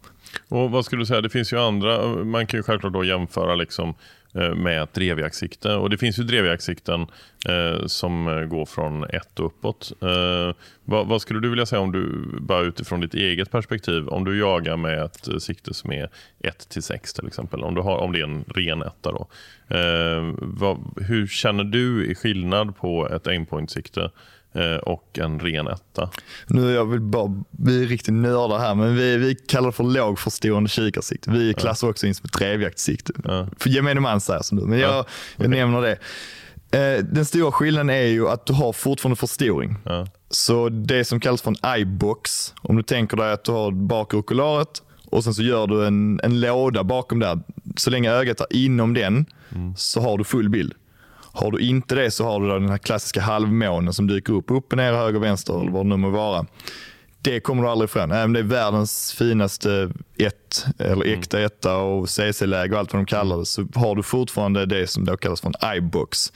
Och 0.49 0.71
vad 0.71 0.85
skulle 0.85 1.03
du 1.03 1.07
säga, 1.07 1.21
det 1.21 1.31
finns 1.31 1.53
ju 1.53 1.61
andra, 1.61 2.07
man 2.25 2.47
kan 2.47 2.59
ju 2.59 2.63
självklart 2.63 2.93
då 2.93 3.05
jämföra 3.05 3.55
liksom 3.55 3.95
eh, 4.35 4.55
med 4.55 4.83
ett 4.83 4.95
drevjaktsikte. 4.95 5.75
Och 5.75 5.91
det 5.91 5.99
finns 5.99 6.19
ju 6.19 6.23
drevjaktsikten 6.23 7.07
eh, 7.49 7.87
som 7.87 8.29
eh, 8.29 8.41
går 8.41 8.67
från 8.67 9.05
ett 9.05 9.41
och 9.41 9.47
uppåt. 9.47 9.93
Eh, 10.03 10.55
vad, 10.85 11.07
vad, 11.07 11.23
skulle 11.23 11.41
du 11.41 11.51
vilja 11.51 11.67
säga 11.67 11.81
om 11.81 11.93
du, 11.93 12.29
bara 12.41 12.61
utifrån 12.61 13.01
ditt 13.01 13.15
eget 13.15 13.51
perspektiv, 13.51 14.09
om 14.09 14.25
du 14.25 14.39
jagar 14.39 14.77
med 14.77 15.03
ett 15.03 15.29
eh, 15.29 15.37
sikte 15.37 15.75
som 15.75 15.93
är 15.93 16.09
1 16.45 16.69
till 16.69 16.83
6 16.83 17.15
till 17.15 17.27
exempel, 17.27 17.65
om, 17.65 17.75
du 17.75 17.81
har, 17.81 17.99
om 17.99 18.13
det 18.13 18.21
är 18.21 18.25
en 18.25 18.45
ren 18.49 18.83
etta 18.83 19.13
då. 19.13 19.29
Eh, 19.77 20.35
vad, 20.39 20.79
hur 20.97 21.27
känner 21.27 21.65
du 21.65 22.07
i 22.07 22.15
skillnad 22.15 22.77
på 22.77 23.09
ett 23.09 23.27
aimpoint-sikte 23.27 24.11
och 24.83 25.19
en 25.19 25.41
ren 25.41 25.69
etta. 25.69 26.11
Nu 26.47 26.71
jag 26.71 26.85
vill 26.85 27.01
bara, 27.01 27.43
vi 27.51 27.83
är 27.83 27.87
riktigt 27.87 28.15
nördar 28.15 28.59
här, 28.59 28.75
men 28.75 28.97
vi, 28.97 29.17
vi 29.17 29.35
kallar 29.35 29.67
det 29.67 29.73
för 29.73 29.85
lågförstående 29.85 30.71
kikarsikte. 30.71 31.31
Vi 31.31 31.55
klassar 31.55 31.87
ja. 31.87 31.91
också 31.91 32.07
in 32.07 32.15
som 32.15 32.25
ett 32.25 32.33
drevjaktssikte. 32.33 33.13
Ja. 33.25 33.49
För 33.59 33.71
gemene 33.71 34.01
man 34.01 34.21
säger 34.21 34.43
som 34.43 34.59
du, 34.59 34.67
men 34.67 34.79
jag, 34.79 34.91
ja. 34.91 35.05
jag 35.37 35.47
okay. 35.47 35.49
nämner 35.59 35.83
det. 35.83 35.99
Eh, 36.71 37.05
den 37.05 37.25
stora 37.25 37.53
skillnaden 37.53 37.91
är 37.91 38.07
ju 38.07 38.29
att 38.29 38.47
du 38.47 38.53
har 38.53 38.73
fortfarande 38.73 39.17
förstoring. 39.17 39.77
Ja. 39.85 40.07
Så 40.31 40.69
det 40.69 41.05
som 41.05 41.21
kallas 41.21 41.43
för 41.43 41.55
en 41.63 41.81
iBox, 41.81 42.55
om 42.63 42.77
du 42.77 42.83
tänker 42.83 43.17
dig 43.17 43.33
att 43.33 43.45
du 43.45 43.53
har 43.53 43.71
bakre 43.71 44.19
okularet 44.19 44.83
och 45.07 45.25
sen 45.25 45.35
så 45.35 45.43
gör 45.43 45.67
du 45.67 45.87
en, 45.87 46.21
en 46.23 46.41
låda 46.41 46.85
bakom 46.85 47.19
där. 47.19 47.39
Så 47.77 47.91
länge 47.91 48.11
ögat 48.11 48.41
är 48.41 48.47
inom 48.57 48.95
den 48.95 49.27
mm. 49.55 49.77
så 49.77 50.01
har 50.01 50.19
du 50.19 50.25
full 50.25 50.49
bild. 50.49 50.75
Har 51.39 51.51
du 51.51 51.59
inte 51.59 51.95
det 51.95 52.11
så 52.11 52.25
har 52.25 52.41
du 52.41 52.49
den 52.49 52.69
här 52.69 52.79
klassiska 52.79 53.21
halvmånen 53.21 53.93
som 53.93 54.07
dyker 54.07 54.33
upp, 54.33 54.51
upp 54.51 54.75
ner, 54.75 54.93
höger, 54.93 55.19
vänster 55.19 55.61
eller 55.61 55.71
vad 55.71 55.85
det 55.87 55.89
nu 55.89 55.97
må 55.97 56.11
vara. 56.11 56.47
Det 57.23 57.41
kommer 57.41 57.63
du 57.63 57.69
aldrig 57.69 57.89
ifrån. 57.89 58.13
Även 58.13 58.33
det 58.33 58.39
är 58.39 58.45
världens 58.45 59.13
finaste 59.13 59.91
ett, 60.17 60.67
eller 60.79 61.05
mm. 61.05 61.19
äkta 61.19 61.41
etta 61.41 61.77
och 61.77 62.09
CC-läge 62.09 62.75
och 62.75 62.79
allt 62.79 62.93
vad 62.93 63.01
de 63.01 63.07
kallar 63.07 63.39
det, 63.39 63.47
så 63.47 63.67
har 63.75 63.97
du 63.97 64.03
fortfarande 64.03 64.67
det 64.67 64.87
som 64.87 65.05
då 65.05 65.17
kallas 65.17 65.41
för 65.41 65.53
en 65.63 65.77
iBox. 65.77 66.33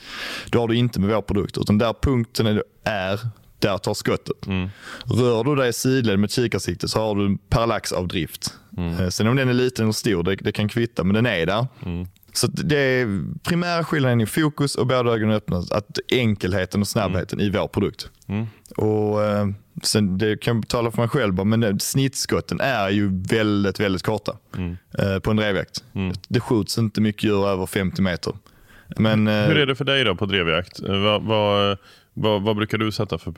Det 0.51 0.57
har 0.57 0.67
du 0.67 0.75
inte 0.75 0.99
med 0.99 1.09
vår 1.09 1.21
produkt, 1.21 1.57
utan 1.57 1.77
där 1.77 1.93
punkten 2.01 2.61
är, 2.83 3.19
där 3.59 3.77
tar 3.77 3.93
skottet. 3.93 4.47
Mm. 4.47 4.69
Rör 5.05 5.43
du 5.43 5.55
dig 5.55 5.73
sidled 5.73 6.19
med 6.19 6.31
kikarsikte 6.31 6.87
så 6.87 6.99
har 6.99 7.15
du 7.15 7.25
en 7.25 7.37
parallaxavdrift. 7.37 8.53
Mm. 8.77 8.99
Eh, 8.99 9.09
sen 9.09 9.27
om 9.27 9.35
den 9.35 9.49
är 9.49 9.53
liten 9.53 9.85
eller 9.85 9.93
stor, 9.93 10.23
det, 10.23 10.35
det 10.35 10.51
kan 10.51 10.69
kvitta, 10.69 11.03
men 11.03 11.13
den 11.13 11.25
är 11.25 11.45
där. 11.45 11.67
Mm. 11.85 12.07
Så 12.33 12.47
det 12.47 12.77
är 12.77 13.23
primära 13.43 13.83
skillnaden 13.83 14.21
i 14.21 14.25
fokus 14.25 14.75
och 14.75 14.87
båda 14.87 15.11
ögonen 15.11 15.35
öppnas. 15.35 15.71
Att 15.71 15.99
enkelheten 16.11 16.81
och 16.81 16.87
snabbheten 16.87 17.39
mm. 17.39 17.53
i 17.53 17.57
vår 17.57 17.67
produkt. 17.67 18.09
Mm. 18.27 18.45
Och 18.77 19.23
eh, 19.23 19.47
sen, 19.83 20.17
Det 20.17 20.37
kan 20.37 20.55
jag 20.55 20.67
tala 20.67 20.91
för 20.91 20.97
mig 20.97 21.09
själv 21.09 21.45
men 21.45 21.79
snittskotten 21.79 22.61
är 22.61 22.89
ju 22.89 23.09
väldigt, 23.29 23.79
väldigt 23.79 24.03
korta 24.03 24.37
mm. 24.57 24.77
eh, 24.97 25.19
på 25.19 25.31
en 25.31 25.37
drevjakt. 25.37 25.83
Mm. 25.93 26.13
Det 26.27 26.39
skjuts 26.39 26.77
inte 26.77 27.01
mycket 27.01 27.23
djur 27.23 27.47
över 27.47 27.65
50 27.65 28.01
meter. 28.01 28.33
Men, 28.97 29.27
eh, 29.27 29.33
Hur 29.33 29.57
är 29.57 29.65
det 29.65 29.75
för 29.75 29.85
dig 29.85 30.03
då 30.03 30.15
på 30.15 30.25
drevjakt? 30.25 30.79
Vad, 30.79 31.23
vad, 31.23 31.77
vad, 32.13 32.41
vad, 32.41 32.55
brukar 32.55 32.77
du 32.77 32.91
sätta 32.91 33.17
för... 33.17 33.33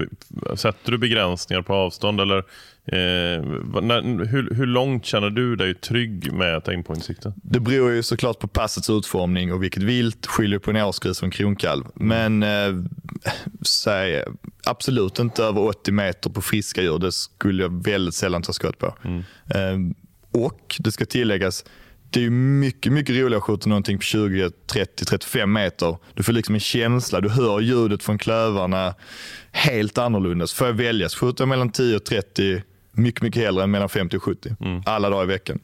Sätter 0.55 0.91
du 0.91 0.97
begränsningar 0.97 1.61
på 1.61 1.73
avstånd 1.73 2.21
eller 2.21 2.37
eh, 2.37 3.43
när, 3.81 4.25
hur, 4.25 4.55
hur, 4.55 4.65
långt 4.65 5.05
känner 5.05 5.29
du 5.29 5.55
dig 5.55 5.73
trygg 5.73 6.33
med 6.33 6.57
ett 6.57 6.67
aimpoint-sikte? 6.67 7.33
Det 7.35 7.59
beror 7.59 7.91
ju 7.91 8.03
såklart 8.03 8.39
på 8.39 8.47
passets 8.47 8.89
utformning 8.89 9.53
och 9.53 9.63
vilket 9.63 9.83
vilt 9.83 10.25
skiljer 10.25 10.59
på 10.59 10.71
en 10.71 10.77
årsgris 10.77 11.19
och 11.19 11.25
en 11.25 11.31
kronkalv. 11.31 11.83
Men 11.93 12.43
eh, 12.43 12.73
säg, 13.61 14.23
absolut 14.65 15.19
inte 15.19 15.43
över 15.43 15.61
80 15.61 15.91
meter 15.91 16.29
på 16.29 16.41
friska 16.41 16.81
djur. 16.81 16.99
Det 16.99 17.11
skulle 17.11 17.63
jag 17.63 17.83
väldigt 17.83 18.15
sällan 18.15 18.41
ta 18.41 18.53
skott 18.53 18.77
på. 18.79 18.95
Mm. 19.03 19.23
Eh, 19.49 19.95
och 20.41 20.75
det 20.79 20.91
ska 20.91 21.05
tilläggas, 21.05 21.65
det 22.15 22.25
är 22.25 22.29
mycket, 22.29 22.91
mycket 22.91 23.15
roligare 23.15 23.37
att 23.37 23.43
skjuta 23.43 23.69
någonting 23.69 23.97
på 23.97 24.03
20, 24.03 24.51
30, 24.67 25.05
35 25.05 25.53
meter. 25.53 25.97
Du 26.13 26.23
får 26.23 26.33
liksom 26.33 26.55
en 26.55 26.61
känsla, 26.61 27.21
du 27.21 27.29
hör 27.29 27.59
ljudet 27.59 28.03
från 28.03 28.17
klövarna 28.17 28.93
helt 29.51 29.97
annorlunda. 29.97 30.47
Så 30.47 30.55
får 30.55 30.67
jag 30.67 30.73
välja, 30.73 31.09
så 31.09 31.17
skjuter 31.17 31.41
jag 31.41 31.49
mellan 31.49 31.69
10 31.69 31.95
och 31.95 32.03
30 32.03 32.63
mycket, 32.91 33.21
mycket 33.21 33.41
hellre 33.43 33.63
än 33.63 33.71
mellan 33.71 33.89
50 33.89 34.17
och 34.17 34.23
70. 34.23 34.55
Mm. 34.59 34.81
Alla 34.85 35.09
dagar 35.09 35.23
i 35.23 35.27
veckan. 35.27 35.59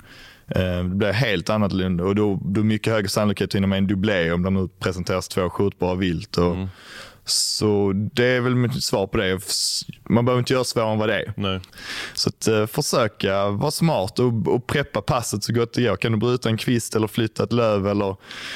Eh, 0.48 0.84
det 0.84 0.96
blir 0.96 1.12
helt 1.12 1.50
annorlunda 1.50 2.04
och 2.04 2.16
då, 2.16 2.40
då 2.46 2.62
är 2.62 2.66
mycket 2.66 2.94
högre 2.94 3.10
sannolikhet 3.10 3.50
att 3.50 3.56
hinna 3.56 3.68
med 3.68 3.78
en 3.78 3.88
dubblé 3.88 4.32
om 4.32 4.44
det 4.44 4.50
nu 4.50 4.70
presenteras 4.80 5.28
två 5.28 5.50
skjutbara 5.50 5.96
vilt. 5.96 6.38
Och, 6.38 6.56
mm. 6.56 6.68
Så 7.32 7.94
det 7.96 8.26
är 8.26 8.41
väl 8.41 8.56
mitt 8.56 8.84
svar 8.84 9.08
på 9.08 9.17
det. 9.17 9.39
Man 10.10 10.26
behöver 10.26 10.39
inte 10.39 10.54
göra 10.54 10.63
svårare 10.63 10.91
än 10.91 11.00
vad 11.00 11.10
det 11.10 11.22
är. 11.22 11.34
Nej. 11.38 11.60
Så 12.13 12.30
att 12.30 12.48
uh, 12.48 12.65
försöka 12.65 13.50
vara 13.50 13.72
smart 13.72 14.20
och, 14.20 14.48
och 14.48 14.67
preppa 14.67 15.02
passet 15.02 15.44
så 15.44 15.54
gott 15.54 15.74
det 15.74 15.84
går. 15.84 15.96
Kan 15.96 16.12
du 16.12 16.17
bryta 16.17 16.50
en 16.50 16.58
kvist 16.58 16.96
eller 16.96 17.08
flytta 17.08 17.44
ett 17.44 17.54
löv 17.54 17.88
eller 17.88 18.15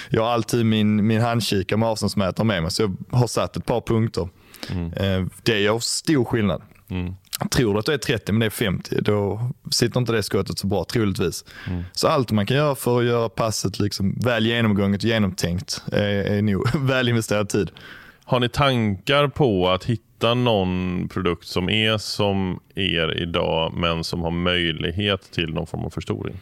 jag 0.09 0.21
har 0.21 0.29
alltid 0.29 0.65
min, 0.65 1.07
min 1.07 1.21
handkikare 1.21 1.79
med 1.79 1.89
avståndsmätare 1.89 2.45
med 2.45 2.61
mig 2.63 2.71
så 2.71 2.81
jag 2.81 3.17
har 3.17 3.27
satt 3.27 3.57
ett 3.57 3.65
par 3.65 3.81
punkter. 3.81 4.29
Mm. 4.69 4.93
Uh, 4.93 5.27
det 5.43 5.59
gör 5.59 5.79
stor 5.79 6.25
skillnad. 6.25 6.61
Mm. 6.89 7.15
Tror 7.51 7.73
du 7.73 7.79
att 7.79 7.85
du 7.85 7.93
är 7.93 7.97
30 7.97 8.31
men 8.31 8.39
det 8.39 8.45
är 8.45 8.49
50, 8.49 9.01
då 9.01 9.49
sitter 9.71 9.99
inte 9.99 10.11
det 10.11 10.23
skottet 10.23 10.59
så 10.59 10.67
bra 10.67 10.85
troligtvis. 10.85 11.45
Mm. 11.67 11.83
Så 11.91 12.07
allt 12.07 12.31
man 12.31 12.45
kan 12.45 12.57
göra 12.57 12.75
för 12.75 12.99
att 12.99 13.05
göra 13.05 13.29
passet 13.29 13.79
liksom 13.79 14.19
väl 14.19 14.45
genomgånget 14.45 15.03
och 15.03 15.09
genomtänkt 15.09 15.83
är, 15.91 16.07
är 16.07 16.41
nog 16.41 16.69
väl 16.87 17.09
investerad 17.09 17.49
tid. 17.49 17.71
Har 18.25 18.39
ni 18.39 18.49
tankar 18.49 19.27
på 19.27 19.69
att 19.69 19.85
hitta 19.85 20.33
någon 20.33 21.07
produkt 21.09 21.47
som 21.47 21.69
är 21.69 21.97
som 21.97 22.59
er 22.75 23.21
idag 23.21 23.73
men 23.73 24.03
som 24.03 24.21
har 24.21 24.31
möjlighet 24.31 25.31
till 25.31 25.53
någon 25.53 25.67
form 25.67 25.85
av 25.85 25.89
förstoring? 25.89 26.35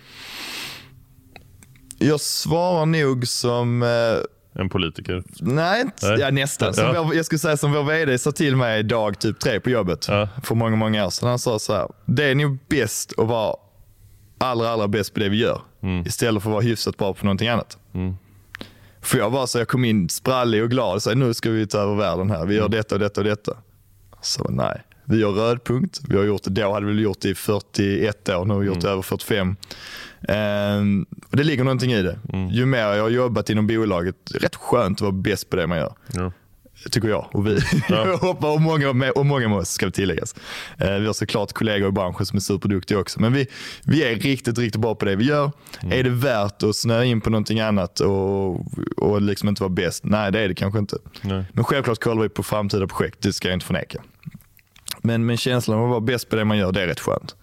Jag 1.98 2.22
svarar 2.22 2.86
nog 2.86 3.28
som... 3.28 3.84
Eh, 3.84 4.62
en 4.62 4.69
politiker? 4.69 5.24
Nej, 5.39 5.84
nej. 6.02 6.19
Ja, 6.19 6.32
nästan. 6.32 6.74
Som 6.74 6.86
ja. 6.86 7.04
Vår, 7.04 7.15
jag 7.15 7.26
skulle 7.26 7.39
säga 7.39 7.58
som 7.58 7.72
vår 7.72 7.84
vd 7.84 8.17
sa 8.17 8.32
till 8.32 8.56
mig 8.56 8.84
dag 8.84 9.19
typ 9.19 9.39
tre 9.39 9.60
på 9.60 9.69
jobbet 9.69 10.08
ja. 10.08 10.30
för 10.43 10.56
många, 10.56 10.76
många 10.76 11.06
år 11.06 11.10
sedan. 11.10 11.30
Han 11.30 11.39
sa 11.39 11.60
så 11.60 11.74
här, 11.74 11.88
det 12.06 12.24
är 12.24 12.36
nog 12.36 12.58
bäst 12.67 13.13
att 13.19 13.28
vara 13.28 13.56
allra, 14.38 14.69
allra 14.69 14.88
bäst 14.88 15.13
på 15.13 15.19
det 15.19 15.30
vi 15.30 15.38
gör 15.38 15.62
mm. 15.82 16.08
istället 16.08 16.43
för 16.43 16.50
att 16.50 16.54
vara 16.54 16.63
hyfsat 16.63 16.98
bra 16.98 17.13
på 17.13 17.26
någonting 17.26 17.48
annat. 17.48 17.78
Mm. 17.93 18.15
För 19.04 19.18
jag 19.18 19.30
var 19.30 19.46
så, 19.46 19.58
jag 19.58 19.68
kom 19.68 19.86
in 19.86 20.10
sprallig 20.10 20.63
och 20.63 20.70
glad 20.70 20.96
och 20.96 21.04
sa 21.04 21.13
nu 21.13 21.34
ska 21.34 21.50
vi 21.50 21.68
ta 21.68 21.78
över 21.78 21.96
världen 21.96 22.30
här. 22.30 22.46
Vi 22.46 22.56
gör 22.56 22.62
mm. 22.62 22.72
detta 22.72 22.96
och 22.96 23.00
detta 23.00 23.22
och 23.22 23.26
detta. 23.26 23.58
Så 24.22 24.50
nej, 24.50 24.82
vi 25.06 25.18
gör 25.18 25.32
rödpunkt. 25.32 26.02
Vi 26.08 26.18
har 26.18 26.24
gjort 26.24 26.44
det, 26.44 26.50
då 26.50 26.74
hade 26.74 26.86
vi 26.86 27.02
gjort 27.02 27.22
det 27.22 27.30
i 27.30 27.36
41 27.36 28.30
år, 28.30 28.46
nu 28.46 28.54
har 28.54 28.62
vi 28.62 28.68
gjort 28.68 28.82
det 28.82 28.89
över 28.89 29.02
45. 29.02 29.56
Um, 30.28 31.06
det 31.30 31.44
ligger 31.44 31.63
någonting 31.63 31.92
i 31.92 32.02
det. 32.02 32.20
Mm. 32.34 32.50
Ju 32.50 32.66
mer 32.66 32.80
jag 32.80 33.04
har 33.04 33.10
jobbat 33.10 33.50
inom 33.50 33.68
bolaget, 33.68 34.16
rätt 34.36 34.56
skönt 34.56 34.98
att 34.98 35.02
vara 35.02 35.12
bäst 35.12 35.50
på 35.50 35.56
det 35.56 35.68
man 35.68 35.78
gör. 35.78 35.94
Ja. 36.13 36.32
Tycker 36.91 37.08
jag 37.08 37.30
och 37.32 37.48
vi. 37.48 37.60
Ja. 37.89 38.19
och, 38.54 38.62
många 38.62 38.93
med, 38.93 39.12
och 39.12 39.26
många 39.26 39.50
med 39.50 39.58
oss 39.58 39.69
ska 39.69 39.91
tilläggas. 39.91 40.36
Uh, 40.82 40.91
vi 40.91 41.06
har 41.06 41.13
såklart 41.13 41.54
kollegor 41.54 41.89
i 41.89 41.91
branschen 41.91 42.26
som 42.26 42.38
är 42.38 42.41
superduktiga 42.41 43.00
också. 43.00 43.22
Men 43.22 43.34
vi, 43.34 43.48
vi 43.84 44.04
är 44.04 44.15
riktigt, 44.15 44.58
riktigt 44.58 44.82
bra 44.82 44.96
på 44.96 45.06
det 45.06 45.15
vi 45.15 45.26
gör. 45.26 45.52
Mm. 45.82 46.00
Är 46.00 46.04
det 46.04 46.10
värt 46.10 46.63
att 46.63 46.76
snöa 46.76 47.06
in 47.06 47.22
på 47.22 47.30
någonting 47.30 47.60
annat 47.60 48.00
och, 48.00 48.65
och 48.98 49.22
liksom 49.22 49.50
inte 49.50 49.63
vara 49.63 49.69
bäst? 49.69 50.04
Nej, 50.06 50.32
det 50.32 50.39
är 50.39 50.48
det 50.48 50.56
kanske 50.56 50.80
inte. 50.80 50.98
Nej. 51.22 51.46
Men 51.54 51.63
självklart 51.63 52.00
kollar 52.00 52.22
vi 52.22 52.30
på 52.30 52.43
framtida 52.43 52.88
projekt, 52.88 53.22
det 53.22 53.34
ska 53.34 53.48
jag 53.48 53.56
inte 53.56 53.65
förneka. 53.65 54.02
Men, 55.02 55.26
men 55.26 55.38
känslan 55.38 55.78
av 55.78 55.84
att 55.84 55.89
vara 55.89 56.02
bäst 56.02 56.30
på 56.30 56.36
det 56.36 56.46
man 56.46 56.58
gör, 56.58 56.72
det 56.72 56.82
är 56.82 56.88
rätt 56.88 57.00
skönt. 57.00 57.36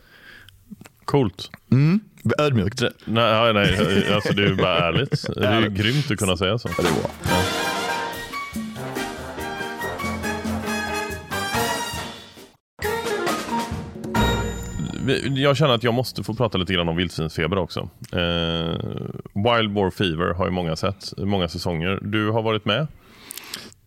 Coolt. 1.05 1.51
Mm. 1.73 2.01
Ödmjukt. 2.39 2.83
Nej, 3.05 3.53
nej 3.53 4.13
alltså 4.15 4.33
det 4.33 4.45
är 4.45 4.55
bara 4.55 4.89
ärligt. 4.89 5.27
Det 5.37 5.47
är 5.47 5.61
ju 5.61 5.69
grymt 5.69 6.11
att 6.11 6.19
kunna 6.19 6.37
säga 6.37 6.59
så. 6.59 6.69
Ja, 6.69 6.83
det 6.83 6.89
är 6.89 6.93
bra. 6.93 7.11
Ja. 7.23 7.80
Jag 15.37 15.57
känner 15.57 15.75
att 15.75 15.83
jag 15.83 15.95
måste 15.95 16.23
få 16.23 16.35
prata 16.35 16.59
lite 16.59 16.73
grann 16.73 16.89
om 16.89 16.97
vildsvinsfeber 16.97 17.59
också. 17.59 17.89
Eh, 18.13 18.75
Wild 19.35 19.73
Boar 19.73 19.91
Fever 19.91 20.35
har 20.35 20.45
ju 20.45 20.51
många 20.51 20.77
sett, 20.77 21.13
många 21.19 21.49
säsonger. 21.49 21.99
Du 22.03 22.31
har 22.31 22.43
varit 22.43 22.65
med? 22.65 22.87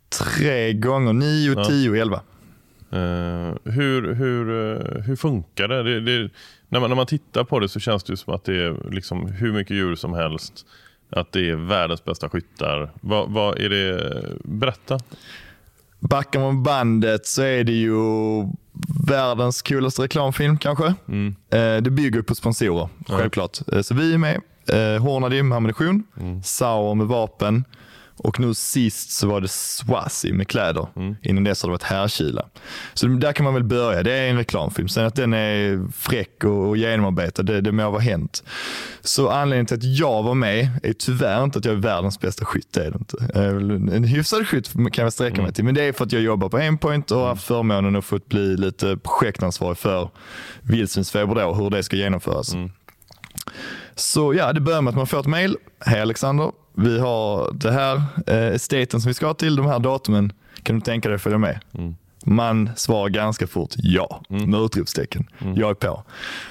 Tre 0.09 0.73
gånger, 0.73 1.13
nio, 1.13 1.53
ja. 1.53 1.65
tio, 1.65 2.01
elva. 2.01 2.21
Uh, 2.93 3.55
hur, 3.63 4.13
hur, 4.13 4.49
uh, 4.49 5.01
hur 5.01 5.15
funkar 5.15 5.67
det? 5.67 5.83
det, 5.83 5.99
det 5.99 6.29
när, 6.69 6.79
man, 6.79 6.89
när 6.89 6.95
man 6.95 7.05
tittar 7.05 7.43
på 7.43 7.59
det 7.59 7.69
så 7.69 7.79
känns 7.79 8.03
det 8.03 8.17
som 8.17 8.33
att 8.33 8.43
det 8.43 8.63
är 8.63 8.91
liksom 8.91 9.27
hur 9.27 9.53
mycket 9.53 9.77
djur 9.77 9.95
som 9.95 10.13
helst. 10.13 10.65
Att 11.09 11.31
det 11.31 11.49
är 11.49 11.55
världens 11.55 12.03
bästa 12.03 12.29
skyttar. 12.29 12.91
Vad, 13.01 13.31
vad 13.31 13.59
är 13.59 13.69
det? 13.69 14.23
Berätta. 14.43 14.99
Backar 15.99 16.39
man 16.39 16.63
bandet 16.63 17.25
så 17.25 17.41
är 17.41 17.63
det 17.63 17.71
ju 17.71 17.95
världens 19.07 19.61
coolaste 19.61 20.01
reklamfilm 20.01 20.57
kanske. 20.57 20.93
Mm. 21.07 21.27
Uh, 21.27 21.81
det 21.81 21.91
bygger 21.91 22.21
på 22.21 22.35
sponsorer, 22.35 22.89
självklart. 23.07 23.59
Så 23.81 23.93
vi 23.93 24.13
är 24.13 24.17
med. 24.17 24.41
Hornadim 25.01 25.49
med 25.49 25.55
ammunition, 25.55 26.03
mm. 26.19 26.43
Sauer 26.43 26.95
med 26.95 27.07
vapen. 27.07 27.63
Och 28.17 28.39
nu 28.39 28.53
sist 28.53 29.11
så 29.11 29.27
var 29.27 29.41
det 29.41 29.47
Swazi 29.47 30.33
med 30.33 30.47
kläder. 30.47 30.87
Mm. 30.95 31.15
Innan 31.21 31.43
dess 31.43 31.63
har 31.63 31.69
det 31.69 31.71
varit 31.71 31.83
Härkila. 31.83 32.45
Så 32.93 33.07
där 33.07 33.33
kan 33.33 33.43
man 33.43 33.53
väl 33.53 33.63
börja. 33.63 34.03
Det 34.03 34.13
är 34.13 34.29
en 34.29 34.37
reklamfilm. 34.37 34.87
Sen 34.87 35.05
att 35.05 35.15
den 35.15 35.33
är 35.33 35.87
fräck 35.91 36.43
och 36.43 36.77
genomarbetad, 36.77 37.43
det, 37.43 37.61
det 37.61 37.71
må 37.71 37.89
vara 37.89 38.01
hänt. 38.01 38.43
Så 39.01 39.29
anledningen 39.29 39.65
till 39.65 39.77
att 39.77 39.83
jag 39.83 40.23
var 40.23 40.33
med 40.33 40.69
är 40.83 40.93
tyvärr 40.93 41.43
inte 41.43 41.59
att 41.59 41.65
jag 41.65 41.73
är 41.73 41.79
världens 41.79 42.19
bästa 42.19 42.45
skytt. 42.45 42.73
Det 42.73 42.85
är 42.85 42.91
det 42.91 42.97
inte. 42.97 43.95
En 43.95 44.03
hyfsad 44.03 44.47
skytt 44.47 44.73
kan 44.73 45.03
jag 45.03 45.13
sträcka 45.13 45.35
mig 45.35 45.43
mm. 45.43 45.53
till. 45.53 45.65
Men 45.65 45.75
det 45.75 45.83
är 45.83 45.93
för 45.93 46.05
att 46.05 46.11
jag 46.11 46.21
jobbar 46.21 46.49
på 46.49 46.57
Aimpoint 46.57 47.11
och 47.11 47.19
har 47.19 47.27
haft 47.27 47.43
förmånen 47.43 47.95
att 47.95 48.05
få 48.05 48.19
bli 48.27 48.57
lite 48.57 48.97
projektansvarig 48.97 49.77
för 49.77 50.09
vildsvinsfeber 50.61 51.35
då, 51.35 51.53
hur 51.53 51.69
det 51.69 51.83
ska 51.83 51.95
genomföras. 51.95 52.53
Mm. 52.53 52.71
Så 53.95 54.33
ja, 54.33 54.53
det 54.53 54.61
börjar 54.61 54.81
med 54.81 54.91
att 54.91 54.97
man 54.97 55.07
får 55.07 55.19
ett 55.19 55.25
mail. 55.25 55.57
Hej 55.79 56.01
Alexander, 56.01 56.51
vi 56.73 56.99
har 56.99 57.51
det 57.53 57.71
här 57.71 58.01
eh, 58.27 58.55
estaten 58.55 59.01
som 59.01 59.09
vi 59.09 59.13
ska 59.13 59.33
till, 59.33 59.55
de 59.55 59.65
här 59.65 59.79
datumen. 59.79 60.33
Kan 60.63 60.75
du 60.75 60.81
tänka 60.81 61.09
dig 61.09 61.15
att 61.15 61.21
följa 61.21 61.37
med? 61.37 61.59
Mm. 61.77 61.95
Man 62.25 62.69
svarar 62.75 63.09
ganska 63.09 63.47
fort 63.47 63.73
ja, 63.75 64.21
mm. 64.29 64.51
med 64.51 64.59
utropstecken. 64.61 65.27
Mm. 65.39 65.55
Jag 65.55 65.69
är 65.69 65.73
på. 65.73 66.03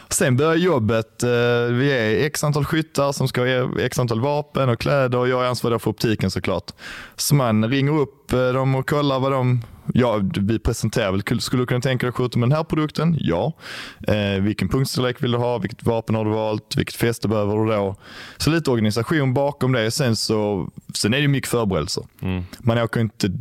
Sen 0.08 0.36
börjar 0.36 0.54
jobbet. 0.54 1.22
Eh, 1.22 1.28
vi 1.70 1.92
är 1.92 2.26
x 2.26 2.44
antal 2.44 2.64
skyttar 2.64 3.12
som 3.12 3.28
ska 3.28 3.40
ha 3.40 3.80
x 3.80 3.98
antal 3.98 4.20
vapen 4.20 4.68
och 4.68 4.80
kläder 4.80 5.18
och 5.18 5.28
jag 5.28 5.44
är 5.44 5.48
ansvarig 5.48 5.80
för 5.80 5.90
optiken 5.90 6.30
såklart. 6.30 6.70
Så 7.16 7.34
man 7.34 7.70
ringer 7.70 7.92
upp 7.92 8.32
eh, 8.32 8.48
dem 8.48 8.74
och 8.74 8.88
kollar 8.88 9.20
vad 9.20 9.32
de 9.32 9.62
Ja, 9.94 10.20
vi 10.40 10.58
presenterar 10.58 11.12
väl, 11.12 11.40
skulle 11.40 11.62
du 11.62 11.66
kunna 11.66 11.80
tänka 11.80 12.06
dig 12.06 12.08
att 12.08 12.16
skjuta 12.16 12.38
med 12.38 12.48
den 12.48 12.56
här 12.56 12.64
produkten? 12.64 13.16
Ja. 13.20 13.52
Eh, 14.08 14.42
vilken 14.42 14.68
punktstorlek 14.68 15.22
vill 15.22 15.32
du 15.32 15.38
ha? 15.38 15.58
Vilket 15.58 15.82
vapen 15.82 16.14
har 16.14 16.24
du 16.24 16.30
valt? 16.30 16.76
Vilket 16.76 16.94
fäste 16.96 17.28
behöver 17.28 17.56
du 17.56 17.72
då? 17.72 17.96
Så 18.36 18.50
lite 18.50 18.70
organisation 18.70 19.34
bakom 19.34 19.72
det. 19.72 19.90
Sen, 19.90 20.16
så, 20.16 20.68
sen 20.94 21.14
är 21.14 21.20
det 21.20 21.28
mycket 21.28 21.50
förberedelser. 21.50 22.04
Mm. 22.22 22.44
Man 22.58 22.78
åker 22.78 23.00
inte 23.00 23.32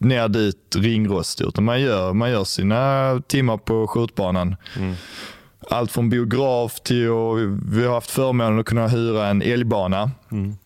ner 0.00 0.28
dit 0.28 0.76
ringrostig, 0.76 1.46
utan 1.46 1.64
man 1.64 1.80
gör, 1.80 2.12
man 2.12 2.30
gör 2.30 2.44
sina 2.44 3.22
timmar 3.28 3.56
på 3.56 3.86
skjutbanan. 3.86 4.56
Mm. 4.76 4.94
Allt 5.70 5.92
från 5.92 6.10
biograf 6.10 6.80
till 6.80 7.08
och 7.08 7.38
vi 7.72 7.84
har 7.84 7.94
haft 7.94 8.10
förmånen 8.10 8.58
att 8.58 8.66
kunna 8.66 8.88
hyra 8.88 9.26
en 9.26 9.42
älgbana. 9.42 10.10
Mm 10.32 10.56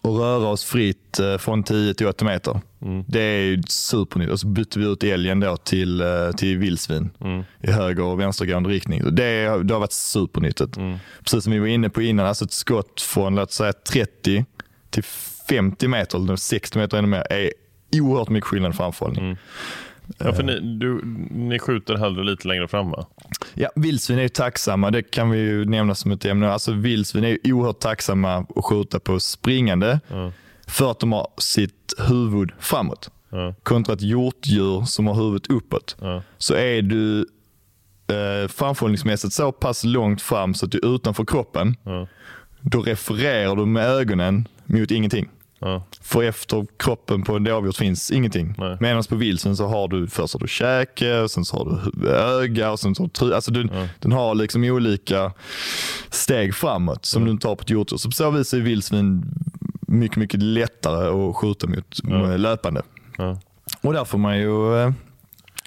och 0.00 0.18
röra 0.18 0.48
oss 0.48 0.64
fritt 0.64 1.18
eh, 1.18 1.36
från 1.38 1.62
10 1.62 1.94
till 1.94 2.06
8 2.06 2.24
meter. 2.24 2.60
Mm. 2.82 3.04
Det 3.08 3.20
är 3.20 3.62
supernytt. 3.68 4.30
Och 4.30 4.40
så 4.40 4.46
bytte 4.46 4.78
vi 4.78 4.86
ut 4.86 5.04
älgen 5.04 5.40
då 5.40 5.56
till, 5.56 6.00
eh, 6.00 6.30
till 6.36 6.58
vildsvin 6.58 7.10
mm. 7.20 7.44
i 7.62 7.70
höger 7.70 8.02
och 8.02 8.20
vänstergående 8.20 8.68
riktning. 8.68 9.02
Det, 9.04 9.62
det 9.62 9.74
har 9.74 9.80
varit 9.80 9.92
supernyttigt. 9.92 10.76
Mm. 10.76 10.98
Precis 11.24 11.44
som 11.44 11.52
vi 11.52 11.58
var 11.58 11.66
inne 11.66 11.88
på 11.88 12.02
innan, 12.02 12.26
alltså 12.26 12.44
ett 12.44 12.52
skott 12.52 13.00
från 13.00 13.34
låt 13.34 13.52
säga 13.52 13.72
30 13.72 14.44
till 14.90 15.04
50 15.48 15.88
meter, 15.88 16.18
eller 16.18 16.36
60 16.36 16.78
meter 16.78 16.98
ännu 16.98 17.08
mer, 17.08 17.26
är 17.30 17.52
oerhört 17.92 18.28
mycket 18.28 18.48
skillnad 18.48 18.74
i 18.74 18.76
framförhållning. 18.76 19.36
Mm. 20.20 20.30
Ja, 20.30 20.32
för 20.32 20.42
ni, 20.42 20.60
du, 20.60 21.00
ni 21.30 21.58
skjuter 21.58 21.96
hellre 21.96 22.24
lite 22.24 22.48
längre 22.48 22.68
fram 22.68 22.90
va? 22.90 23.06
Ja, 23.54 23.70
vildsvin 23.76 24.18
är 24.18 24.22
ju 24.22 24.28
tacksamma. 24.28 24.90
Det 24.90 25.02
kan 25.02 25.30
vi 25.30 25.38
ju 25.38 25.64
nämna 25.64 25.94
som 25.94 26.12
ett 26.12 26.24
ämne. 26.24 26.50
Alltså, 26.50 26.72
vildsvin 26.72 27.24
är 27.24 27.28
ju 27.28 27.52
oerhört 27.52 27.80
tacksamma 27.80 28.46
att 28.56 28.64
skjuta 28.64 29.00
på 29.00 29.20
springande 29.20 30.00
mm. 30.10 30.30
för 30.66 30.90
att 30.90 31.00
de 31.00 31.12
har 31.12 31.28
sitt 31.38 31.94
huvud 32.08 32.52
framåt. 32.58 33.10
Mm. 33.32 33.54
Kontra 33.62 33.94
ett 33.94 34.02
hjortdjur 34.02 34.84
som 34.84 35.06
har 35.06 35.14
huvudet 35.14 35.50
uppåt. 35.50 35.96
Mm. 36.02 36.20
Så 36.38 36.54
är 36.54 36.82
du 36.82 37.20
eh, 38.08 38.48
framförhållningsmässigt 38.48 39.34
så 39.34 39.52
pass 39.52 39.84
långt 39.84 40.22
fram 40.22 40.54
så 40.54 40.66
att 40.66 40.72
du 40.72 40.78
är 40.78 40.94
utanför 40.94 41.24
kroppen, 41.24 41.76
då 42.60 42.80
refererar 42.80 43.56
du 43.56 43.66
med 43.66 43.86
ögonen 43.86 44.48
mot 44.66 44.90
ingenting. 44.90 45.28
Ja. 45.58 45.82
För 46.00 46.22
efter 46.22 46.66
kroppen 46.76 47.22
på 47.22 47.36
en 47.36 47.44
dovhjort 47.44 47.76
finns 47.76 48.10
ingenting. 48.10 48.54
Medan 48.80 49.02
på 49.02 49.16
vilsen 49.16 49.56
så 49.56 49.66
har 49.66 49.88
du 49.88 50.06
först 50.06 50.34
har 50.34 50.40
du 50.40 50.48
käke, 50.48 51.28
sen 51.28 51.44
så 51.44 51.56
har 51.56 51.90
du 51.92 52.08
öga 52.08 52.70
och 52.70 52.80
sen 52.80 52.94
så 52.94 53.02
har 53.02 53.28
du 53.28 53.34
alltså 53.34 53.50
du, 53.50 53.68
ja. 53.72 53.88
Den 53.98 54.12
har 54.12 54.34
liksom 54.34 54.64
olika 54.64 55.32
steg 56.10 56.54
framåt 56.54 57.04
som 57.04 57.26
ja. 57.26 57.32
du 57.32 57.38
tar 57.38 57.56
på 57.56 57.62
ett 57.62 57.70
hjortdjur. 57.70 57.96
Så 57.98 58.08
på 58.08 58.12
så 58.12 58.30
vis 58.30 58.54
är 58.54 58.60
vildsvin 58.60 59.22
mycket, 59.88 60.16
mycket 60.16 60.42
lättare 60.42 61.28
att 61.28 61.36
skjuta 61.36 61.66
mot 61.66 61.98
ja. 62.02 62.36
löpande. 62.36 62.82
Och 63.80 63.92
där 63.92 64.04
får 64.04 64.18
man 64.18 64.38
ju 64.38 64.76
eh, 64.78 64.92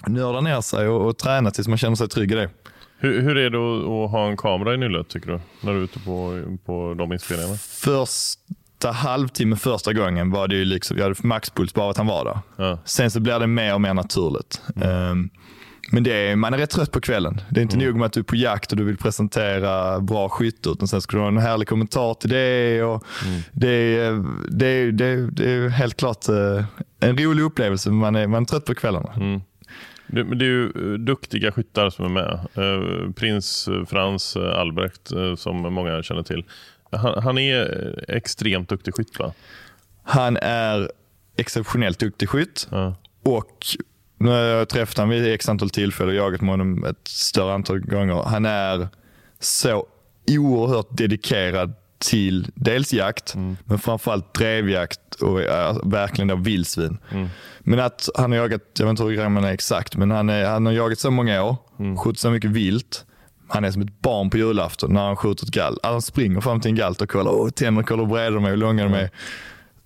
nörda 0.06 0.40
ner 0.40 0.60
sig 0.60 0.88
och, 0.88 1.06
och 1.06 1.18
träna 1.18 1.50
tills 1.50 1.68
man 1.68 1.78
känner 1.78 1.96
sig 1.96 2.08
trygg 2.08 2.32
i 2.32 2.34
det. 2.34 2.50
Hur, 2.98 3.20
hur 3.20 3.36
är 3.36 3.50
det 3.50 3.58
att, 3.58 4.10
ha 4.10 4.28
en 4.28 4.36
kamera 4.36 4.74
i 4.74 4.76
nyllet 4.76 5.08
tycker 5.08 5.30
du? 5.30 5.40
När 5.60 5.72
du 5.72 5.78
är 5.78 5.84
ute 5.84 5.98
på, 5.98 6.42
på 6.64 6.94
de 6.98 7.12
inspelningarna? 7.12 7.56
Först 7.56 8.38
första 8.82 9.08
halvtimmen 9.08 9.58
första 9.58 9.92
gången 9.92 10.30
var 10.30 10.48
det 10.48 10.54
ju 10.54 10.64
liksom, 10.64 10.96
jag 10.96 11.04
hade 11.04 11.16
maxpuls 11.22 11.74
bara 11.74 11.90
att 11.90 11.96
han 11.96 12.06
var 12.06 12.24
där. 12.24 12.38
Ja. 12.56 12.78
Sen 12.84 13.10
så 13.10 13.20
blir 13.20 13.38
det 13.38 13.46
mer 13.46 13.74
och 13.74 13.80
mer 13.80 13.94
naturligt. 13.94 14.60
Mm. 14.76 15.10
Um, 15.10 15.30
men 15.90 16.02
det 16.02 16.12
är, 16.12 16.36
man 16.36 16.54
är 16.54 16.58
rätt 16.58 16.70
trött 16.70 16.92
på 16.92 17.00
kvällen. 17.00 17.40
Det 17.50 17.60
är 17.60 17.62
inte 17.62 17.76
mm. 17.76 17.86
nog 17.86 17.96
med 17.96 18.06
att 18.06 18.12
du 18.12 18.20
är 18.20 18.24
på 18.24 18.36
jakt 18.36 18.72
och 18.72 18.76
du 18.76 18.84
vill 18.84 18.96
presentera 18.96 20.00
bra 20.00 20.28
skytte, 20.28 20.68
utan 20.68 20.88
sen 20.88 21.00
ska 21.00 21.16
du 21.16 21.20
ha 21.20 21.28
en 21.28 21.38
härlig 21.38 21.68
kommentar 21.68 22.14
till 22.14 22.30
det. 22.30 22.82
Och 22.82 23.04
mm. 23.26 23.40
det, 23.52 23.68
är, 23.68 24.24
det, 24.48 24.90
det, 24.90 25.30
det 25.30 25.50
är 25.50 25.68
helt 25.68 25.96
klart 25.96 26.28
uh, 26.28 26.64
en 27.00 27.18
rolig 27.18 27.42
upplevelse, 27.42 27.90
men 27.90 27.98
man 27.98 28.16
är, 28.16 28.26
man 28.26 28.42
är 28.42 28.46
trött 28.46 28.64
på 28.64 28.74
kvällarna. 28.74 29.12
Mm. 29.16 29.40
Det, 30.06 30.24
men 30.24 30.38
det 30.38 30.44
är 30.44 30.48
ju 30.48 30.66
eh, 30.66 30.98
duktiga 30.98 31.52
skyttar 31.52 31.90
som 31.90 32.04
är 32.04 32.08
med. 32.08 32.32
Eh, 32.54 33.12
prins 33.12 33.68
Frans 33.88 34.36
Albrecht 34.36 35.12
som 35.36 35.74
många 35.74 36.02
känner 36.02 36.22
till. 36.22 36.44
Han, 36.92 37.22
han 37.22 37.38
är 37.38 38.04
extremt 38.08 38.68
duktig 38.68 38.94
skytt 38.94 39.18
va? 39.18 39.32
Han 40.02 40.36
är 40.36 40.90
exceptionellt 41.36 41.98
duktig 41.98 42.28
skytt. 42.28 42.68
Ja. 42.70 42.94
Och 43.22 43.66
nu 44.18 44.30
har 44.30 44.38
jag 44.38 44.68
träffat 44.68 44.96
honom 44.96 45.10
vid 45.10 45.34
x 45.34 45.48
antal 45.48 45.70
tillfällen 45.70 46.08
och 46.08 46.16
jagat 46.16 46.40
med 46.40 46.50
honom 46.50 46.84
ett 46.84 47.08
större 47.08 47.54
antal 47.54 47.80
gånger. 47.80 48.22
Han 48.22 48.46
är 48.46 48.88
så 49.40 49.86
oerhört 50.30 50.88
dedikerad 50.90 51.74
till 51.98 52.50
dels 52.54 52.92
jakt, 52.92 53.34
mm. 53.34 53.56
men 53.64 53.78
framförallt 53.78 54.34
drevjakt 54.34 55.14
och 55.14 55.42
äh, 55.42 55.76
verkligen 55.84 56.28
då 56.28 56.36
vildsvin. 56.36 56.98
Mm. 57.10 57.28
Men 57.60 57.80
att 57.80 58.08
han 58.14 58.32
har 58.32 58.38
jagat, 58.38 58.62
jag 58.78 58.86
vet 58.86 58.90
inte 58.90 59.02
hur 59.02 59.12
gammal 59.12 59.42
han 59.42 59.50
är 59.50 59.54
exakt, 59.54 59.96
men 59.96 60.10
han, 60.10 60.28
är, 60.28 60.44
han 60.44 60.66
har 60.66 60.72
jagat 60.72 60.98
så 60.98 61.10
många 61.10 61.44
år, 61.44 61.56
mm. 61.78 61.96
skjutit 61.96 62.20
så 62.20 62.30
mycket 62.30 62.50
vilt. 62.50 63.04
Han 63.52 63.64
är 63.64 63.70
som 63.70 63.82
ett 63.82 64.00
barn 64.00 64.30
på 64.30 64.36
julafton 64.36 64.92
när 64.92 65.06
han 65.06 65.16
skjuter 65.16 65.44
ett 65.44 65.50
gall. 65.50 65.78
Han 65.82 66.02
springer 66.02 66.40
fram 66.40 66.60
till 66.60 66.68
en 66.68 66.74
galt 66.74 67.02
och 67.02 67.10
kollar, 67.10 67.32
åh, 67.32 67.50
tänder, 67.50 67.82
kollar 67.82 68.06
breda 68.06 68.30
de 68.30 68.44
är, 68.44 68.50
hur 68.50 68.56
långa 68.56 68.84
de 68.84 68.94
är. 68.94 69.10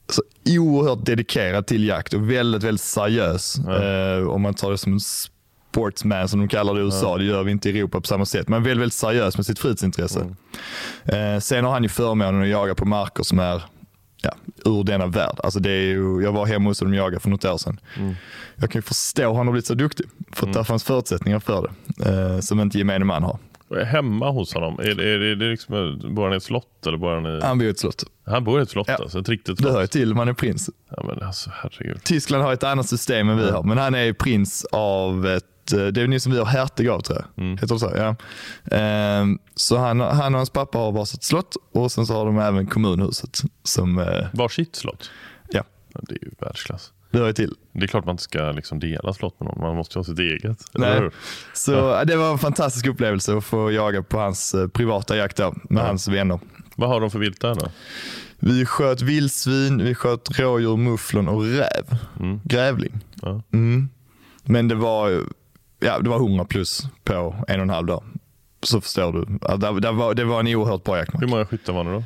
Så 0.08 0.22
oerhört 0.58 1.06
dedikerad 1.06 1.66
till 1.66 1.88
jakt 1.88 2.14
och 2.14 2.30
väldigt, 2.30 2.62
väldigt 2.62 2.82
seriös. 2.82 3.58
Eh, 3.58 4.28
om 4.28 4.42
man 4.42 4.54
tar 4.54 4.70
det 4.70 4.78
som 4.78 4.92
en 4.92 5.00
sportsman 5.00 6.28
som 6.28 6.40
de 6.40 6.48
kallar 6.48 6.74
det 6.74 6.80
i 6.80 6.84
USA. 6.84 7.12
Ja. 7.12 7.18
Det 7.18 7.24
gör 7.24 7.42
vi 7.42 7.50
inte 7.50 7.70
i 7.70 7.78
Europa 7.78 8.00
på 8.00 8.06
samma 8.06 8.26
sätt. 8.26 8.48
Men 8.48 8.62
väldigt, 8.62 8.80
väldigt 8.80 8.94
seriös 8.94 9.36
med 9.36 9.46
sitt 9.46 9.58
fritidsintresse. 9.58 10.20
Mm. 11.04 11.34
Eh, 11.34 11.40
sen 11.40 11.64
har 11.64 11.72
han 11.72 11.82
ju 11.82 11.88
förmånen 11.88 12.42
att 12.42 12.48
jaga 12.48 12.74
på 12.74 12.84
marker 12.84 13.22
som 13.22 13.38
är 13.38 13.62
ja, 14.22 14.32
ur 14.64 14.84
denna 14.84 15.06
värld. 15.06 15.40
Alltså 15.42 15.60
det 15.60 15.70
är 15.70 15.82
ju, 15.82 16.22
jag 16.22 16.32
var 16.32 16.46
hemma 16.46 16.70
hos 16.70 16.78
dem 16.78 16.88
och 16.88 16.94
jagade 16.94 17.20
för 17.20 17.30
något 17.30 17.44
år 17.44 17.58
sedan. 17.58 17.80
Mm. 17.96 18.14
Jag 18.56 18.70
kan 18.70 18.78
ju 18.78 18.82
förstå 18.82 19.30
att 19.30 19.36
han 19.36 19.46
har 19.46 19.52
blivit 19.52 19.66
så 19.66 19.74
duktig. 19.74 20.06
För 20.32 20.36
att 20.36 20.42
mm. 20.42 20.52
där 20.52 20.64
fanns 20.64 20.84
förutsättningar 20.84 21.40
för 21.40 21.68
det. 21.96 22.10
Eh, 22.10 22.40
som 22.40 22.60
inte 22.60 22.78
gemene 22.78 23.04
man 23.04 23.22
har. 23.22 23.38
Hemma 23.86 24.30
hos 24.30 24.54
honom? 24.54 24.78
Är, 24.78 25.00
är, 25.00 25.20
är 25.20 25.36
det 25.36 25.50
liksom, 25.50 26.00
bor 26.14 26.24
han 26.24 26.32
i 26.32 26.36
ett 26.36 26.42
slott? 26.42 26.86
Eller 26.86 26.98
bor 26.98 27.14
han, 27.14 27.26
i... 27.26 27.40
han 27.42 27.58
bor 27.58 27.66
i 27.66 27.70
ett 27.70 27.78
slott. 27.78 28.04
Han 28.26 28.44
bor 28.44 28.60
i 28.60 28.62
ett 28.62 28.70
slott 28.70 28.88
ja. 28.88 28.94
alltså? 28.94 29.18
Ett 29.18 29.28
riktigt 29.28 29.58
slott? 29.58 29.68
Det 29.68 29.74
hör 29.74 29.80
ju 29.80 29.86
till, 29.86 30.14
man 30.14 30.28
är 30.28 30.32
prins. 30.32 30.70
Ja, 30.96 31.04
men 31.08 31.26
alltså, 31.26 31.50
herregud. 31.54 32.04
Tyskland 32.04 32.44
har 32.44 32.52
ett 32.52 32.64
annat 32.64 32.88
system 32.88 33.28
än 33.28 33.38
vi 33.38 33.50
har, 33.50 33.62
men 33.62 33.78
han 33.78 33.94
är 33.94 34.12
prins 34.12 34.64
av 34.72 35.26
ett 35.26 35.44
Eh, 35.72 35.86
det 35.86 36.02
är 36.02 36.06
ni 36.08 36.20
som 36.20 36.32
vi 36.32 36.38
har 36.38 36.46
hertig 36.46 36.88
av 36.88 37.00
tror 37.00 37.18
jag. 37.18 37.44
Mm. 37.44 37.58
Heter 37.58 37.74
det 37.74 37.80
så? 37.80 37.92
Ja. 37.96 38.16
Ehm, 38.76 39.38
så 39.54 39.76
han, 39.76 40.00
han 40.00 40.34
och 40.34 40.38
hans 40.38 40.50
pappa 40.50 40.78
har 40.78 40.92
varsitt 40.92 41.22
slott 41.22 41.56
och 41.72 41.92
sen 41.92 42.06
så 42.06 42.14
har 42.14 42.26
de 42.26 42.38
även 42.38 42.66
kommunhuset. 42.66 43.40
Som, 43.62 43.98
eh, 43.98 44.26
Varsitt 44.32 44.76
slott? 44.76 45.10
Ja. 45.50 45.64
Det 45.92 46.14
är 46.14 46.24
ju 46.24 46.30
världsklass. 46.38 46.92
Det 47.16 47.22
hör 47.22 47.32
till. 47.32 47.54
Det 47.72 47.84
är 47.84 47.86
klart 47.86 48.04
man 48.04 48.12
inte 48.12 48.22
ska 48.22 48.52
liksom 48.52 48.78
dela 48.78 49.12
slott 49.12 49.40
med 49.40 49.46
någon. 49.46 49.60
Man 49.60 49.76
måste 49.76 49.98
ju 49.98 50.00
ha 50.00 50.04
sitt 50.04 50.18
eget. 50.18 50.58
Nej. 50.72 51.10
Så 51.54 51.72
ja. 51.72 52.04
Det 52.04 52.16
var 52.16 52.32
en 52.32 52.38
fantastisk 52.38 52.86
upplevelse 52.86 53.36
att 53.36 53.44
få 53.44 53.72
jaga 53.72 54.02
på 54.02 54.18
hans 54.18 54.54
eh, 54.54 54.68
privata 54.68 55.16
jakt 55.16 55.36
då, 55.36 55.54
med 55.70 55.82
ja. 55.82 55.86
hans 55.86 56.08
vänner. 56.08 56.40
Vad 56.74 56.88
har 56.88 57.00
de 57.00 57.10
för 57.10 57.18
vilt 57.18 57.40
där 57.40 57.54
då? 57.54 57.68
Vi 58.38 58.66
sköt 58.66 59.02
vildsvin, 59.02 59.84
vi 59.84 59.94
sköt 59.94 60.38
rådjur, 60.38 60.76
mufflon 60.76 61.28
och 61.28 61.42
räv. 61.42 61.98
Mm. 62.20 62.40
Grävling. 62.44 63.00
Ja. 63.22 63.42
Mm. 63.52 63.88
Men 64.44 64.68
det 64.68 64.74
var 64.74 65.24
ja, 65.80 65.98
det 65.98 66.10
var 66.10 66.16
100 66.16 66.44
plus 66.44 66.82
på 67.04 67.34
en 67.48 67.60
och 67.60 67.62
en 67.62 67.70
halv 67.70 67.86
dag. 67.86 68.04
Så 68.62 68.80
förstår 68.80 69.12
du. 69.12 69.24
Det, 69.78 69.92
var, 69.92 70.14
det 70.14 70.24
var 70.24 70.40
en 70.40 70.46
oerhört 70.46 70.84
bra 70.84 70.98
jaktmatch. 70.98 71.22
Hur 71.22 71.28
många 71.28 71.46
skyttar 71.46 71.72
var 71.72 71.84
det 71.84 71.92
då? 71.92 72.02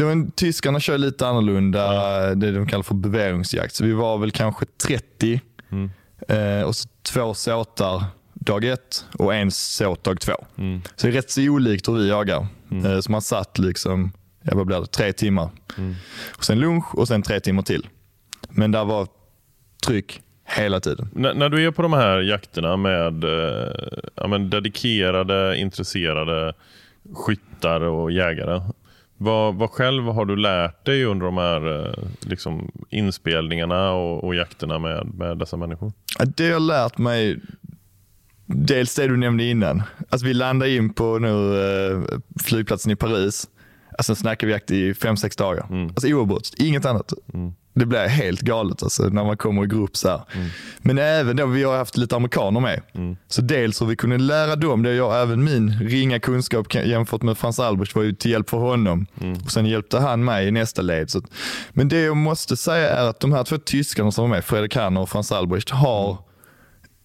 En, 0.00 0.30
tyskarna 0.30 0.80
kör 0.80 0.98
lite 0.98 1.26
annorlunda, 1.26 1.94
ja. 1.94 2.34
det 2.34 2.52
de 2.52 2.66
kallar 2.66 2.82
för 2.82 2.94
beveringsjakt. 2.94 3.74
Så 3.74 3.84
vi 3.84 3.92
var 3.92 4.18
väl 4.18 4.30
kanske 4.30 4.66
30 4.86 5.40
mm. 5.70 5.90
eh, 6.28 6.62
och 6.62 6.76
så 6.76 6.88
två 7.02 7.34
såtar 7.34 8.04
dag 8.34 8.64
ett 8.64 9.04
och 9.18 9.34
en 9.34 9.50
såt 9.50 10.04
dag 10.04 10.20
två. 10.20 10.44
Mm. 10.58 10.82
Så 10.96 11.06
det 11.06 11.12
är 11.12 11.12
rätt 11.12 11.30
så 11.30 11.42
olikt 11.42 11.88
hur 11.88 11.94
vi 11.94 12.08
jagar. 12.08 12.46
Mm. 12.70 12.92
Eh, 12.92 13.00
så 13.00 13.12
man 13.12 13.22
satt 13.22 13.58
liksom, 13.58 14.12
ja, 14.42 14.52
vad 14.54 14.66
blir 14.66 14.80
det, 14.80 14.86
tre 14.86 15.12
timmar. 15.12 15.50
Mm. 15.78 15.94
Och 16.36 16.44
sen 16.44 16.60
lunch 16.60 16.94
och 16.94 17.08
sen 17.08 17.22
tre 17.22 17.40
timmar 17.40 17.62
till. 17.62 17.88
Men 18.48 18.72
där 18.72 18.84
var 18.84 19.08
tryck 19.86 20.22
Hela 20.44 20.80
tiden. 20.80 21.08
N 21.16 21.38
när 21.38 21.48
du 21.48 21.66
är 21.66 21.70
på 21.70 21.82
de 21.82 21.92
här 21.92 22.18
jakterna 22.20 22.76
med 22.76 23.24
eh, 23.24 23.72
ja, 24.14 24.38
dedikerade, 24.38 25.56
intresserade 25.58 26.54
skyttar 27.14 27.80
och 27.80 28.12
jägare. 28.12 28.60
Vad, 29.22 29.54
vad 29.54 29.70
själv 29.70 30.04
har 30.04 30.24
du 30.24 30.36
lärt 30.36 30.86
dig 30.86 31.04
under 31.04 31.26
de 31.26 31.36
här 31.36 31.86
eh, 31.86 31.94
liksom, 32.20 32.70
inspelningarna 32.90 33.92
och, 33.92 34.24
och 34.24 34.34
jakterna 34.34 34.78
med, 34.78 35.14
med 35.14 35.38
dessa 35.38 35.56
människor? 35.56 35.92
Det 36.36 36.46
jag 36.46 36.54
har 36.54 36.60
lärt 36.60 36.98
mig, 36.98 37.40
dels 38.46 38.94
det 38.94 39.06
du 39.06 39.16
nämnde 39.16 39.44
innan. 39.44 39.82
Alltså 40.08 40.26
vi 40.26 40.34
landade 40.34 40.70
in 40.70 40.94
på 40.94 41.18
nu, 41.18 41.60
eh, 41.60 42.18
flygplatsen 42.44 42.92
i 42.92 42.96
Paris. 42.96 43.48
Alltså 43.98 44.14
snackar 44.14 44.46
vi 44.46 44.52
jakt 44.52 44.70
i 44.70 44.94
fem 44.94 45.16
sex 45.16 45.36
dagar. 45.36 45.66
Mm. 45.70 45.88
Alltså 45.88 46.08
oavbrutet, 46.08 46.54
inget 46.58 46.84
annat. 46.84 47.12
Mm. 47.34 47.52
Det 47.74 47.86
blir 47.86 48.08
helt 48.08 48.40
galet 48.40 48.82
alltså, 48.82 49.02
när 49.02 49.24
man 49.24 49.36
kommer 49.36 49.64
i 49.64 49.66
grupp 49.66 49.96
så 49.96 50.08
mm. 50.08 50.48
Men 50.78 50.98
även 50.98 51.36
då, 51.36 51.46
vi 51.46 51.62
har 51.62 51.76
haft 51.76 51.96
lite 51.96 52.16
amerikaner 52.16 52.60
med. 52.60 52.80
Mm. 52.94 53.16
Så 53.28 53.42
dels 53.42 53.82
hur 53.82 53.86
vi 53.86 53.96
kunde 53.96 54.18
lära 54.18 54.56
dem, 54.56 54.82
det 54.82 54.94
jag, 54.94 55.22
även 55.22 55.44
min 55.44 55.78
ringa 55.80 56.20
kunskap 56.20 56.74
jämfört 56.74 57.22
med 57.22 57.38
Frans 57.38 57.60
Albrecht 57.60 57.94
var 57.94 58.02
ju 58.02 58.12
till 58.12 58.30
hjälp 58.30 58.50
för 58.50 58.56
honom. 58.58 59.06
Mm. 59.20 59.38
Och 59.44 59.50
Sen 59.50 59.66
hjälpte 59.66 59.98
han 59.98 60.24
mig 60.24 60.48
i 60.48 60.50
nästa 60.50 60.82
led. 60.82 61.10
Så, 61.10 61.22
men 61.70 61.88
det 61.88 62.00
jag 62.00 62.16
måste 62.16 62.56
säga 62.56 62.90
är 62.90 63.08
att 63.08 63.20
de 63.20 63.32
här 63.32 63.44
två 63.44 63.58
tyskarna 63.58 64.12
som 64.12 64.22
var 64.22 64.36
med, 64.36 64.44
Fredrik 64.44 64.76
Hanner 64.76 65.00
och 65.00 65.08
Frans 65.08 65.32
Albrecht, 65.32 65.70
har 65.70 66.18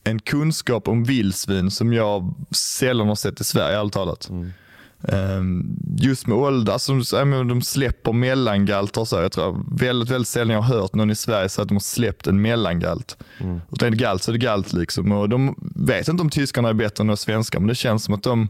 en 0.03 0.19
kunskap 0.19 0.87
om 0.87 1.03
vildsvin 1.03 1.71
som 1.71 1.93
jag 1.93 2.33
sällan 2.51 3.07
har 3.07 3.15
sett 3.15 3.41
i 3.41 3.43
Sverige, 3.43 3.79
ärligt 3.79 3.93
talat. 3.93 4.29
Mm. 4.29 4.51
Ehm, 5.03 5.77
just 5.99 6.27
med 6.27 6.37
ålder, 6.37 6.73
alltså, 6.73 6.93
de 7.43 7.61
släpper 7.61 8.13
mellangalter 8.13 9.01
och 9.01 9.07
så. 9.07 9.15
Jag 9.15 9.31
tror 9.31 9.65
väldigt, 9.79 10.09
väldigt 10.09 10.27
sällan 10.27 10.53
jag 10.53 10.61
har 10.61 10.79
hört 10.79 10.95
någon 10.95 11.11
i 11.11 11.15
Sverige 11.15 11.49
säga 11.49 11.63
att 11.63 11.67
de 11.69 11.75
har 11.75 11.79
släppt 11.79 12.27
en 12.27 12.41
mellangalt. 12.41 13.17
Mm. 13.39 13.61
Utan 13.71 13.87
är 13.87 13.91
det 13.91 13.97
galt 13.97 14.23
så 14.23 14.31
är 14.31 14.33
det 14.33 14.39
galt. 14.39 14.73
Liksom. 14.73 15.11
Och 15.11 15.29
de 15.29 15.55
vet 15.75 16.07
inte 16.07 16.21
om 16.21 16.29
tyskarna 16.29 16.69
är 16.69 16.73
bättre 16.73 17.01
än 17.01 17.07
de 17.07 17.43
men 17.53 17.67
det 17.67 17.75
känns 17.75 18.03
som 18.03 18.13
att 18.13 18.23
de, 18.23 18.49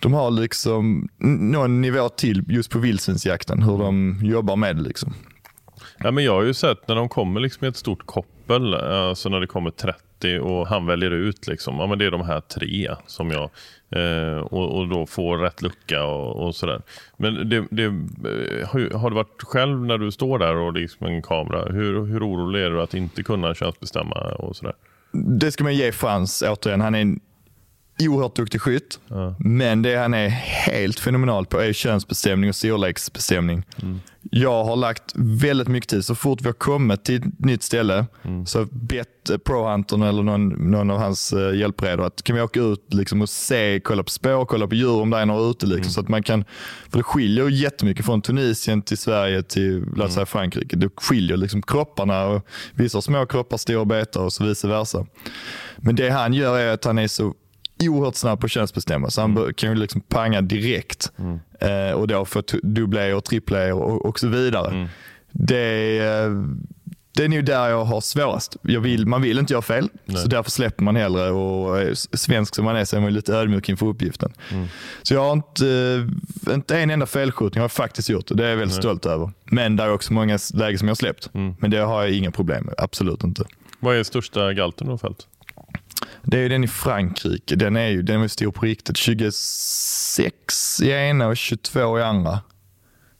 de 0.00 0.12
har 0.12 0.30
liksom 0.30 1.08
någon 1.18 1.80
nivå 1.80 2.08
till 2.08 2.44
just 2.48 2.70
på 2.70 2.78
vildsvinsjakten, 2.78 3.62
hur 3.62 3.78
de 3.78 4.20
jobbar 4.22 4.56
med 4.56 4.76
det. 4.76 4.82
Liksom. 4.82 5.14
Ja, 5.98 6.10
men 6.10 6.24
jag 6.24 6.32
har 6.32 6.42
ju 6.42 6.54
sett 6.54 6.88
när 6.88 6.94
de 6.94 7.08
kommer 7.08 7.40
liksom 7.40 7.64
i 7.64 7.68
ett 7.68 7.76
stort 7.76 8.06
koppel, 8.06 8.74
alltså 8.74 9.28
när 9.28 9.40
det 9.40 9.46
kommer 9.46 9.70
30 9.70 9.98
och 10.24 10.66
han 10.66 10.86
väljer 10.86 11.10
ut, 11.10 11.46
liksom, 11.46 11.76
ja, 11.78 11.86
men 11.86 11.98
det 11.98 12.04
är 12.04 12.10
de 12.10 12.20
här 12.20 12.40
tre 12.40 12.94
som 13.06 13.30
jag 13.30 13.50
Eh, 13.96 14.38
och, 14.38 14.78
och, 14.78 14.88
då 14.88 15.06
få 15.06 15.36
rätt 15.36 15.62
lucka 15.62 16.04
och, 16.04 16.46
och 16.46 16.54
sådär. 16.54 16.82
Men 17.16 17.48
det, 17.48 17.66
det, 17.70 17.84
eh, 17.84 18.68
har, 18.68 18.98
har, 18.98 19.10
du 19.10 19.16
varit 19.16 19.42
själv 19.42 19.84
när 19.84 19.98
du 19.98 20.12
står 20.12 20.38
där 20.38 20.56
och 20.56 20.72
liksom 20.72 21.06
en 21.06 21.22
kamera, 21.22 21.72
hur, 21.72 22.04
hur 22.04 22.28
orolig 22.28 22.62
är 22.62 22.70
du 22.70 22.82
att 22.82 22.94
inte 22.94 23.22
kunna 23.22 23.54
könsbestämma 23.54 24.14
och 24.38 24.56
sådär? 24.56 24.74
Det 25.12 25.52
ska 25.52 25.64
man 25.64 25.74
ge 25.74 25.92
Frans 25.92 26.42
återigen. 26.42 26.80
Han 26.80 26.94
är 26.94 27.00
en 27.00 27.20
oerhört 28.00 28.36
duktig 28.36 28.60
skytt. 28.60 29.00
Ja. 29.08 29.36
Men 29.38 29.82
det 29.82 29.96
han 29.96 30.14
är 30.14 30.28
helt 30.28 31.00
fenomenal 31.00 31.46
på 31.46 31.60
är 31.60 31.72
könsbestämning 31.72 32.50
och 32.50 32.56
storleksbestämning. 32.56 33.62
Mm. 33.82 34.00
Jag 34.30 34.64
har 34.64 34.76
lagt 34.76 35.12
väldigt 35.14 35.68
mycket 35.68 35.90
tid. 35.90 36.04
Så 36.04 36.14
fort 36.14 36.40
vi 36.40 36.46
har 36.46 36.52
kommit 36.52 37.04
till 37.04 37.16
ett 37.16 37.38
nytt 37.38 37.62
ställe 37.62 38.06
mm. 38.22 38.46
så 38.46 38.58
har 38.58 38.62
jag 38.72 38.80
bett 38.80 39.44
ProHuntern 39.44 40.02
eller 40.02 40.22
någon, 40.22 40.48
någon 40.48 40.90
av 40.90 40.98
hans 40.98 41.32
uh, 41.32 41.56
hjälpredor 41.56 42.06
att 42.06 42.22
kan 42.22 42.36
vi 42.36 42.42
åka 42.42 42.60
ut 42.60 42.94
liksom, 42.94 43.22
och 43.22 43.28
se, 43.28 43.80
kolla 43.84 44.02
på 44.02 44.10
spår, 44.10 44.44
kolla 44.44 44.66
på 44.66 44.74
djur 44.74 45.00
om 45.00 45.10
det 45.10 45.18
är 45.18 45.26
några 45.26 45.50
ute. 45.50 45.66
Liksom, 45.66 45.80
mm. 45.80 45.90
så 45.90 46.00
att 46.00 46.08
man 46.08 46.22
kan, 46.22 46.44
för 46.90 46.98
det 46.98 47.02
skiljer 47.04 47.48
jättemycket 47.48 48.06
från 48.06 48.22
Tunisien 48.22 48.82
till 48.82 48.98
Sverige 48.98 49.42
till 49.42 49.84
låt 49.96 50.12
säga 50.12 50.26
Frankrike. 50.26 50.76
Det 50.76 50.88
skiljer 50.96 51.36
liksom 51.36 51.62
kropparna. 51.62 52.26
Och 52.26 52.46
vissa 52.74 52.96
har 52.96 53.02
små 53.02 53.26
kroppar, 53.26 53.56
stora 53.56 53.84
betar 53.84 54.20
och 54.20 54.32
så 54.32 54.44
vice 54.44 54.68
versa. 54.68 55.06
Men 55.76 55.96
det 55.96 56.10
han 56.10 56.34
gör 56.34 56.58
är 56.58 56.72
att 56.72 56.84
han 56.84 56.98
är 56.98 57.08
så 57.08 57.34
oerhört 57.80 58.14
snabb 58.14 58.40
på 58.40 58.48
könsbestämma. 58.48 59.10
Så 59.10 59.20
han 59.20 59.36
mm. 59.36 59.54
kan 59.54 59.70
ju 59.70 59.76
liksom 59.76 60.00
panga 60.00 60.40
direkt. 60.40 61.12
Mm. 61.18 61.40
Eh, 61.60 61.94
och 61.94 62.08
då 62.08 62.24
få 62.24 62.42
dubbla 62.62 63.16
och 63.16 63.24
trippla 63.24 63.74
och, 63.74 64.06
och 64.06 64.20
så 64.20 64.28
vidare. 64.28 64.70
Mm. 64.70 64.88
Det, 65.32 65.98
eh, 65.98 66.30
det 67.16 67.24
är 67.24 67.28
nog 67.28 67.44
där 67.44 67.68
jag 67.68 67.84
har 67.84 68.00
svårast. 68.00 68.56
Jag 68.62 68.80
vill, 68.80 69.06
man 69.06 69.22
vill 69.22 69.38
inte 69.38 69.52
göra 69.52 69.62
fel, 69.62 69.88
Nej. 70.04 70.16
så 70.16 70.28
därför 70.28 70.50
släpper 70.50 70.84
man 70.84 70.96
hellre. 70.96 71.30
Och 71.30 71.80
eh, 71.80 71.94
svensk 71.94 72.54
som 72.54 72.64
man 72.64 72.76
är 72.76 72.84
så 72.84 72.96
är 72.96 73.00
man 73.00 73.14
lite 73.14 73.34
ödmjuk 73.34 73.68
inför 73.68 73.86
uppgiften. 73.86 74.32
Mm. 74.50 74.66
Så 75.02 75.14
jag 75.14 75.20
har 75.20 75.32
inte, 75.32 75.68
eh, 76.46 76.54
inte 76.54 76.78
en 76.78 76.90
enda 76.90 77.06
felskjutning 77.06 77.60
har 77.60 77.64
jag 77.64 77.72
faktiskt 77.72 78.08
gjort. 78.08 78.26
Det 78.28 78.44
är 78.44 78.50
jag 78.50 78.56
väldigt 78.56 78.76
Nej. 78.76 78.82
stolt 78.82 79.06
över. 79.06 79.30
Men 79.44 79.76
det 79.76 79.82
är 79.82 79.92
också 79.92 80.12
många 80.12 80.38
lägen 80.54 80.78
som 80.78 80.88
jag 80.88 80.90
har 80.90 80.96
släppt. 80.96 81.30
Mm. 81.34 81.54
Men 81.58 81.70
det 81.70 81.78
har 81.78 82.02
jag 82.02 82.12
inga 82.12 82.30
problem 82.30 82.64
med. 82.64 82.74
Absolut 82.78 83.24
inte. 83.24 83.44
Vad 83.80 83.96
är 83.96 84.02
största 84.02 84.52
galten 84.52 84.86
du 84.86 84.92
har 84.92 84.98
fällt? 84.98 85.26
Det 86.22 86.36
är 86.36 86.42
ju 86.42 86.48
den 86.48 86.64
i 86.64 86.68
Frankrike. 86.68 87.56
Den 87.56 87.76
är 87.76 87.88
ju 87.88 88.02
den 88.02 88.22
är 88.22 88.28
stor 88.28 88.52
på 88.52 88.66
riktigt. 88.66 88.96
26 88.96 90.82
i 90.82 90.90
ena 90.90 91.26
och 91.26 91.36
22 91.36 91.98
i 91.98 92.02
andra 92.02 92.40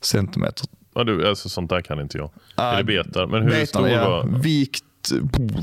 centimeter. 0.01 0.67
Ja, 0.95 1.03
du, 1.03 1.27
alltså, 1.27 1.49
sånt 1.49 1.69
där 1.69 1.81
kan 1.81 1.99
inte 1.99 2.17
jag. 2.17 2.31
Uh, 2.59 2.77
det 2.77 2.83
betar? 2.83 3.27
Men 3.27 3.43
hur 3.43 3.49
betar, 3.49 3.65
stor 3.65 3.89
ja. 3.89 4.09
var 4.09 4.39
Vikt 4.39 4.83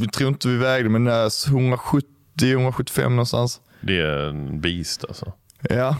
vi 0.01 0.09
tror 0.09 0.29
inte 0.29 0.49
vi 0.49 0.57
vägde, 0.57 0.89
men 0.89 1.09
170-175 1.09 3.09
någonstans. 3.09 3.61
Det 3.81 3.99
är 3.99 4.29
en 4.29 4.61
beast 4.61 5.05
alltså. 5.05 5.33
Ja. 5.61 5.97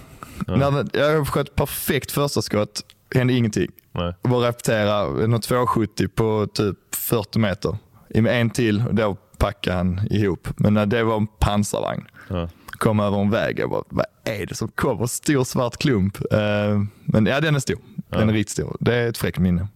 ja. 0.47 0.57
När, 0.57 0.87
jag 0.93 1.29
sköt 1.29 1.55
perfekt 1.55 2.11
första 2.11 2.43
skott, 2.43 2.81
hände 3.15 3.33
ingenting. 3.33 3.71
Nej. 3.93 4.15
Bara 4.23 4.49
repetera 4.49 5.27
något 5.27 5.43
270 5.43 6.09
på 6.09 6.47
typ 6.55 6.95
40 6.95 7.39
meter. 7.39 7.77
En 8.15 8.51
till, 8.51 8.85
då 8.93 9.17
packade 9.43 9.77
han 9.77 10.01
ihop. 10.11 10.49
Men 10.57 10.89
det 10.89 11.03
var 11.03 11.17
en 11.17 11.27
pansarvagn. 11.27 12.05
Ja. 12.29 12.49
Kom 12.67 13.01
över 13.01 13.21
en 13.21 13.31
väg. 13.31 13.59
Jag 13.59 13.71
bara, 13.71 13.83
vad 13.89 14.07
är 14.25 14.47
det 14.47 14.55
som 14.55 14.69
kommer? 14.69 15.07
Stor 15.07 15.45
svart 15.45 15.77
klump. 15.77 16.19
Uh, 16.21 16.83
men 17.05 17.27
ja, 17.27 17.41
den 17.41 17.55
är 17.55 17.61
stor. 17.61 17.79
Ja. 18.11 18.19
Den 18.19 18.29
är 18.29 18.33
riktigt 18.33 18.53
stor. 18.53 18.77
Det 18.81 18.95
är 18.95 19.09
ett 19.09 19.19
fräckt 19.19 19.39
minne. 19.39 19.69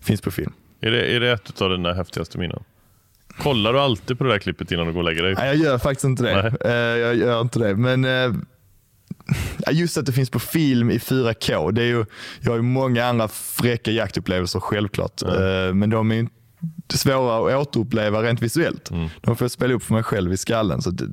Finns 0.00 0.20
på 0.20 0.30
film. 0.30 0.52
Är 0.80 0.90
det, 0.90 1.16
är 1.16 1.20
det 1.20 1.32
ett 1.32 1.62
av 1.62 1.70
dina 1.70 1.92
häftigaste 1.92 2.38
minnen? 2.38 2.62
Kollar 3.38 3.72
du 3.72 3.80
alltid 3.80 4.18
på 4.18 4.24
det 4.24 4.30
där 4.30 4.38
klippet 4.38 4.72
innan 4.72 4.86
du 4.86 4.92
går 4.92 5.00
och 5.00 5.04
lägger 5.04 5.22
dig? 5.22 5.34
Nej, 5.34 5.46
jag 5.46 5.56
gör 5.56 5.78
faktiskt 5.78 6.04
inte 6.04 6.22
det. 6.22 6.56
Uh, 6.64 7.00
jag 7.00 7.16
gör 7.16 7.40
inte 7.40 7.58
det. 7.58 7.76
Men 7.76 8.04
uh, 8.04 8.34
just 9.70 9.98
att 9.98 10.06
det 10.06 10.12
finns 10.12 10.30
på 10.30 10.38
film 10.38 10.90
i 10.90 10.98
4K. 10.98 11.72
Det 11.72 11.82
är 11.82 11.86
ju, 11.86 12.04
jag 12.40 12.50
har 12.50 12.56
ju 12.56 12.62
många 12.62 13.06
andra 13.06 13.28
fräcka 13.28 13.90
jaktupplevelser 13.90 14.60
självklart. 14.60 15.22
Mm. 15.22 15.78
Men 15.78 15.90
de 15.90 16.12
är 16.12 16.16
inte 16.16 16.35
svåra 16.88 17.36
att 17.36 17.68
återuppleva 17.68 18.22
rent 18.22 18.42
visuellt. 18.42 18.90
Mm. 18.90 19.08
De 19.20 19.36
får 19.36 19.44
jag 19.44 19.50
spela 19.50 19.74
upp 19.74 19.82
för 19.82 19.94
mig 19.94 20.02
själv 20.02 20.32
i 20.32 20.36
skallen. 20.36 20.82
Så 20.82 20.90
det, 20.90 21.08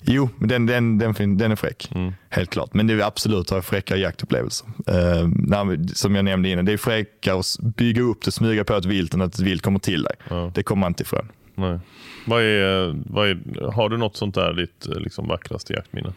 jo, 0.00 0.28
men 0.36 0.48
den, 0.48 0.66
den, 0.66 0.98
den, 0.98 1.38
den 1.38 1.52
är 1.52 1.56
fräck. 1.56 1.90
Mm. 1.94 2.12
Helt 2.28 2.50
klart. 2.50 2.74
Men 2.74 2.86
det 2.86 2.94
är 2.94 3.00
absolut 3.00 3.50
har 3.50 3.62
fräckare 3.62 3.98
jaktupplevelser. 3.98 4.66
Uh, 4.66 5.28
när, 5.28 5.94
som 5.94 6.14
jag 6.14 6.24
nämnde 6.24 6.48
innan, 6.48 6.64
det 6.64 6.72
är 6.72 6.76
fräckare 6.76 7.38
att 7.38 7.58
bygga 7.76 8.02
upp 8.02 8.24
det, 8.24 8.32
smyga 8.32 8.64
på 8.64 8.74
ett 8.74 8.84
vilt 8.84 9.14
än 9.14 9.20
att 9.20 9.34
ett 9.34 9.40
vilt 9.40 9.62
kommer 9.62 9.78
till 9.78 10.02
dig. 10.02 10.14
Ja. 10.28 10.52
Det 10.54 10.62
kommer 10.62 10.80
man 10.80 10.90
inte 10.90 11.02
ifrån. 11.02 11.28
Nej. 11.54 11.78
Vad 12.26 12.42
är, 12.42 13.02
vad 13.06 13.28
är, 13.28 13.70
har 13.72 13.88
du 13.88 13.96
något 13.96 14.16
sånt 14.16 14.34
där 14.34 14.52
ditt 14.52 14.86
liksom, 14.86 15.28
vackraste 15.28 15.72
jaktminne? 15.72 16.12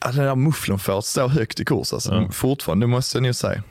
Ja, 0.00 0.12
den 0.12 0.24
där 0.24 0.34
mufflonfåret 0.34 1.04
står 1.04 1.28
högt 1.28 1.60
i 1.60 1.64
kurs 1.64 1.92
alltså. 1.92 2.14
Ja. 2.14 2.30
fortfarande, 2.30 2.86
det 2.86 2.90
måste 2.90 3.18
jag 3.18 3.22
nog 3.22 3.34
säga. 3.34 3.62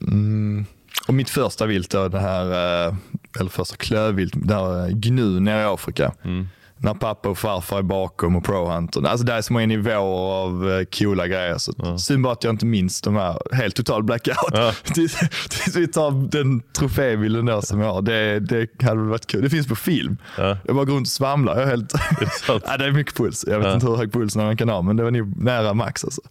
Mm. 0.00 0.66
Och 1.06 1.14
mitt 1.14 1.30
första 1.30 1.66
vilt, 1.66 1.90
då, 1.90 2.08
det 2.08 2.20
här, 2.20 2.44
eh, 2.86 2.94
eller 3.40 3.50
första 3.50 3.76
klövvilt, 3.76 4.32
det 4.36 4.54
här 4.54 4.86
eh, 4.86 4.88
gnu 4.88 5.40
nere 5.40 5.62
i 5.62 5.64
Afrika. 5.64 6.12
Mm 6.24 6.48
när 6.82 6.94
pappa 6.94 7.28
och 7.28 7.38
farfar 7.38 7.78
är 7.78 7.82
bakom 7.82 8.36
och 8.36 8.44
prohunter. 8.44 9.06
Alltså 9.06 9.26
det 9.26 9.32
är 9.32 9.42
så 9.42 9.52
många 9.52 9.66
nivåer 9.66 9.96
av 9.96 10.64
uh, 10.64 10.84
coola 10.84 11.26
grejer. 11.26 11.58
Så 11.58 11.72
ja. 11.76 11.98
Synd 11.98 12.22
bara 12.22 12.32
att 12.32 12.44
jag 12.44 12.52
inte 12.52 12.66
minns 12.66 13.00
de 13.00 13.16
här, 13.16 13.38
helt 13.52 13.76
total 13.76 14.02
blackout. 14.02 14.36
Ja. 14.52 14.72
Tills 14.84 15.76
vi 15.76 15.86
tar 15.88 16.30
den 16.30 16.62
trofébilden 16.78 17.46
där 17.46 17.60
som 17.60 17.80
jag 17.80 17.92
har. 17.92 18.02
Det, 18.02 18.40
det 18.40 18.82
hade 18.82 19.00
varit 19.00 19.26
kul. 19.26 19.42
Det 19.42 19.50
finns 19.50 19.66
på 19.66 19.76
film. 19.76 20.16
Ja. 20.38 20.58
Jag 20.64 20.74
bara 20.74 20.84
går 20.84 20.94
runt 20.94 21.06
och 21.06 21.12
svamlar. 21.12 21.54
Jag 21.54 21.62
är 21.62 21.66
helt... 21.66 21.92
det, 21.92 22.24
är 22.52 22.60
ja, 22.66 22.76
det 22.76 22.84
är 22.84 22.92
mycket 22.92 23.16
puls. 23.16 23.44
Jag 23.48 23.58
vet 23.58 23.74
inte 23.74 23.86
hur 23.86 23.96
hög 23.96 24.12
puls 24.12 24.36
man 24.36 24.56
kan 24.56 24.68
ha, 24.68 24.82
men 24.82 24.96
det 24.96 25.02
var 25.02 25.10
nog 25.10 25.42
nära 25.42 25.74
max. 25.74 26.04
Alltså. 26.04 26.22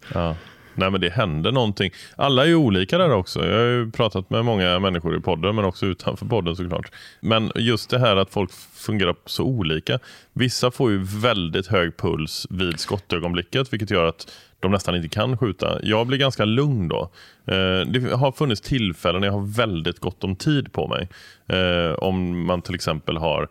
Nej 0.82 0.92
men 0.92 1.02
det 1.02 1.10
händer 1.10 1.52
någonting. 1.52 1.92
Alla 2.16 2.44
är 2.44 2.48
ju 2.48 2.56
olika 2.56 2.98
där 2.98 3.12
också. 3.12 3.48
Jag 3.48 3.58
har 3.58 3.66
ju 3.66 3.92
pratat 3.92 4.30
med 4.30 4.46
många 4.46 4.80
människor 4.80 5.18
i 5.18 5.20
podden 5.20 5.56
men 5.56 5.66
också 5.66 5.86
utanför 5.86 6.26
podden 6.26 6.56
såklart. 6.56 6.92
Men 7.20 7.52
just 7.56 7.90
det 7.90 8.00
här 8.00 8.16
att 8.16 8.34
folk 8.34 8.52
fungerar 8.74 9.16
så 9.26 9.44
olika. 9.44 10.00
Vissa 10.34 10.72
får 10.72 10.92
ju 10.92 11.04
väldigt 11.04 11.68
hög 11.68 11.98
puls 11.98 12.48
vid 12.50 12.80
skottögonblicket 12.80 13.74
vilket 13.74 13.92
gör 13.92 14.06
att 14.06 14.32
de 14.60 14.72
nästan 14.72 14.96
inte 14.96 15.10
kan 15.10 15.38
skjuta. 15.38 15.80
Jag 15.84 16.08
blir 16.08 16.18
ganska 16.18 16.46
lugn 16.46 16.88
då. 16.88 17.10
Eh, 17.46 17.80
det 17.88 18.16
har 18.16 18.32
funnits 18.32 18.62
tillfällen 18.62 19.22
när 19.22 19.28
jag 19.28 19.34
har 19.34 19.58
väldigt 19.58 20.00
gott 20.00 20.24
om 20.24 20.36
tid 20.36 20.74
på 20.74 20.88
mig. 20.88 21.10
Eh, 21.48 21.94
om 21.94 22.46
man 22.46 22.62
till 22.62 22.76
exempel 22.76 23.18
har 23.18 23.48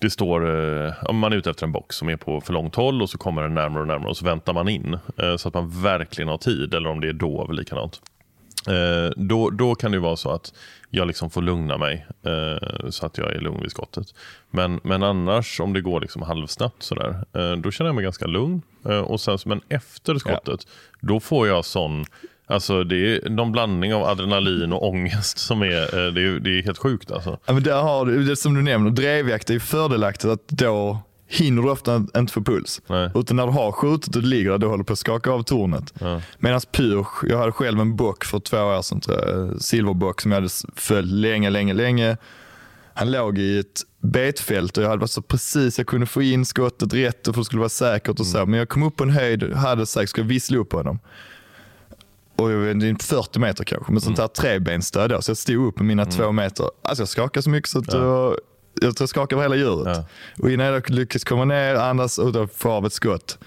det 0.00 0.10
står, 0.10 0.40
eh, 0.86 0.92
om 1.02 1.18
man 1.18 1.32
är 1.32 1.36
ute 1.36 1.50
efter 1.50 1.66
en 1.66 1.72
box 1.72 1.96
som 1.96 2.08
är 2.08 2.16
på 2.16 2.40
för 2.40 2.52
långt 2.52 2.74
håll 2.74 3.02
och 3.02 3.10
så 3.10 3.18
kommer 3.18 3.42
den 3.42 3.54
närmare 3.54 3.80
och 3.80 3.86
närmare 3.86 4.08
och 4.08 4.16
så 4.16 4.24
väntar 4.24 4.52
man 4.52 4.68
in 4.68 4.98
eh, 5.16 5.36
så 5.36 5.48
att 5.48 5.54
man 5.54 5.82
verkligen 5.82 6.28
har 6.28 6.38
tid 6.38 6.74
eller 6.74 6.90
om 6.90 7.00
det 7.00 7.08
är 7.08 7.12
dov 7.12 7.52
likadant. 7.52 8.00
Eh, 8.68 9.10
då, 9.16 9.50
då 9.50 9.74
kan 9.74 9.92
det 9.92 9.98
vara 9.98 10.16
så 10.16 10.30
att 10.30 10.52
jag 10.90 11.06
liksom 11.06 11.30
får 11.30 11.42
lugna 11.42 11.78
mig 11.78 12.06
så 12.90 13.06
att 13.06 13.18
jag 13.18 13.32
är 13.32 13.40
lugn 13.40 13.62
vid 13.62 13.70
skottet. 13.70 14.14
Men, 14.50 14.80
men 14.84 15.02
annars 15.02 15.60
om 15.60 15.72
det 15.72 15.80
går 15.80 16.00
liksom 16.00 16.22
halvsnabbt 16.22 16.82
sådär, 16.82 17.24
då 17.56 17.70
känner 17.70 17.88
jag 17.88 17.94
mig 17.94 18.04
ganska 18.04 18.26
lugn. 18.26 18.62
och 19.04 19.20
sen, 19.20 19.38
men 19.44 19.60
efter 19.68 20.14
skottet, 20.14 20.60
ja. 20.66 20.70
då 21.00 21.20
får 21.20 21.48
jag 21.48 21.64
sån 21.64 22.04
Alltså 22.48 22.84
det 22.84 22.96
är 22.96 23.30
någon 23.30 23.52
blandning 23.52 23.94
av 23.94 24.02
adrenalin 24.02 24.72
och 24.72 24.88
ångest 24.88 25.38
som 25.38 25.62
är, 25.62 26.06
eh, 26.06 26.12
det 26.12 26.22
är, 26.22 26.40
det 26.40 26.58
är 26.58 26.62
helt 26.62 26.78
sjukt. 26.78 27.10
Alltså. 27.10 27.38
Ja, 27.46 27.52
men 27.52 27.62
där 27.62 27.82
har 27.82 28.06
du, 28.06 28.24
det 28.24 28.36
som 28.36 28.54
du 28.54 28.62
nämner, 28.62 28.90
drevjakt 28.90 29.50
är 29.50 29.58
fördelaktigt 29.58 30.32
att 30.32 30.48
då 30.48 30.98
hinner 31.26 31.62
du 31.62 31.70
ofta 31.70 32.04
inte 32.16 32.32
få 32.32 32.40
puls. 32.40 32.82
Nej. 32.86 33.10
Utan 33.14 33.36
när 33.36 33.46
du 33.46 33.52
har 33.52 33.72
skjutit 33.72 34.16
och 34.16 34.22
du 34.22 34.28
ligger 34.28 34.50
där, 34.50 34.58
du 34.58 34.66
håller 34.66 34.84
på 34.84 34.92
att 34.92 34.98
skaka 34.98 35.30
av 35.30 35.42
tornet. 35.42 35.94
Ja. 36.00 36.20
Medan 36.38 36.60
pyrsch, 36.72 37.24
jag 37.24 37.38
hade 37.38 37.52
själv 37.52 37.80
en 37.80 37.96
bock 37.96 38.24
för 38.24 38.40
två 38.40 38.56
år 38.56 38.82
sedan, 38.82 39.60
silverbock 39.60 40.20
som 40.20 40.32
jag 40.32 40.36
hade 40.36 40.52
följt 40.76 41.12
länge, 41.12 41.50
länge, 41.50 41.74
länge. 41.74 42.16
Han 42.94 43.10
låg 43.10 43.38
i 43.38 43.58
ett 43.58 43.82
betfält 44.00 44.76
och 44.76 44.84
jag 44.84 44.88
hade 44.88 45.00
varit 45.00 45.10
så 45.10 45.22
precis, 45.22 45.78
jag 45.78 45.86
kunde 45.86 46.06
få 46.06 46.22
in 46.22 46.44
skottet 46.44 46.94
rätt 46.94 47.28
och 47.28 47.34
för 47.34 47.40
det 47.40 47.44
skulle 47.44 47.60
vara 47.60 47.68
säkert 47.68 48.20
och 48.20 48.26
så. 48.26 48.38
Mm. 48.38 48.50
Men 48.50 48.58
jag 48.58 48.68
kom 48.68 48.82
upp 48.82 48.96
på 48.96 49.04
en 49.04 49.10
höjd, 49.10 49.52
hade 49.52 49.86
sagt, 49.86 50.10
ska 50.10 50.20
jag 50.20 50.28
vissla 50.28 50.58
upp 50.58 50.72
honom 50.72 50.98
och 52.38 53.02
40 53.02 53.38
meter 53.38 53.64
kanske, 53.64 53.92
med 53.92 54.02
sånt 54.02 54.18
här 54.18 54.28
trebensstöd 54.28 55.10
då. 55.10 55.22
Så 55.22 55.30
jag 55.30 55.36
stod 55.36 55.66
upp 55.66 55.78
med 55.78 55.86
mina 55.86 56.02
mm. 56.02 56.14
två 56.14 56.32
meter. 56.32 56.66
Alltså 56.82 57.02
jag 57.02 57.08
skakade 57.08 57.42
så 57.42 57.50
mycket 57.50 57.70
så 57.70 57.78
att 57.78 57.92
ja. 57.92 57.98
jag, 57.98 58.36
jag 58.74 58.96
tror 58.96 59.02
jag 59.02 59.08
skakade 59.08 59.42
över 59.44 59.56
hela 59.56 59.56
djuret. 59.56 59.96
Ja. 59.96 60.04
Och 60.42 60.50
innan 60.50 60.66
jag 60.66 60.90
lyckades 60.90 61.24
komma 61.24 61.44
ner, 61.44 61.74
andas 61.74 62.18
och 62.18 62.50
få 62.54 62.70
av 62.70 62.86
ett 62.86 62.92
skott. 62.92 63.38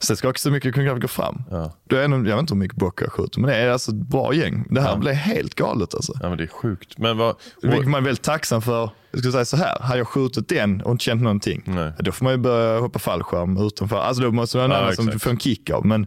Så 0.00 0.10
jag 0.10 0.18
skakade 0.18 0.38
så 0.38 0.50
mycket 0.50 0.64
jag 0.64 0.74
kunde 0.74 0.90
knappt 0.90 1.02
gå 1.02 1.08
fram. 1.08 1.42
Ja. 1.50 1.72
Då 1.84 1.96
är 1.96 2.08
nog, 2.08 2.28
jag 2.28 2.34
vet 2.34 2.40
inte 2.40 2.54
hur 2.54 2.58
mycket 2.58 2.76
bockar 2.76 3.06
jag 3.06 3.12
skjuter, 3.12 3.40
men 3.40 3.50
det 3.50 3.56
är 3.56 3.70
alltså 3.70 3.90
ett 3.90 3.96
bra 3.96 4.34
gäng. 4.34 4.66
Det 4.70 4.80
här 4.80 4.88
ja. 4.88 4.96
blev 4.96 5.14
helt 5.14 5.54
galet 5.54 5.94
alltså. 5.94 6.12
Ja 6.22 6.28
men 6.28 6.38
det 6.38 6.44
är 6.44 6.48
sjukt. 6.48 6.98
Men 6.98 7.18
vad, 7.18 7.36
Vilket 7.62 7.88
man 7.88 8.00
är 8.00 8.04
väldigt 8.04 8.24
tacksam 8.24 8.62
för. 8.62 8.90
Jag 9.10 9.20
skulle 9.20 9.32
säga 9.32 9.44
så 9.44 9.56
här, 9.56 9.80
hade 9.80 9.98
jag 9.98 10.08
skjutit 10.08 10.48
den 10.48 10.80
och 10.80 10.92
inte 10.92 11.04
känt 11.04 11.22
någonting, 11.22 11.62
Nej. 11.66 11.92
då 11.98 12.12
får 12.12 12.24
man 12.24 12.32
ju 12.32 12.38
börja 12.38 12.80
hoppa 12.80 12.98
fallskärm 12.98 13.66
utanför. 13.66 13.96
Alltså 13.96 14.22
då 14.22 14.30
måste 14.30 14.56
man 14.56 14.70
ha 14.70 14.78
annan 14.78 14.96
som 14.96 15.20
får 15.20 15.30
en 15.30 15.38
kick 15.38 15.70
av. 15.70 15.86
Men 15.86 16.06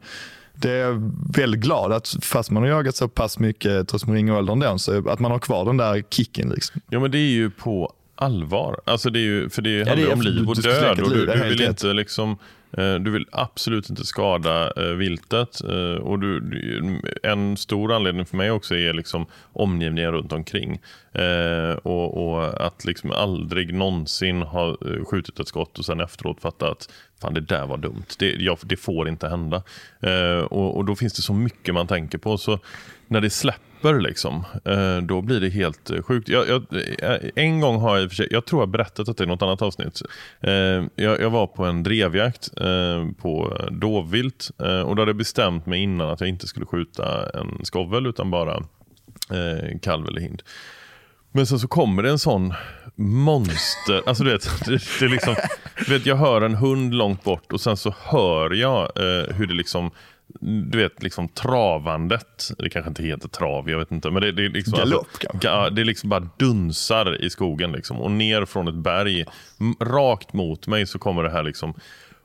det 0.53 0.71
är 0.71 0.77
jag 0.77 1.11
väldigt 1.35 1.61
glad 1.61 1.91
att 1.91 2.15
fast 2.21 2.51
man 2.51 2.63
har 2.63 2.69
jagat 2.69 2.95
så 2.95 3.07
pass 3.07 3.39
mycket 3.39 3.87
trots 3.87 4.05
man 4.05 4.15
ringer 4.15 4.37
åldern 4.37 4.59
då, 4.59 4.77
så 4.77 5.09
att 5.09 5.19
man 5.19 5.31
har 5.31 5.39
kvar 5.39 5.65
den 5.65 5.77
där 5.77 6.03
kicken. 6.09 6.49
Liksom. 6.49 6.81
Ja 6.89 6.99
men 6.99 7.11
det 7.11 7.17
är 7.17 7.31
ju 7.31 7.49
på 7.49 7.93
allvar. 8.15 8.81
Alltså 8.85 9.09
det 9.09 9.19
är 9.19 9.21
ju, 9.21 9.49
för 9.49 9.61
det 9.61 9.87
handlar 9.87 9.91
ja, 9.91 9.95
det 9.95 10.11
är, 10.11 10.13
om 10.13 10.21
liv 10.21 10.49
och 10.49 10.55
död. 10.55 10.99
Och 10.99 11.09
du, 11.09 11.25
du 11.25 11.49
vill 11.49 11.61
inte 11.61 11.93
liksom 11.93 12.37
Eh, 12.77 12.95
du 12.95 13.11
vill 13.11 13.25
absolut 13.31 13.89
inte 13.89 14.05
skada 14.05 14.71
eh, 14.77 14.95
viltet. 14.95 15.61
Eh, 15.63 16.01
och 16.01 16.19
du, 16.19 17.01
en 17.23 17.57
stor 17.57 17.93
anledning 17.93 18.25
för 18.25 18.37
mig 18.37 18.51
också 18.51 18.75
är 18.75 18.93
liksom 18.93 19.25
omgivningen 19.53 20.11
runt 20.11 20.33
omkring. 20.33 20.81
Och, 21.83 22.27
och 22.27 22.65
att 22.65 22.85
liksom 22.85 23.11
aldrig 23.11 23.73
någonsin 23.73 24.41
ha 24.41 24.77
skjutit 25.11 25.39
ett 25.39 25.47
skott 25.47 25.79
och 25.79 25.85
sen 25.85 25.99
efteråt 25.99 26.41
fatta 26.41 26.71
att 26.71 26.89
fan 27.21 27.33
det 27.33 27.41
där 27.41 27.65
var 27.65 27.77
dumt. 27.77 28.05
Det, 28.19 28.31
jag, 28.31 28.57
det 28.63 28.77
får 28.77 29.09
inte 29.09 29.29
hända. 29.29 29.63
Och, 30.49 30.77
och, 30.77 30.85
då 30.85 30.95
finns 30.95 31.13
det 31.13 31.21
så 31.21 31.33
mycket 31.33 31.73
man 31.73 31.87
tänker 31.87 32.17
på. 32.17 32.37
Så 32.37 32.59
när 33.11 33.21
det 33.21 33.29
släpper 33.29 33.99
liksom, 33.99 34.45
eh, 34.65 34.97
då 34.97 35.21
blir 35.21 35.39
det 35.39 35.49
helt 35.49 35.89
eh, 35.89 36.01
sjukt. 36.01 36.29
Jag, 36.29 36.47
jag, 36.47 36.65
eh, 37.01 37.29
en 37.35 37.59
gång 37.59 37.79
har 37.79 37.97
jag, 37.97 38.11
jag 38.31 38.45
tror 38.45 38.61
jag 38.61 38.69
berättat 38.69 39.09
att 39.09 39.17
det 39.17 39.23
är 39.23 39.27
något 39.27 39.41
annat 39.41 39.61
avsnitt. 39.61 40.01
Jag, 40.95 41.21
jag 41.21 41.29
var 41.29 41.47
på 41.47 41.65
en 41.65 41.83
drevjakt 41.83 42.49
på 43.17 43.57
dovvilt 43.71 44.51
och 44.57 44.95
då 44.95 45.01
hade 45.01 45.09
jag 45.09 45.15
bestämt 45.15 45.65
mig 45.65 45.83
innan 45.83 46.09
att 46.09 46.19
jag 46.21 46.29
inte 46.29 46.47
skulle 46.47 46.65
skjuta 46.65 47.29
en 47.29 47.65
skovel 47.65 48.05
utan 48.05 48.31
bara 48.31 48.63
kalv 49.81 50.07
eller 50.07 50.21
hind. 50.21 50.43
Men 51.31 51.45
sen 51.45 51.59
så 51.59 51.67
kommer 51.67 52.03
det 52.03 52.09
en 52.09 52.19
sån 52.19 52.53
monster, 52.95 54.01
alltså 54.05 54.23
du 54.23 54.31
vet, 54.31 54.49
det, 54.65 54.81
det 54.99 55.05
är 55.05 55.09
liksom, 55.09 55.35
du 55.85 55.93
vet, 55.93 56.05
jag 56.05 56.15
hör 56.15 56.41
en 56.41 56.55
hund 56.55 56.93
långt 56.93 57.23
bort 57.23 57.51
och 57.51 57.61
sen 57.61 57.77
så 57.77 57.95
hör 57.99 58.53
jag 58.53 58.81
eh, 58.81 59.35
hur 59.35 59.47
det 59.47 59.53
liksom 59.53 59.91
du 60.39 60.77
vet, 60.77 61.03
liksom 61.03 61.29
travandet. 61.29 62.51
Det 62.57 62.69
kanske 62.69 62.89
inte 62.89 63.03
heter 63.03 63.27
trav, 63.27 63.69
jag 63.69 63.77
vet 63.77 63.91
inte. 63.91 64.11
Men 64.11 64.21
det, 64.21 64.31
det 64.31 64.45
är 64.45 64.49
liksom, 64.49 64.77
Galopp 64.77 64.99
alltså, 64.99 65.37
kanske? 65.39 65.69
Det 65.69 65.81
är 65.81 65.85
liksom 65.85 66.09
bara 66.09 66.29
dunsar 66.37 67.21
i 67.21 67.29
skogen 67.29 67.71
liksom. 67.71 67.97
Och 67.97 68.11
ner 68.11 68.45
från 68.45 68.67
ett 68.67 68.75
berg, 68.75 69.25
rakt 69.79 70.33
mot 70.33 70.67
mig 70.67 70.87
så 70.87 70.99
kommer 70.99 71.23
det 71.23 71.31
här 71.31 71.43
liksom 71.43 71.73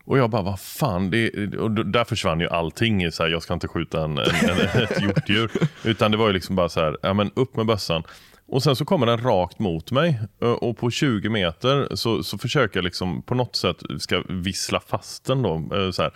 och 0.06 0.18
jag 0.18 0.30
bara, 0.30 0.42
vad 0.42 0.60
fan, 0.60 1.10
det, 1.10 1.56
och 1.56 1.70
där 1.70 2.04
försvann 2.04 2.40
ju 2.40 2.48
allting. 2.48 3.12
Så 3.12 3.22
här, 3.22 3.30
jag 3.30 3.42
ska 3.42 3.54
inte 3.54 3.68
skjuta 3.68 4.04
en, 4.04 4.18
en, 4.18 4.50
en, 4.50 4.82
ett 4.82 5.02
hjortdjur. 5.02 5.50
Utan 5.84 6.10
det 6.10 6.16
var 6.16 6.26
ju 6.26 6.32
liksom 6.32 6.56
bara 6.56 6.68
så 6.68 6.80
här, 6.80 6.96
ja 7.02 7.12
men 7.12 7.30
upp 7.34 7.56
med 7.56 7.66
bössan. 7.66 8.02
Och 8.48 8.62
sen 8.62 8.76
så 8.76 8.84
kommer 8.84 9.06
den 9.06 9.18
rakt 9.18 9.58
mot 9.58 9.90
mig 9.90 10.20
och 10.60 10.78
på 10.78 10.90
20 10.90 11.28
meter 11.28 11.88
så, 11.94 12.22
så 12.22 12.38
försöker 12.38 12.76
jag 12.76 12.84
liksom 12.84 13.22
på 13.22 13.34
något 13.34 13.56
sätt 13.56 13.76
ska 13.98 14.22
vissla 14.28 14.80
fast 14.80 15.24
den 15.24 15.42
då. 15.42 15.62
Så 15.92 16.02
här. 16.02 16.12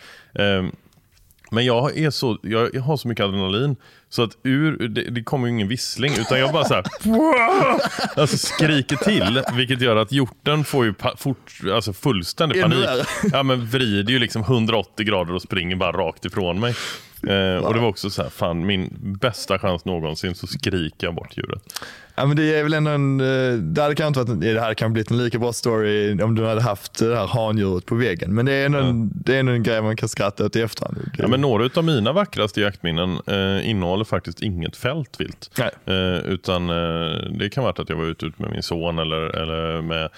Men 1.50 1.64
jag, 1.64 1.98
är 1.98 2.10
så, 2.10 2.38
jag, 2.42 2.74
har 2.80 2.96
så 2.96 3.08
mycket 3.08 3.24
adrenalin 3.24 3.76
så 4.08 4.22
att 4.22 4.30
ur, 4.42 4.88
det, 4.88 5.02
det 5.02 5.22
kommer 5.22 5.46
ju 5.46 5.54
ingen 5.54 5.68
vissling 5.68 6.12
utan 6.18 6.38
jag 6.38 6.52
bara 6.52 6.64
så 6.64 6.74
här, 6.74 6.84
alltså 8.20 8.38
skriker 8.38 8.96
till 8.96 9.42
vilket 9.52 9.80
gör 9.80 9.96
att 9.96 10.12
hjorten 10.12 10.64
får 10.64 10.84
ju 10.84 10.92
pa, 10.92 11.16
fort, 11.16 11.52
alltså 11.72 11.92
fullständig 11.92 12.62
panik. 12.62 12.86
Ja, 13.32 13.42
men 13.42 13.66
vrider 13.66 14.12
ju 14.12 14.18
liksom 14.18 14.42
180 14.42 15.06
grader 15.06 15.34
och 15.34 15.42
springer 15.42 15.76
bara 15.76 15.92
rakt 15.92 16.24
ifrån 16.24 16.60
mig. 16.60 16.74
Eh, 17.22 17.64
och 17.64 17.74
det 17.74 17.80
var 17.80 17.88
också 17.88 18.10
så 18.10 18.22
här, 18.22 18.30
fan 18.30 18.66
min 18.66 18.96
bästa 19.20 19.58
chans 19.58 19.84
någonsin 19.84 20.34
så 20.34 20.46
skriker 20.46 21.06
jag 21.06 21.14
bort 21.14 21.36
djuret. 21.36 21.62
Ja, 22.14 22.26
men 22.26 22.36
det 22.36 22.54
är 22.54 22.62
väl 22.62 22.74
ändå 22.74 22.90
en, 22.90 23.18
det 23.74 23.82
hade 23.82 23.94
kanske 23.94 24.20
inte 24.20 24.32
varit, 24.32 24.40
det 24.40 24.60
hade 24.60 24.74
kanske 24.74 24.92
blivit 24.92 25.10
en 25.10 25.18
lika 25.18 25.38
bra 25.38 25.52
story 25.52 26.22
om 26.22 26.34
du 26.34 26.46
hade 26.46 26.60
haft 26.60 26.98
det 26.98 27.16
här 27.16 27.26
handjuret 27.26 27.86
på 27.86 27.94
väggen. 27.94 28.34
Men 28.34 28.46
det 28.46 28.52
är 28.52 28.66
ändå, 28.66 28.78
ja. 28.78 28.84
en, 28.84 29.10
det 29.14 29.34
är 29.34 29.40
ändå 29.40 29.52
en 29.52 29.62
grej 29.62 29.82
man 29.82 29.96
kan 29.96 30.08
skratta 30.08 30.46
åt 30.46 30.56
i 30.56 30.60
efterhand. 30.60 30.98
Ja, 31.18 31.28
men 31.28 31.40
några 31.40 31.70
av 31.74 31.84
mina 31.84 32.12
vackraste 32.12 32.60
jaktminnen 32.60 33.18
eh, 33.26 33.70
innehåller 33.70 34.04
faktiskt 34.04 34.42
inget 34.42 34.76
fältvilt. 34.76 35.60
Eh, 35.84 36.18
utan 36.18 36.70
eh, 36.70 37.10
det 37.38 37.50
kan 37.50 37.64
vara 37.64 37.74
att 37.82 37.88
jag 37.88 37.96
var 37.96 38.04
ute 38.04 38.32
med 38.36 38.50
min 38.50 38.62
son 38.62 38.98
eller, 38.98 39.36
eller 39.36 39.82
med 39.82 40.08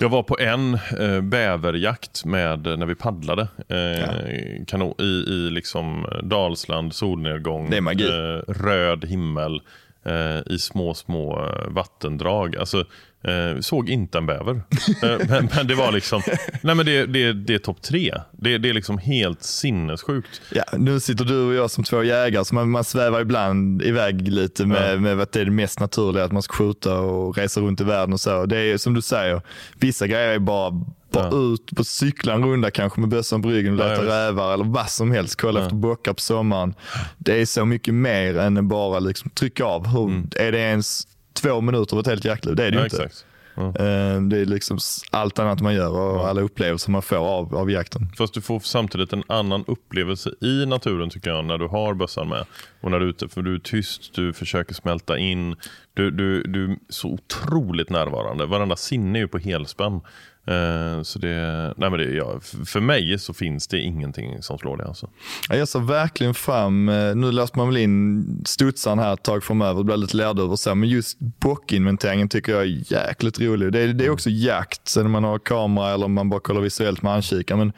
jag 0.00 0.08
var 0.08 0.22
på 0.22 0.38
en 0.38 0.74
eh, 0.74 1.20
bäverjakt 1.20 2.24
med, 2.24 2.62
när 2.78 2.86
vi 2.86 2.94
paddlade 2.94 3.48
eh, 3.68 3.78
ja. 3.78 4.64
kanon, 4.66 4.94
i, 4.98 5.24
i 5.28 5.50
liksom 5.50 6.06
Dalsland, 6.22 6.94
solnedgång, 6.94 7.70
eh, 7.74 8.52
röd 8.52 9.04
himmel 9.04 9.60
eh, 10.04 10.54
i 10.54 10.58
små, 10.58 10.94
små 10.94 11.44
eh, 11.44 11.68
vattendrag. 11.68 12.56
Alltså, 12.56 12.84
eh, 13.24 13.60
såg 13.60 13.88
inte 13.88 14.18
en 14.18 14.26
bäver. 14.26 14.62
Eh, 15.02 15.28
men, 15.28 15.48
men, 15.56 15.66
det 15.66 15.74
var 15.74 15.92
liksom, 15.92 16.22
nej 16.62 16.74
men 16.74 16.86
det, 16.86 17.06
det, 17.06 17.32
det 17.32 17.54
är 17.54 17.58
topp 17.58 17.82
tre. 17.82 18.14
Det, 18.32 18.58
det 18.58 18.68
är 18.68 18.74
liksom 18.74 18.98
helt 18.98 19.42
sinnessjukt. 19.42 20.40
Ja, 20.52 20.64
nu 20.76 21.00
sitter 21.00 21.24
du 21.24 21.46
och 21.46 21.54
jag 21.54 21.70
som 21.70 21.84
två 21.84 22.02
jägare, 22.02 22.44
så 22.44 22.54
man, 22.54 22.70
man 22.70 22.84
svävar 22.84 23.20
ibland 23.20 23.82
iväg 23.82 24.28
lite 24.28 24.66
med, 24.66 24.94
ja. 24.94 25.00
med 25.00 25.20
att 25.20 25.32
det 25.32 25.40
är 25.40 25.44
det 25.44 25.50
mest 25.50 25.80
naturliga, 25.80 26.24
att 26.24 26.32
man 26.32 26.42
ska 26.42 26.54
skjuta 26.54 27.00
och 27.00 27.38
resa 27.38 27.60
runt 27.60 27.80
i 27.80 27.84
världen 27.84 28.12
och 28.12 28.20
så. 28.20 28.46
Det 28.46 28.58
är 28.58 28.76
som 28.76 28.94
du 28.94 29.02
säger, 29.02 29.42
vissa 29.78 30.06
grejer 30.06 30.28
är 30.28 30.38
bara 30.38 30.84
bara 31.10 31.28
ja. 31.30 31.54
ut 31.54 31.76
på 31.76 31.84
cykla 31.84 32.34
en 32.34 32.44
runda 32.44 32.70
kanske 32.70 33.00
med 33.00 33.08
bössan 33.08 33.42
på 33.42 33.48
ryggen 33.48 33.72
och 33.72 33.78
leta 33.78 34.04
ja, 34.04 34.10
rävar 34.10 34.54
eller 34.54 34.64
vad 34.64 34.90
som 34.90 35.10
helst. 35.10 35.40
Kolla 35.40 35.60
ja. 35.60 35.64
efter 35.64 35.76
bockar 35.76 36.12
på 36.12 36.20
sommaren. 36.20 36.74
Det 37.18 37.40
är 37.40 37.46
så 37.46 37.64
mycket 37.64 37.94
mer 37.94 38.38
än 38.38 38.68
bara 38.68 38.98
liksom 38.98 39.30
trycka 39.30 39.64
av. 39.64 39.86
Hur, 39.86 40.04
mm. 40.04 40.30
Är 40.36 40.52
det 40.52 40.58
ens 40.58 41.06
två 41.42 41.60
minuter 41.60 41.96
av 41.96 42.00
ett 42.00 42.06
helt 42.06 42.24
jaktliv? 42.24 42.56
Det 42.56 42.64
är 42.64 42.70
det 42.70 42.78
ju 42.78 42.84
inte. 42.84 42.96
Exakt. 42.96 43.24
Mm. 43.58 44.28
Det 44.28 44.38
är 44.38 44.44
liksom 44.44 44.78
allt 45.10 45.38
annat 45.38 45.60
man 45.60 45.74
gör 45.74 45.90
och 45.90 46.28
alla 46.28 46.40
upplevelser 46.40 46.90
man 46.90 47.02
får 47.02 47.16
av, 47.16 47.56
av 47.56 47.70
jakten. 47.70 48.12
Fast 48.18 48.34
du 48.34 48.40
får 48.40 48.60
samtidigt 48.60 49.12
en 49.12 49.22
annan 49.26 49.64
upplevelse 49.66 50.30
i 50.40 50.66
naturen 50.66 51.10
tycker 51.10 51.30
jag 51.30 51.44
när 51.44 51.58
du 51.58 51.66
har 51.66 51.94
bössan 51.94 52.28
med. 52.28 52.46
Och 52.80 52.90
när 52.90 53.00
du 53.00 53.06
är 53.06 53.10
ute, 53.10 53.28
för 53.28 53.42
du 53.42 53.54
är 53.54 53.58
tyst, 53.58 54.14
du 54.14 54.32
försöker 54.32 54.74
smälta 54.74 55.18
in. 55.18 55.56
Du, 55.94 56.10
du, 56.10 56.42
du 56.42 56.64
är 56.64 56.76
så 56.88 57.08
otroligt 57.08 57.90
närvarande. 57.90 58.46
Varenda 58.46 58.76
sinne 58.76 59.18
är 59.18 59.20
ju 59.20 59.28
på 59.28 59.38
helspänn. 59.38 60.00
Eh, 60.48 61.02
så 61.02 61.18
det, 61.18 61.74
nej 61.76 61.90
men 61.90 61.98
det, 61.98 62.04
ja, 62.04 62.40
för 62.66 62.80
mig 62.80 63.18
så 63.18 63.34
finns 63.34 63.68
det 63.68 63.80
ingenting 63.80 64.42
som 64.42 64.58
slår 64.58 64.76
det. 64.76 64.84
Alltså. 64.84 65.08
Jag 65.48 65.68
ser 65.68 65.80
verkligen 65.80 66.34
fram, 66.34 66.88
eh, 66.88 67.14
nu 67.14 67.32
löser 67.32 67.56
man 67.56 67.68
väl 67.68 67.76
in 67.76 68.24
studsaren 68.46 68.98
här 68.98 69.14
ett 69.14 69.22
tag 69.22 69.44
framöver, 69.44 69.82
blir 69.82 69.96
lite 69.96 70.16
lärduv 70.16 70.50
och 70.50 70.60
så, 70.60 70.74
men 70.74 70.88
just 70.88 71.18
bockinventeringen 71.18 72.28
tycker 72.28 72.52
jag 72.52 72.62
är 72.62 72.92
jäkligt 72.92 73.40
rolig. 73.40 73.72
Det 73.72 73.80
är, 73.80 73.88
det 73.88 74.06
är 74.06 74.10
också 74.10 74.30
jakt, 74.30 74.88
sen 74.88 75.10
man 75.10 75.24
har 75.24 75.38
kamera 75.38 75.94
eller 75.94 76.08
man 76.08 76.30
bara 76.30 76.40
kollar 76.40 76.60
visuellt 76.60 77.02
med 77.02 77.12
handkikare. 77.12 77.58
Men 77.58 77.72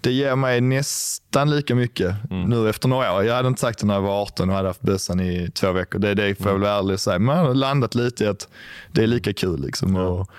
det 0.00 0.12
ger 0.12 0.36
mig 0.36 0.60
nästan 0.60 1.50
lika 1.50 1.74
mycket 1.74 2.14
mm. 2.30 2.50
nu 2.50 2.68
efter 2.68 2.88
några 2.88 3.14
år. 3.14 3.24
Jag 3.24 3.34
hade 3.34 3.48
inte 3.48 3.60
sagt 3.60 3.78
det 3.78 3.86
när 3.86 3.94
jag 3.94 4.02
var 4.02 4.22
18 4.22 4.50
och 4.50 4.56
hade 4.56 4.68
haft 4.68 4.82
bössan 4.82 5.20
i 5.20 5.50
två 5.54 5.72
veckor. 5.72 5.98
Det, 5.98 6.14
det 6.14 6.34
får 6.34 6.46
jag 6.46 6.52
väl 6.52 6.62
vara 6.62 6.78
ärlig 6.78 6.94
och 6.94 7.00
säga. 7.00 7.18
Men 7.18 7.36
jag 7.36 7.44
har 7.44 7.54
landat 7.54 7.94
lite 7.94 8.24
i 8.24 8.26
att 8.26 8.48
det 8.92 9.02
är 9.02 9.06
lika 9.06 9.32
kul. 9.32 9.60
Liksom. 9.60 9.94
Ja. 9.94 10.02
Och, 10.02 10.30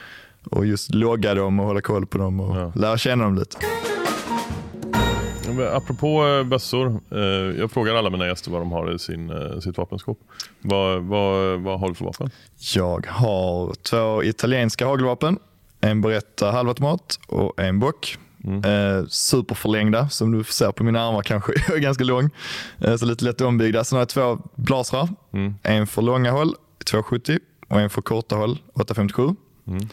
och 0.43 0.65
just 0.65 0.93
logga 0.93 1.35
dem 1.35 1.59
och 1.59 1.65
hålla 1.65 1.81
koll 1.81 2.05
på 2.05 2.17
dem 2.17 2.39
och 2.39 2.57
ja. 2.57 2.71
lära 2.75 2.97
känna 2.97 3.23
dem 3.23 3.35
lite. 3.35 3.57
Apropå 5.73 6.27
eh, 6.27 6.43
bössor. 6.43 7.01
Eh, 7.11 7.19
jag 7.59 7.71
frågar 7.71 7.95
alla 7.95 8.09
mina 8.09 8.27
gäster 8.27 8.51
vad 8.51 8.61
de 8.61 8.71
har 8.71 8.95
i 8.95 8.99
sin, 8.99 9.29
eh, 9.29 9.59
sitt 9.59 9.77
vapenskåp. 9.77 10.19
Vad, 10.61 11.01
vad, 11.03 11.59
vad 11.59 11.79
har 11.79 11.87
du 11.87 11.95
för 11.95 12.05
vapen? 12.05 12.29
Jag 12.75 13.07
har 13.07 13.73
två 13.73 14.23
italienska 14.23 14.85
hagelvapen. 14.85 15.39
En 15.81 16.01
Beretta 16.01 16.51
halvautomat 16.51 17.19
och 17.27 17.59
en 17.59 17.79
bock. 17.79 18.17
Mm. 18.43 18.63
Eh, 18.63 19.05
superförlängda 19.07 20.09
som 20.09 20.31
du 20.31 20.43
ser 20.43 20.71
på 20.71 20.83
mina 20.83 21.01
armar 21.01 21.21
kanske. 21.21 21.53
Jag 21.67 21.77
är 21.77 21.81
ganska 21.81 22.03
lång. 22.03 22.29
Eh, 22.79 22.95
så 22.95 23.05
lite 23.05 23.25
lätt 23.25 23.41
ombyggda. 23.41 23.83
Sen 23.83 23.95
har 23.95 24.01
jag 24.01 24.09
två 24.09 24.39
blasrar. 24.55 25.09
Mm. 25.33 25.55
En 25.63 25.87
för 25.87 26.01
långa 26.01 26.31
håll, 26.31 26.55
270 26.85 27.39
och 27.67 27.81
en 27.81 27.89
för 27.89 28.01
korta 28.01 28.35
håll, 28.35 28.59
857. 28.73 29.35
Mm. 29.67 29.87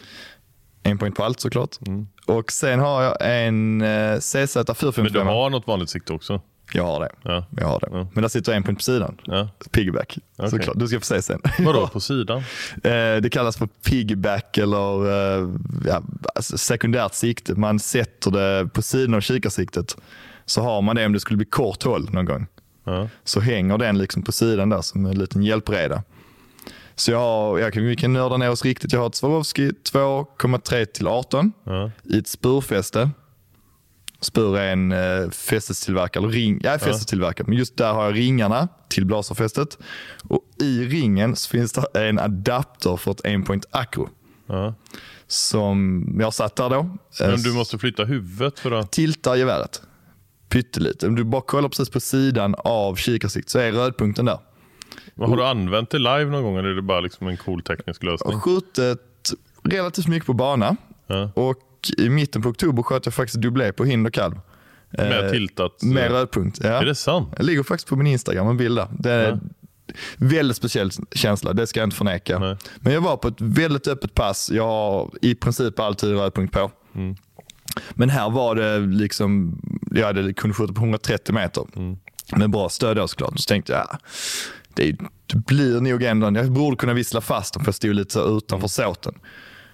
En 0.83 0.97
poäng 0.97 1.11
på 1.11 1.23
allt 1.23 1.39
såklart. 1.39 1.87
Mm. 1.87 2.07
Och 2.25 2.51
sen 2.51 2.79
har 2.79 3.03
jag 3.03 3.17
en 3.19 3.81
eh, 3.81 4.17
CZ 4.19 4.53
455. 4.53 5.03
Men 5.03 5.13
du 5.13 5.19
har 5.19 5.49
något 5.49 5.67
vanligt 5.67 5.89
sikte 5.89 6.13
också? 6.13 6.41
Jag 6.73 6.83
har 6.83 6.99
det. 6.99 7.09
Ja. 7.23 7.45
Jag 7.57 7.67
har 7.67 7.79
det. 7.79 7.87
Ja. 7.91 8.07
Men 8.13 8.21
där 8.21 8.29
sitter 8.29 8.53
en 8.53 8.63
punkt 8.63 8.77
på 8.77 8.83
sidan. 8.83 9.17
Ja. 9.25 9.49
Piggyback. 9.71 10.17
Okay. 10.37 10.49
Såklart. 10.49 10.79
Du 10.79 10.87
ska 10.87 10.99
få 10.99 11.05
se 11.05 11.21
sen. 11.21 11.41
Vadå 11.59 11.87
på 11.93 11.99
sidan? 11.99 12.37
Eh, 12.83 13.15
det 13.21 13.29
kallas 13.31 13.57
för 13.57 13.67
piggyback 13.67 14.57
eller 14.57 15.05
eh, 15.07 15.49
ja, 15.85 16.01
alltså 16.35 16.57
sekundärt 16.57 17.13
sikte. 17.13 17.55
Man 17.55 17.79
sätter 17.79 18.31
det 18.31 18.69
på 18.73 18.81
sidan 18.81 19.13
av 19.13 19.21
kikarsiktet. 19.21 19.97
Så 20.45 20.61
har 20.61 20.81
man 20.81 20.95
det 20.95 21.05
om 21.05 21.13
det 21.13 21.19
skulle 21.19 21.37
bli 21.37 21.45
kort 21.45 21.83
håll 21.83 22.09
någon 22.11 22.25
gång. 22.25 22.47
Ja. 22.83 23.07
Så 23.23 23.39
hänger 23.39 23.77
den 23.77 23.97
liksom 23.97 24.23
på 24.23 24.31
sidan 24.31 24.69
där 24.69 24.81
som 24.81 25.05
en 25.05 25.19
liten 25.19 25.43
hjälpreda. 25.43 26.03
Så 26.99 27.11
jag, 27.11 27.19
har, 27.19 27.59
jag 27.59 27.73
kan, 27.73 27.85
vi 27.85 27.95
kan 27.95 28.13
nörda 28.13 28.37
ner 28.37 28.49
oss 28.49 28.65
riktigt. 28.65 28.93
Jag 28.93 28.99
har 28.99 29.07
ett 29.07 29.15
Swarovski 29.15 29.69
2,3 29.69 30.85
till 30.85 31.07
18 31.07 31.51
ja. 31.63 31.91
i 32.03 32.17
ett 32.17 32.27
spurfäste. 32.27 33.09
Spur 34.21 34.57
är 34.57 34.73
en 34.73 34.91
eh, 34.91 35.29
fästestillverkare, 35.29 36.23
eller 36.23 36.33
ring, 36.33 36.59
ja, 36.63 36.79
fästestillverkare. 36.79 37.47
Men 37.47 37.57
just 37.57 37.77
där 37.77 37.93
har 37.93 38.03
jag 38.03 38.15
ringarna 38.15 38.67
till 38.89 39.05
blaserfästet. 39.05 39.77
Och 40.23 40.41
i 40.61 40.85
ringen 40.85 41.35
så 41.35 41.49
finns 41.49 41.71
det 41.71 42.07
en 42.07 42.19
adapter 42.19 42.97
för 42.97 43.11
ett 43.11 43.25
1 43.25 43.65
akro. 43.71 44.09
Ja. 44.47 44.73
Som 45.27 46.05
jag 46.19 46.33
satt 46.33 46.55
där 46.55 46.69
då. 46.69 46.97
Men 47.19 47.41
du 47.41 47.53
måste 47.53 47.77
flytta 47.77 48.05
huvudet 48.05 48.59
för 48.59 48.71
att... 48.71 48.91
Tilta 48.91 49.37
geväret. 49.37 49.81
Pyttelite. 50.49 51.07
Om 51.07 51.15
du 51.15 51.23
bara 51.23 51.41
kollar 51.41 51.69
precis 51.69 51.89
på 51.89 51.99
sidan 51.99 52.55
av 52.57 52.95
kikarsikt 52.95 53.49
så 53.49 53.59
är 53.59 53.71
rödpunkten 53.71 54.25
där. 54.25 54.39
Men 55.19 55.29
har 55.29 55.37
du 55.37 55.45
använt 55.45 55.89
det 55.89 55.97
live 55.97 56.25
någon 56.25 56.43
gång 56.43 56.57
eller 56.57 56.69
är 56.69 56.75
det 56.75 56.81
bara 56.81 56.99
liksom 56.99 57.27
en 57.27 57.37
cool 57.37 57.61
teknisk 57.61 58.03
lösning? 58.03 58.31
Jag 58.31 58.37
har 58.37 58.41
skjutit 58.41 58.99
relativt 59.63 60.07
mycket 60.07 60.25
på 60.25 60.33
bana. 60.33 60.75
Ja. 61.07 61.31
Och 61.35 61.57
i 61.97 62.09
mitten 62.09 62.41
på 62.41 62.49
oktober 62.49 62.83
sköt 62.83 63.05
jag 63.05 63.13
faktiskt 63.13 63.41
dubblé 63.41 63.71
på 63.71 63.85
hind 63.85 64.07
och 64.07 64.13
kalv. 64.13 64.39
Med 64.89 65.25
eh, 65.25 65.31
tiltat? 65.31 65.83
Med 65.83 66.05
eh, 66.05 66.11
rödpunkt. 66.11 66.59
Ja. 66.63 66.69
Är 66.69 66.85
det 66.85 66.95
sant? 66.95 67.33
Jag 67.37 67.45
ligger 67.45 67.63
faktiskt 67.63 67.87
på 67.87 67.95
min 67.95 68.07
Instagram 68.07 68.47
en 68.47 68.57
bild 68.57 68.77
där. 68.77 68.87
Det 68.91 69.11
är 69.11 69.29
ja. 69.29 69.39
väldigt 70.17 70.57
speciell 70.57 70.91
känsla, 71.11 71.53
det 71.53 71.67
ska 71.67 71.79
jag 71.79 71.87
inte 71.87 71.97
förneka. 71.97 72.39
Nej. 72.39 72.57
Men 72.79 72.93
jag 72.93 73.01
var 73.01 73.17
på 73.17 73.27
ett 73.27 73.41
väldigt 73.41 73.87
öppet 73.87 74.13
pass. 74.13 74.51
Jag 74.51 74.65
har 74.65 75.11
i 75.21 75.35
princip 75.35 75.79
alltid 75.79 76.09
rödpunkt 76.09 76.53
på. 76.53 76.71
Mm. 76.95 77.15
Men 77.89 78.09
här 78.09 78.29
var 78.29 78.55
det 78.55 78.79
liksom, 78.79 79.61
jag 79.91 80.05
hade 80.05 80.33
kunnat 80.33 80.57
skjuta 80.57 80.73
på 80.73 80.81
130 80.81 81.35
meter. 81.35 81.65
Mm. 81.75 81.97
Med 82.35 82.49
bra 82.49 82.69
stöd 82.69 82.97
då 82.97 83.07
såklart. 83.07 83.39
Så 83.39 83.47
tänkte 83.47 83.73
jag, 83.73 83.97
det, 84.73 84.97
det 85.25 85.35
blir 85.35 85.81
nog 85.81 86.03
ändå, 86.03 86.31
jag 86.35 86.51
borde 86.51 86.77
kunna 86.77 86.93
vissla 86.93 87.21
fast 87.21 87.53
dem 87.53 87.63
för 87.63 87.67
jag 87.67 87.75
stod 87.75 87.95
lite 87.95 88.13
så 88.13 88.37
utanför 88.37 88.67
såten. 88.67 89.13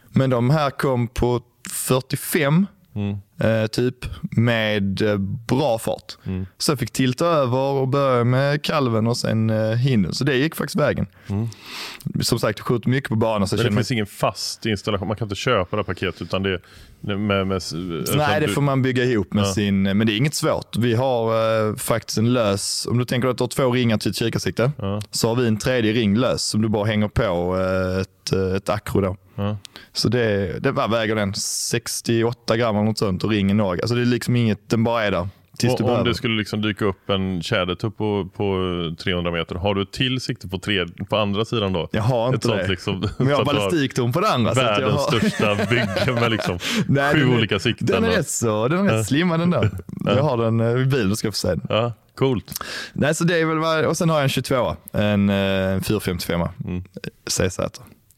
Men 0.09 0.29
de 0.29 0.49
här 0.49 0.69
kom 0.69 1.07
på 1.07 1.41
45 1.69 2.65
Mm. 2.95 3.17
Eh, 3.39 3.67
typ 3.67 3.95
med 4.31 5.01
eh, 5.01 5.17
bra 5.47 5.79
fart. 5.79 6.17
Mm. 6.25 6.45
Så 6.57 6.71
jag 6.71 6.79
fick 6.79 6.91
tilta 6.91 7.25
över 7.25 7.57
och 7.57 7.87
börja 7.87 8.23
med 8.23 8.63
kalven 8.63 9.07
och 9.07 9.17
sen 9.17 9.49
eh, 9.49 9.71
hinden. 9.71 10.13
Så 10.13 10.23
det 10.23 10.35
gick 10.35 10.55
faktiskt 10.55 10.75
vägen. 10.75 11.07
Mm. 11.27 11.47
Som 12.21 12.39
sagt, 12.39 12.59
jag 12.59 12.65
skjuter 12.65 12.89
mycket 12.89 13.09
på 13.09 13.15
banan. 13.15 13.47
Så 13.47 13.55
Men 13.55 13.65
det 13.65 13.71
finns 13.71 13.89
mig... 13.89 13.95
ingen 13.95 14.05
fast 14.05 14.65
installation? 14.65 15.07
Man 15.07 15.17
kan 15.17 15.25
inte 15.25 15.35
köpa 15.35 15.77
det 15.77 15.83
paketet 15.83 16.21
utan 16.21 16.43
det 16.43 16.59
med, 16.99 17.19
med, 17.19 17.47
med 17.47 17.61
Nej, 18.15 18.39
det 18.41 18.47
får 18.47 18.61
man 18.61 18.81
bygga 18.81 19.03
ihop 19.03 19.33
med 19.33 19.43
ja. 19.43 19.53
sin, 19.53 19.83
men 19.83 20.07
det 20.07 20.13
är 20.13 20.17
inget 20.17 20.33
svårt. 20.33 20.77
Vi 20.77 20.93
har 20.93 21.33
uh, 21.69 21.75
faktiskt 21.75 22.17
en 22.17 22.33
lös, 22.33 22.87
om 22.91 22.97
du 22.97 23.05
tänker 23.05 23.27
att 23.27 23.37
du 23.37 23.43
har 23.43 23.49
två 23.49 23.71
ringar 23.71 23.97
till 23.97 24.09
ett 24.09 24.17
kikarsikte, 24.17 24.71
ja. 24.77 25.01
så 25.11 25.27
har 25.27 25.35
vi 25.35 25.47
en 25.47 25.57
tredje 25.57 25.93
ring 25.93 26.17
lös 26.17 26.43
som 26.43 26.61
du 26.61 26.69
bara 26.69 26.85
hänger 26.85 27.07
på 27.07 27.55
ett, 28.01 28.33
ett 28.57 28.69
akro 28.69 29.01
då. 29.01 29.17
Så 29.93 30.09
det, 30.09 30.59
det 30.59 30.71
vad 30.71 30.91
väger 30.91 31.15
den? 31.15 31.33
68 31.33 32.57
gram 32.57 32.75
eller 32.75 32.85
något 32.85 32.97
sånt 32.97 33.23
och 33.23 33.29
ringen 33.29 33.57
nog. 33.57 33.81
Alltså 33.81 33.95
det 33.95 34.01
är 34.01 34.05
liksom 34.05 34.35
inget, 34.35 34.69
den 34.69 34.83
bara 34.83 35.03
är 35.03 35.11
där. 35.11 35.27
Tills 35.57 35.73
och, 35.73 35.89
om 35.89 36.03
det 36.03 36.15
skulle 36.15 36.37
liksom 36.37 36.61
dyka 36.61 36.85
upp 36.85 37.09
en 37.09 37.41
tjädertupp 37.41 37.97
på, 37.97 38.29
på 38.35 38.55
300 39.03 39.31
meter, 39.31 39.55
har 39.55 39.75
du 39.75 39.81
ett 39.81 39.91
till 39.91 40.21
sikte 40.21 40.47
på, 40.47 40.59
tre, 40.59 40.85
på 41.09 41.17
andra 41.17 41.45
sidan 41.45 41.73
då? 41.73 41.89
Jag 41.91 42.01
har 42.01 42.33
inte 42.33 42.47
det. 42.47 42.67
Liksom, 42.67 43.07
Men 43.17 43.27
jag 43.27 43.37
har 43.37 43.45
ballistiktorn 43.45 44.13
på 44.13 44.19
den 44.19 44.31
andra. 44.31 44.53
Världens 44.53 44.93
har... 44.93 45.19
största 45.19 45.55
bygge 45.55 46.21
med 46.21 46.31
liksom 46.31 46.59
Nej, 46.87 47.13
sju 47.13 47.19
den, 47.19 47.33
olika 47.37 47.59
sikten. 47.59 47.87
Den 47.87 48.03
är 48.03 48.09
rätt, 48.09 48.29
så, 48.29 48.67
den 48.67 48.89
är 48.89 48.93
rätt 48.93 49.07
slimmad 49.07 49.39
den 49.39 49.49
där. 49.49 49.71
Jag 50.05 50.23
har 50.23 50.37
den 50.37 50.59
eh, 50.59 50.81
i 50.81 50.85
bilen, 50.85 51.15
ska 51.15 51.31
få 51.31 51.37
se 51.37 51.47
den. 51.47 51.61
Ja. 51.69 51.93
Coolt. 52.15 52.63
Nej, 52.93 53.15
så 53.15 53.23
det 53.23 53.37
är 53.37 53.45
väl, 53.45 53.85
och 53.85 53.97
sen 53.97 54.09
har 54.09 54.17
jag 54.17 54.23
en 54.23 54.29
22 54.29 54.75
en 54.91 55.29
eh, 55.29 55.81
455 55.81 56.41
mm. 56.65 56.83
CZ. 57.29 57.59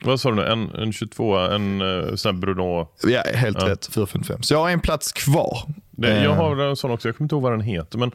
Vad 0.02 0.20
sa 0.20 0.30
du 0.30 0.36
nu? 0.36 0.46
En, 0.46 0.76
en 0.76 0.94
22 0.94 1.38
en 1.38 1.82
uh, 1.82 2.16
sån 2.16 2.40
Bruno? 2.40 2.88
Ja, 3.04 3.24
helt 3.34 3.62
ja. 3.62 3.70
rätt. 3.70 3.86
455. 3.94 4.44
Så 4.44 4.54
jag 4.54 4.60
har 4.60 4.70
en 4.70 4.80
plats 4.80 5.12
kvar. 5.12 5.58
Det, 5.92 6.24
jag 6.24 6.34
eh. 6.34 6.36
har 6.36 6.58
en 6.58 6.76
sån 6.76 6.92
också. 6.92 7.08
Jag 7.08 7.18
kommer 7.18 7.26
inte 7.26 7.36
ihåg 7.36 7.44
vad 7.44 7.52
den 7.52 7.62
heter. 7.62 7.98
Men 7.98 8.12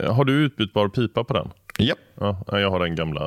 uh, 0.00 0.12
har 0.12 0.24
du 0.24 0.32
utbytbar 0.32 0.88
pipa 0.88 1.24
på 1.24 1.34
den? 1.34 1.50
Japp. 1.78 1.98
Ja, 2.20 2.60
jag 2.60 2.70
har 2.70 2.80
den 2.80 2.94
gamla. 2.94 3.20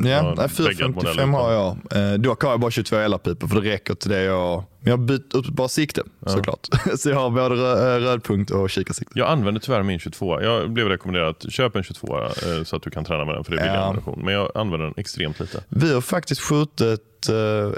Ja, 0.00 0.48
455 0.48 1.34
har 1.34 1.52
jag. 1.52 1.76
Eh, 2.12 2.18
dock 2.18 2.42
har 2.42 2.50
jag 2.50 2.60
bara 2.60 2.70
22 2.70 2.96
LR-pipor 2.96 3.48
för 3.48 3.60
det 3.60 3.70
räcker 3.70 3.94
till 3.94 4.10
det 4.10 4.22
jag... 4.22 4.64
Jag 4.82 4.92
har 4.92 4.98
bytt 4.98 5.34
ut 5.34 5.48
bara 5.48 5.68
sikte 5.68 6.02
ja. 6.20 6.28
såklart. 6.28 6.68
Så 6.98 7.10
jag 7.10 7.16
har 7.16 7.30
både 7.30 8.00
rödpunkt 8.00 8.50
och 8.50 8.70
kikarsikte. 8.70 9.18
Jag 9.18 9.28
använder 9.28 9.60
tyvärr 9.60 9.82
min 9.82 9.98
22. 9.98 10.42
Jag 10.42 10.70
blev 10.70 10.88
rekommenderad 10.88 11.28
att 11.28 11.52
köpa 11.52 11.78
en 11.78 11.84
22 11.84 12.18
så 12.64 12.76
att 12.76 12.82
du 12.82 12.90
kan 12.90 13.04
träna 13.04 13.24
med 13.24 13.34
den 13.34 13.44
för 13.44 13.52
det 13.52 13.58
är 13.58 13.62
billig 13.62 13.78
ja. 13.78 13.84
ammunition. 13.84 14.20
Men 14.24 14.34
jag 14.34 14.50
använder 14.54 14.86
den 14.86 14.94
extremt 14.96 15.40
lite. 15.40 15.64
Vi 15.68 15.94
har 15.94 16.00
faktiskt 16.00 16.40
skjutit, 16.40 17.28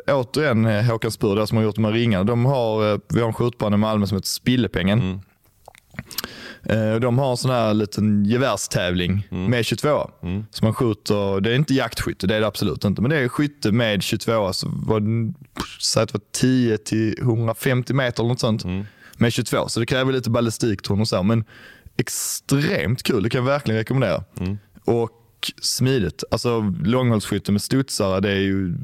äh, 0.07 0.17
återigen 0.17 0.65
Håkan 0.65 1.11
Spur, 1.11 1.47
som 1.47 1.57
har 1.57 1.65
gjort 1.65 1.75
de 1.75 1.85
här 1.85 1.93
ringarna. 1.93 2.25
De 2.25 2.45
har, 2.45 3.01
vi 3.15 3.21
har 3.21 3.29
en 3.29 3.35
skjutbana 3.35 3.75
i 3.77 3.79
Malmö 3.79 4.07
som 4.07 4.17
heter 4.17 4.29
Spillepengen. 4.29 5.01
Mm. 5.01 5.21
Eh, 6.65 6.95
de 6.95 7.19
har 7.19 7.31
en 7.31 7.37
sån 7.37 7.51
här 7.51 7.75
liten 7.75 8.25
gevärstävling 8.25 9.29
mm. 9.31 9.51
med 9.51 9.65
22 9.65 10.11
mm. 10.23 10.47
Så 10.51 10.65
man 10.65 10.75
skjuter, 10.75 11.41
det 11.41 11.51
är 11.51 11.55
inte 11.55 11.75
jaktskytte, 11.75 12.27
det 12.27 12.37
är 12.37 12.41
det 12.41 12.47
absolut 12.47 12.85
inte. 12.85 13.03
Men 13.03 13.11
det 13.11 13.17
är 13.17 13.29
skytte 13.29 13.73
med 13.73 14.03
22 14.03 14.53
så 14.53 14.69
var, 14.69 15.03
säg 15.81 16.03
att 16.03 16.09
det 16.09 16.19
var 16.19 16.25
10 16.33 16.79
till 16.79 17.19
150 17.19 17.95
meter 17.95 18.23
eller 18.23 18.29
något 18.29 18.41
sånt. 18.41 18.65
Mm. 18.65 18.85
Med 19.17 19.33
22, 19.33 19.69
så 19.69 19.81
det 19.81 19.87
kräver 19.87 20.13
lite 20.13 20.31
ballistiktorn 20.31 21.01
och 21.01 21.09
så. 21.09 21.23
Men 21.23 21.45
extremt 21.97 23.03
kul, 23.03 23.23
det 23.23 23.31
kan 23.31 23.39
jag 23.39 23.47
verkligen 23.47 23.79
rekommendera. 23.79 24.25
Mm. 24.41 24.59
Och 25.43 25.65
smidigt. 25.65 26.25
Alltså 26.31 26.75
långhållsskytte 26.85 27.53
med 27.53 27.63
studsare, 27.63 28.21
det 28.21 28.31
är 28.31 28.41
ju 28.41 28.75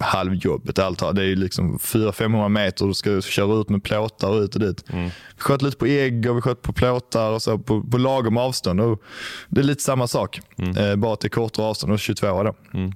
halvjobbet 0.00 0.78
allt 0.78 0.98
Det 0.98 1.22
är 1.22 1.26
ju 1.26 1.36
liksom 1.36 1.78
400-500 1.78 2.48
meter 2.48 2.86
du 2.86 2.94
ska 2.94 3.20
köra 3.20 3.60
ut 3.60 3.68
med 3.68 3.82
plåtar 3.82 4.28
och 4.28 4.42
ut 4.42 4.54
och 4.54 4.60
dit. 4.60 4.84
Mm. 4.90 5.04
Vi 5.04 5.40
sköt 5.40 5.62
lite 5.62 5.76
på 5.76 5.86
ägg 5.86 6.30
och 6.30 6.36
vi 6.36 6.40
sköt 6.40 6.62
på 6.62 6.72
plåtar 6.72 7.30
och 7.30 7.42
så 7.42 7.58
på, 7.58 7.82
på 7.82 7.98
lagom 7.98 8.36
avstånd. 8.36 8.80
Och 8.80 9.02
det 9.48 9.60
är 9.60 9.64
lite 9.64 9.82
samma 9.82 10.06
sak, 10.06 10.40
mm. 10.56 10.76
eh, 10.76 10.96
bara 10.96 11.16
till 11.16 11.30
kortare 11.30 11.66
avstånd 11.66 11.92
och 11.92 11.98
22 11.98 12.42
då. 12.42 12.54
Mm. 12.74 12.92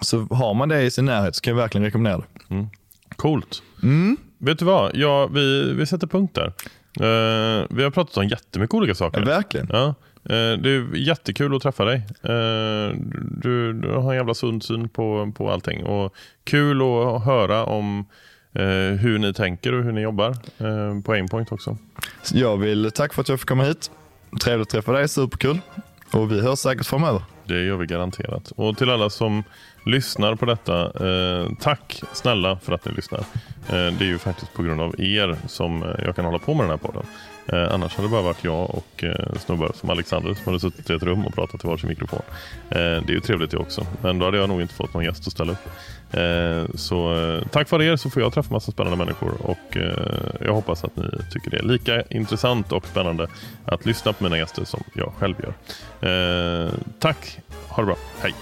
Så 0.00 0.20
har 0.20 0.54
man 0.54 0.68
det 0.68 0.82
i 0.82 0.90
sin 0.90 1.04
närhet 1.04 1.36
så 1.36 1.40
kan 1.40 1.50
jag 1.50 1.62
verkligen 1.62 1.84
rekommendera 1.84 2.18
det. 2.18 2.54
Mm. 2.54 2.66
Coolt. 3.16 3.62
Mm. 3.82 4.16
Vet 4.38 4.58
du 4.58 4.64
vad? 4.64 4.96
Ja, 4.96 5.26
vi, 5.26 5.72
vi 5.74 5.86
sätter 5.86 6.06
punkt 6.06 6.34
där. 6.34 6.52
Uh, 7.00 7.66
vi 7.70 7.82
har 7.82 7.90
pratat 7.90 8.16
om 8.16 8.28
jättemycket 8.28 8.74
olika 8.74 8.94
saker. 8.94 9.20
Ja, 9.20 9.26
verkligen. 9.26 9.68
Ja. 9.72 9.94
Eh, 10.28 10.58
det 10.58 10.70
är 10.70 10.96
jättekul 10.96 11.56
att 11.56 11.62
träffa 11.62 11.84
dig. 11.84 11.96
Eh, 12.22 12.96
du, 13.30 13.72
du 13.72 13.90
har 13.90 14.10
en 14.10 14.16
jävla 14.16 14.34
sund 14.34 14.64
syn 14.64 14.88
på, 14.88 15.32
på 15.36 15.50
allting. 15.50 15.84
Och 15.84 16.14
kul 16.44 16.82
att 16.82 17.24
höra 17.24 17.64
om 17.64 18.06
eh, 18.52 18.98
hur 19.00 19.18
ni 19.18 19.34
tänker 19.34 19.72
och 19.72 19.84
hur 19.84 19.92
ni 19.92 20.00
jobbar 20.00 20.36
på 21.02 21.12
Aimpoint 21.12 21.52
också. 21.52 21.76
Jag 22.32 22.56
vill 22.56 22.90
tacka 22.90 23.14
för 23.14 23.20
att 23.20 23.28
jag 23.28 23.40
fick 23.40 23.48
komma 23.48 23.64
hit. 23.64 23.90
Trevligt 24.42 24.66
att 24.66 24.72
träffa 24.72 24.92
dig, 24.92 25.08
superkul. 25.08 25.58
Och 26.12 26.32
vi 26.32 26.40
hörs 26.40 26.58
säkert 26.58 26.86
framöver. 26.86 27.22
Det 27.44 27.64
gör 27.64 27.76
vi 27.76 27.86
garanterat. 27.86 28.52
Och 28.56 28.78
till 28.78 28.90
alla 28.90 29.10
som 29.10 29.44
lyssnar 29.84 30.34
på 30.34 30.46
detta, 30.46 30.92
tack 31.60 32.02
snälla 32.12 32.58
för 32.58 32.72
att 32.72 32.84
ni 32.84 32.92
lyssnar. 32.92 33.24
Det 33.68 34.00
är 34.00 34.04
ju 34.04 34.18
faktiskt 34.18 34.54
på 34.54 34.62
grund 34.62 34.80
av 34.80 35.00
er 35.00 35.36
som 35.46 35.94
jag 36.04 36.16
kan 36.16 36.24
hålla 36.24 36.38
på 36.38 36.54
med 36.54 36.64
den 36.64 36.70
här 36.70 36.76
podden. 36.76 37.02
Eh, 37.52 37.74
annars 37.74 37.96
hade 37.96 38.08
det 38.08 38.12
bara 38.12 38.22
varit 38.22 38.44
jag 38.44 38.70
och 38.70 39.04
eh, 39.04 39.38
snubbar 39.38 39.72
som 39.74 39.90
Alexander 39.90 40.34
som 40.34 40.44
hade 40.44 40.60
suttit 40.60 40.90
i 40.90 40.92
ett 40.92 41.02
rum 41.02 41.26
och 41.26 41.34
pratat 41.34 41.64
i 41.64 41.66
varsin 41.66 41.88
mikrofon. 41.88 42.22
Eh, 42.70 42.76
det 42.78 43.08
är 43.08 43.14
ju 43.14 43.20
trevligt 43.20 43.50
det 43.50 43.56
också, 43.56 43.86
men 44.02 44.18
då 44.18 44.24
hade 44.24 44.38
jag 44.38 44.48
nog 44.48 44.60
inte 44.60 44.74
fått 44.74 44.94
någon 44.94 45.04
gäst 45.04 45.26
att 45.26 45.32
ställa 45.32 45.52
upp. 45.52 45.68
Eh, 46.10 46.74
så 46.74 47.14
eh, 47.14 47.48
tack 47.48 47.70
vare 47.70 47.84
er 47.84 47.96
så 47.96 48.10
får 48.10 48.22
jag 48.22 48.32
träffa 48.32 48.54
massa 48.54 48.72
spännande 48.72 48.96
människor 48.96 49.32
och 49.42 49.76
eh, 49.76 50.30
jag 50.40 50.52
hoppas 50.52 50.84
att 50.84 50.96
ni 50.96 51.04
tycker 51.32 51.50
det 51.50 51.56
är 51.56 51.62
lika 51.62 52.02
intressant 52.02 52.72
och 52.72 52.86
spännande 52.86 53.28
att 53.64 53.86
lyssna 53.86 54.12
på 54.12 54.24
mina 54.24 54.38
gäster 54.38 54.64
som 54.64 54.84
jag 54.94 55.12
själv 55.18 55.34
gör. 55.42 55.54
Eh, 56.66 56.72
tack, 56.98 57.38
ha 57.68 57.82
det 57.82 57.86
bra, 57.86 57.96
hej! 58.20 58.34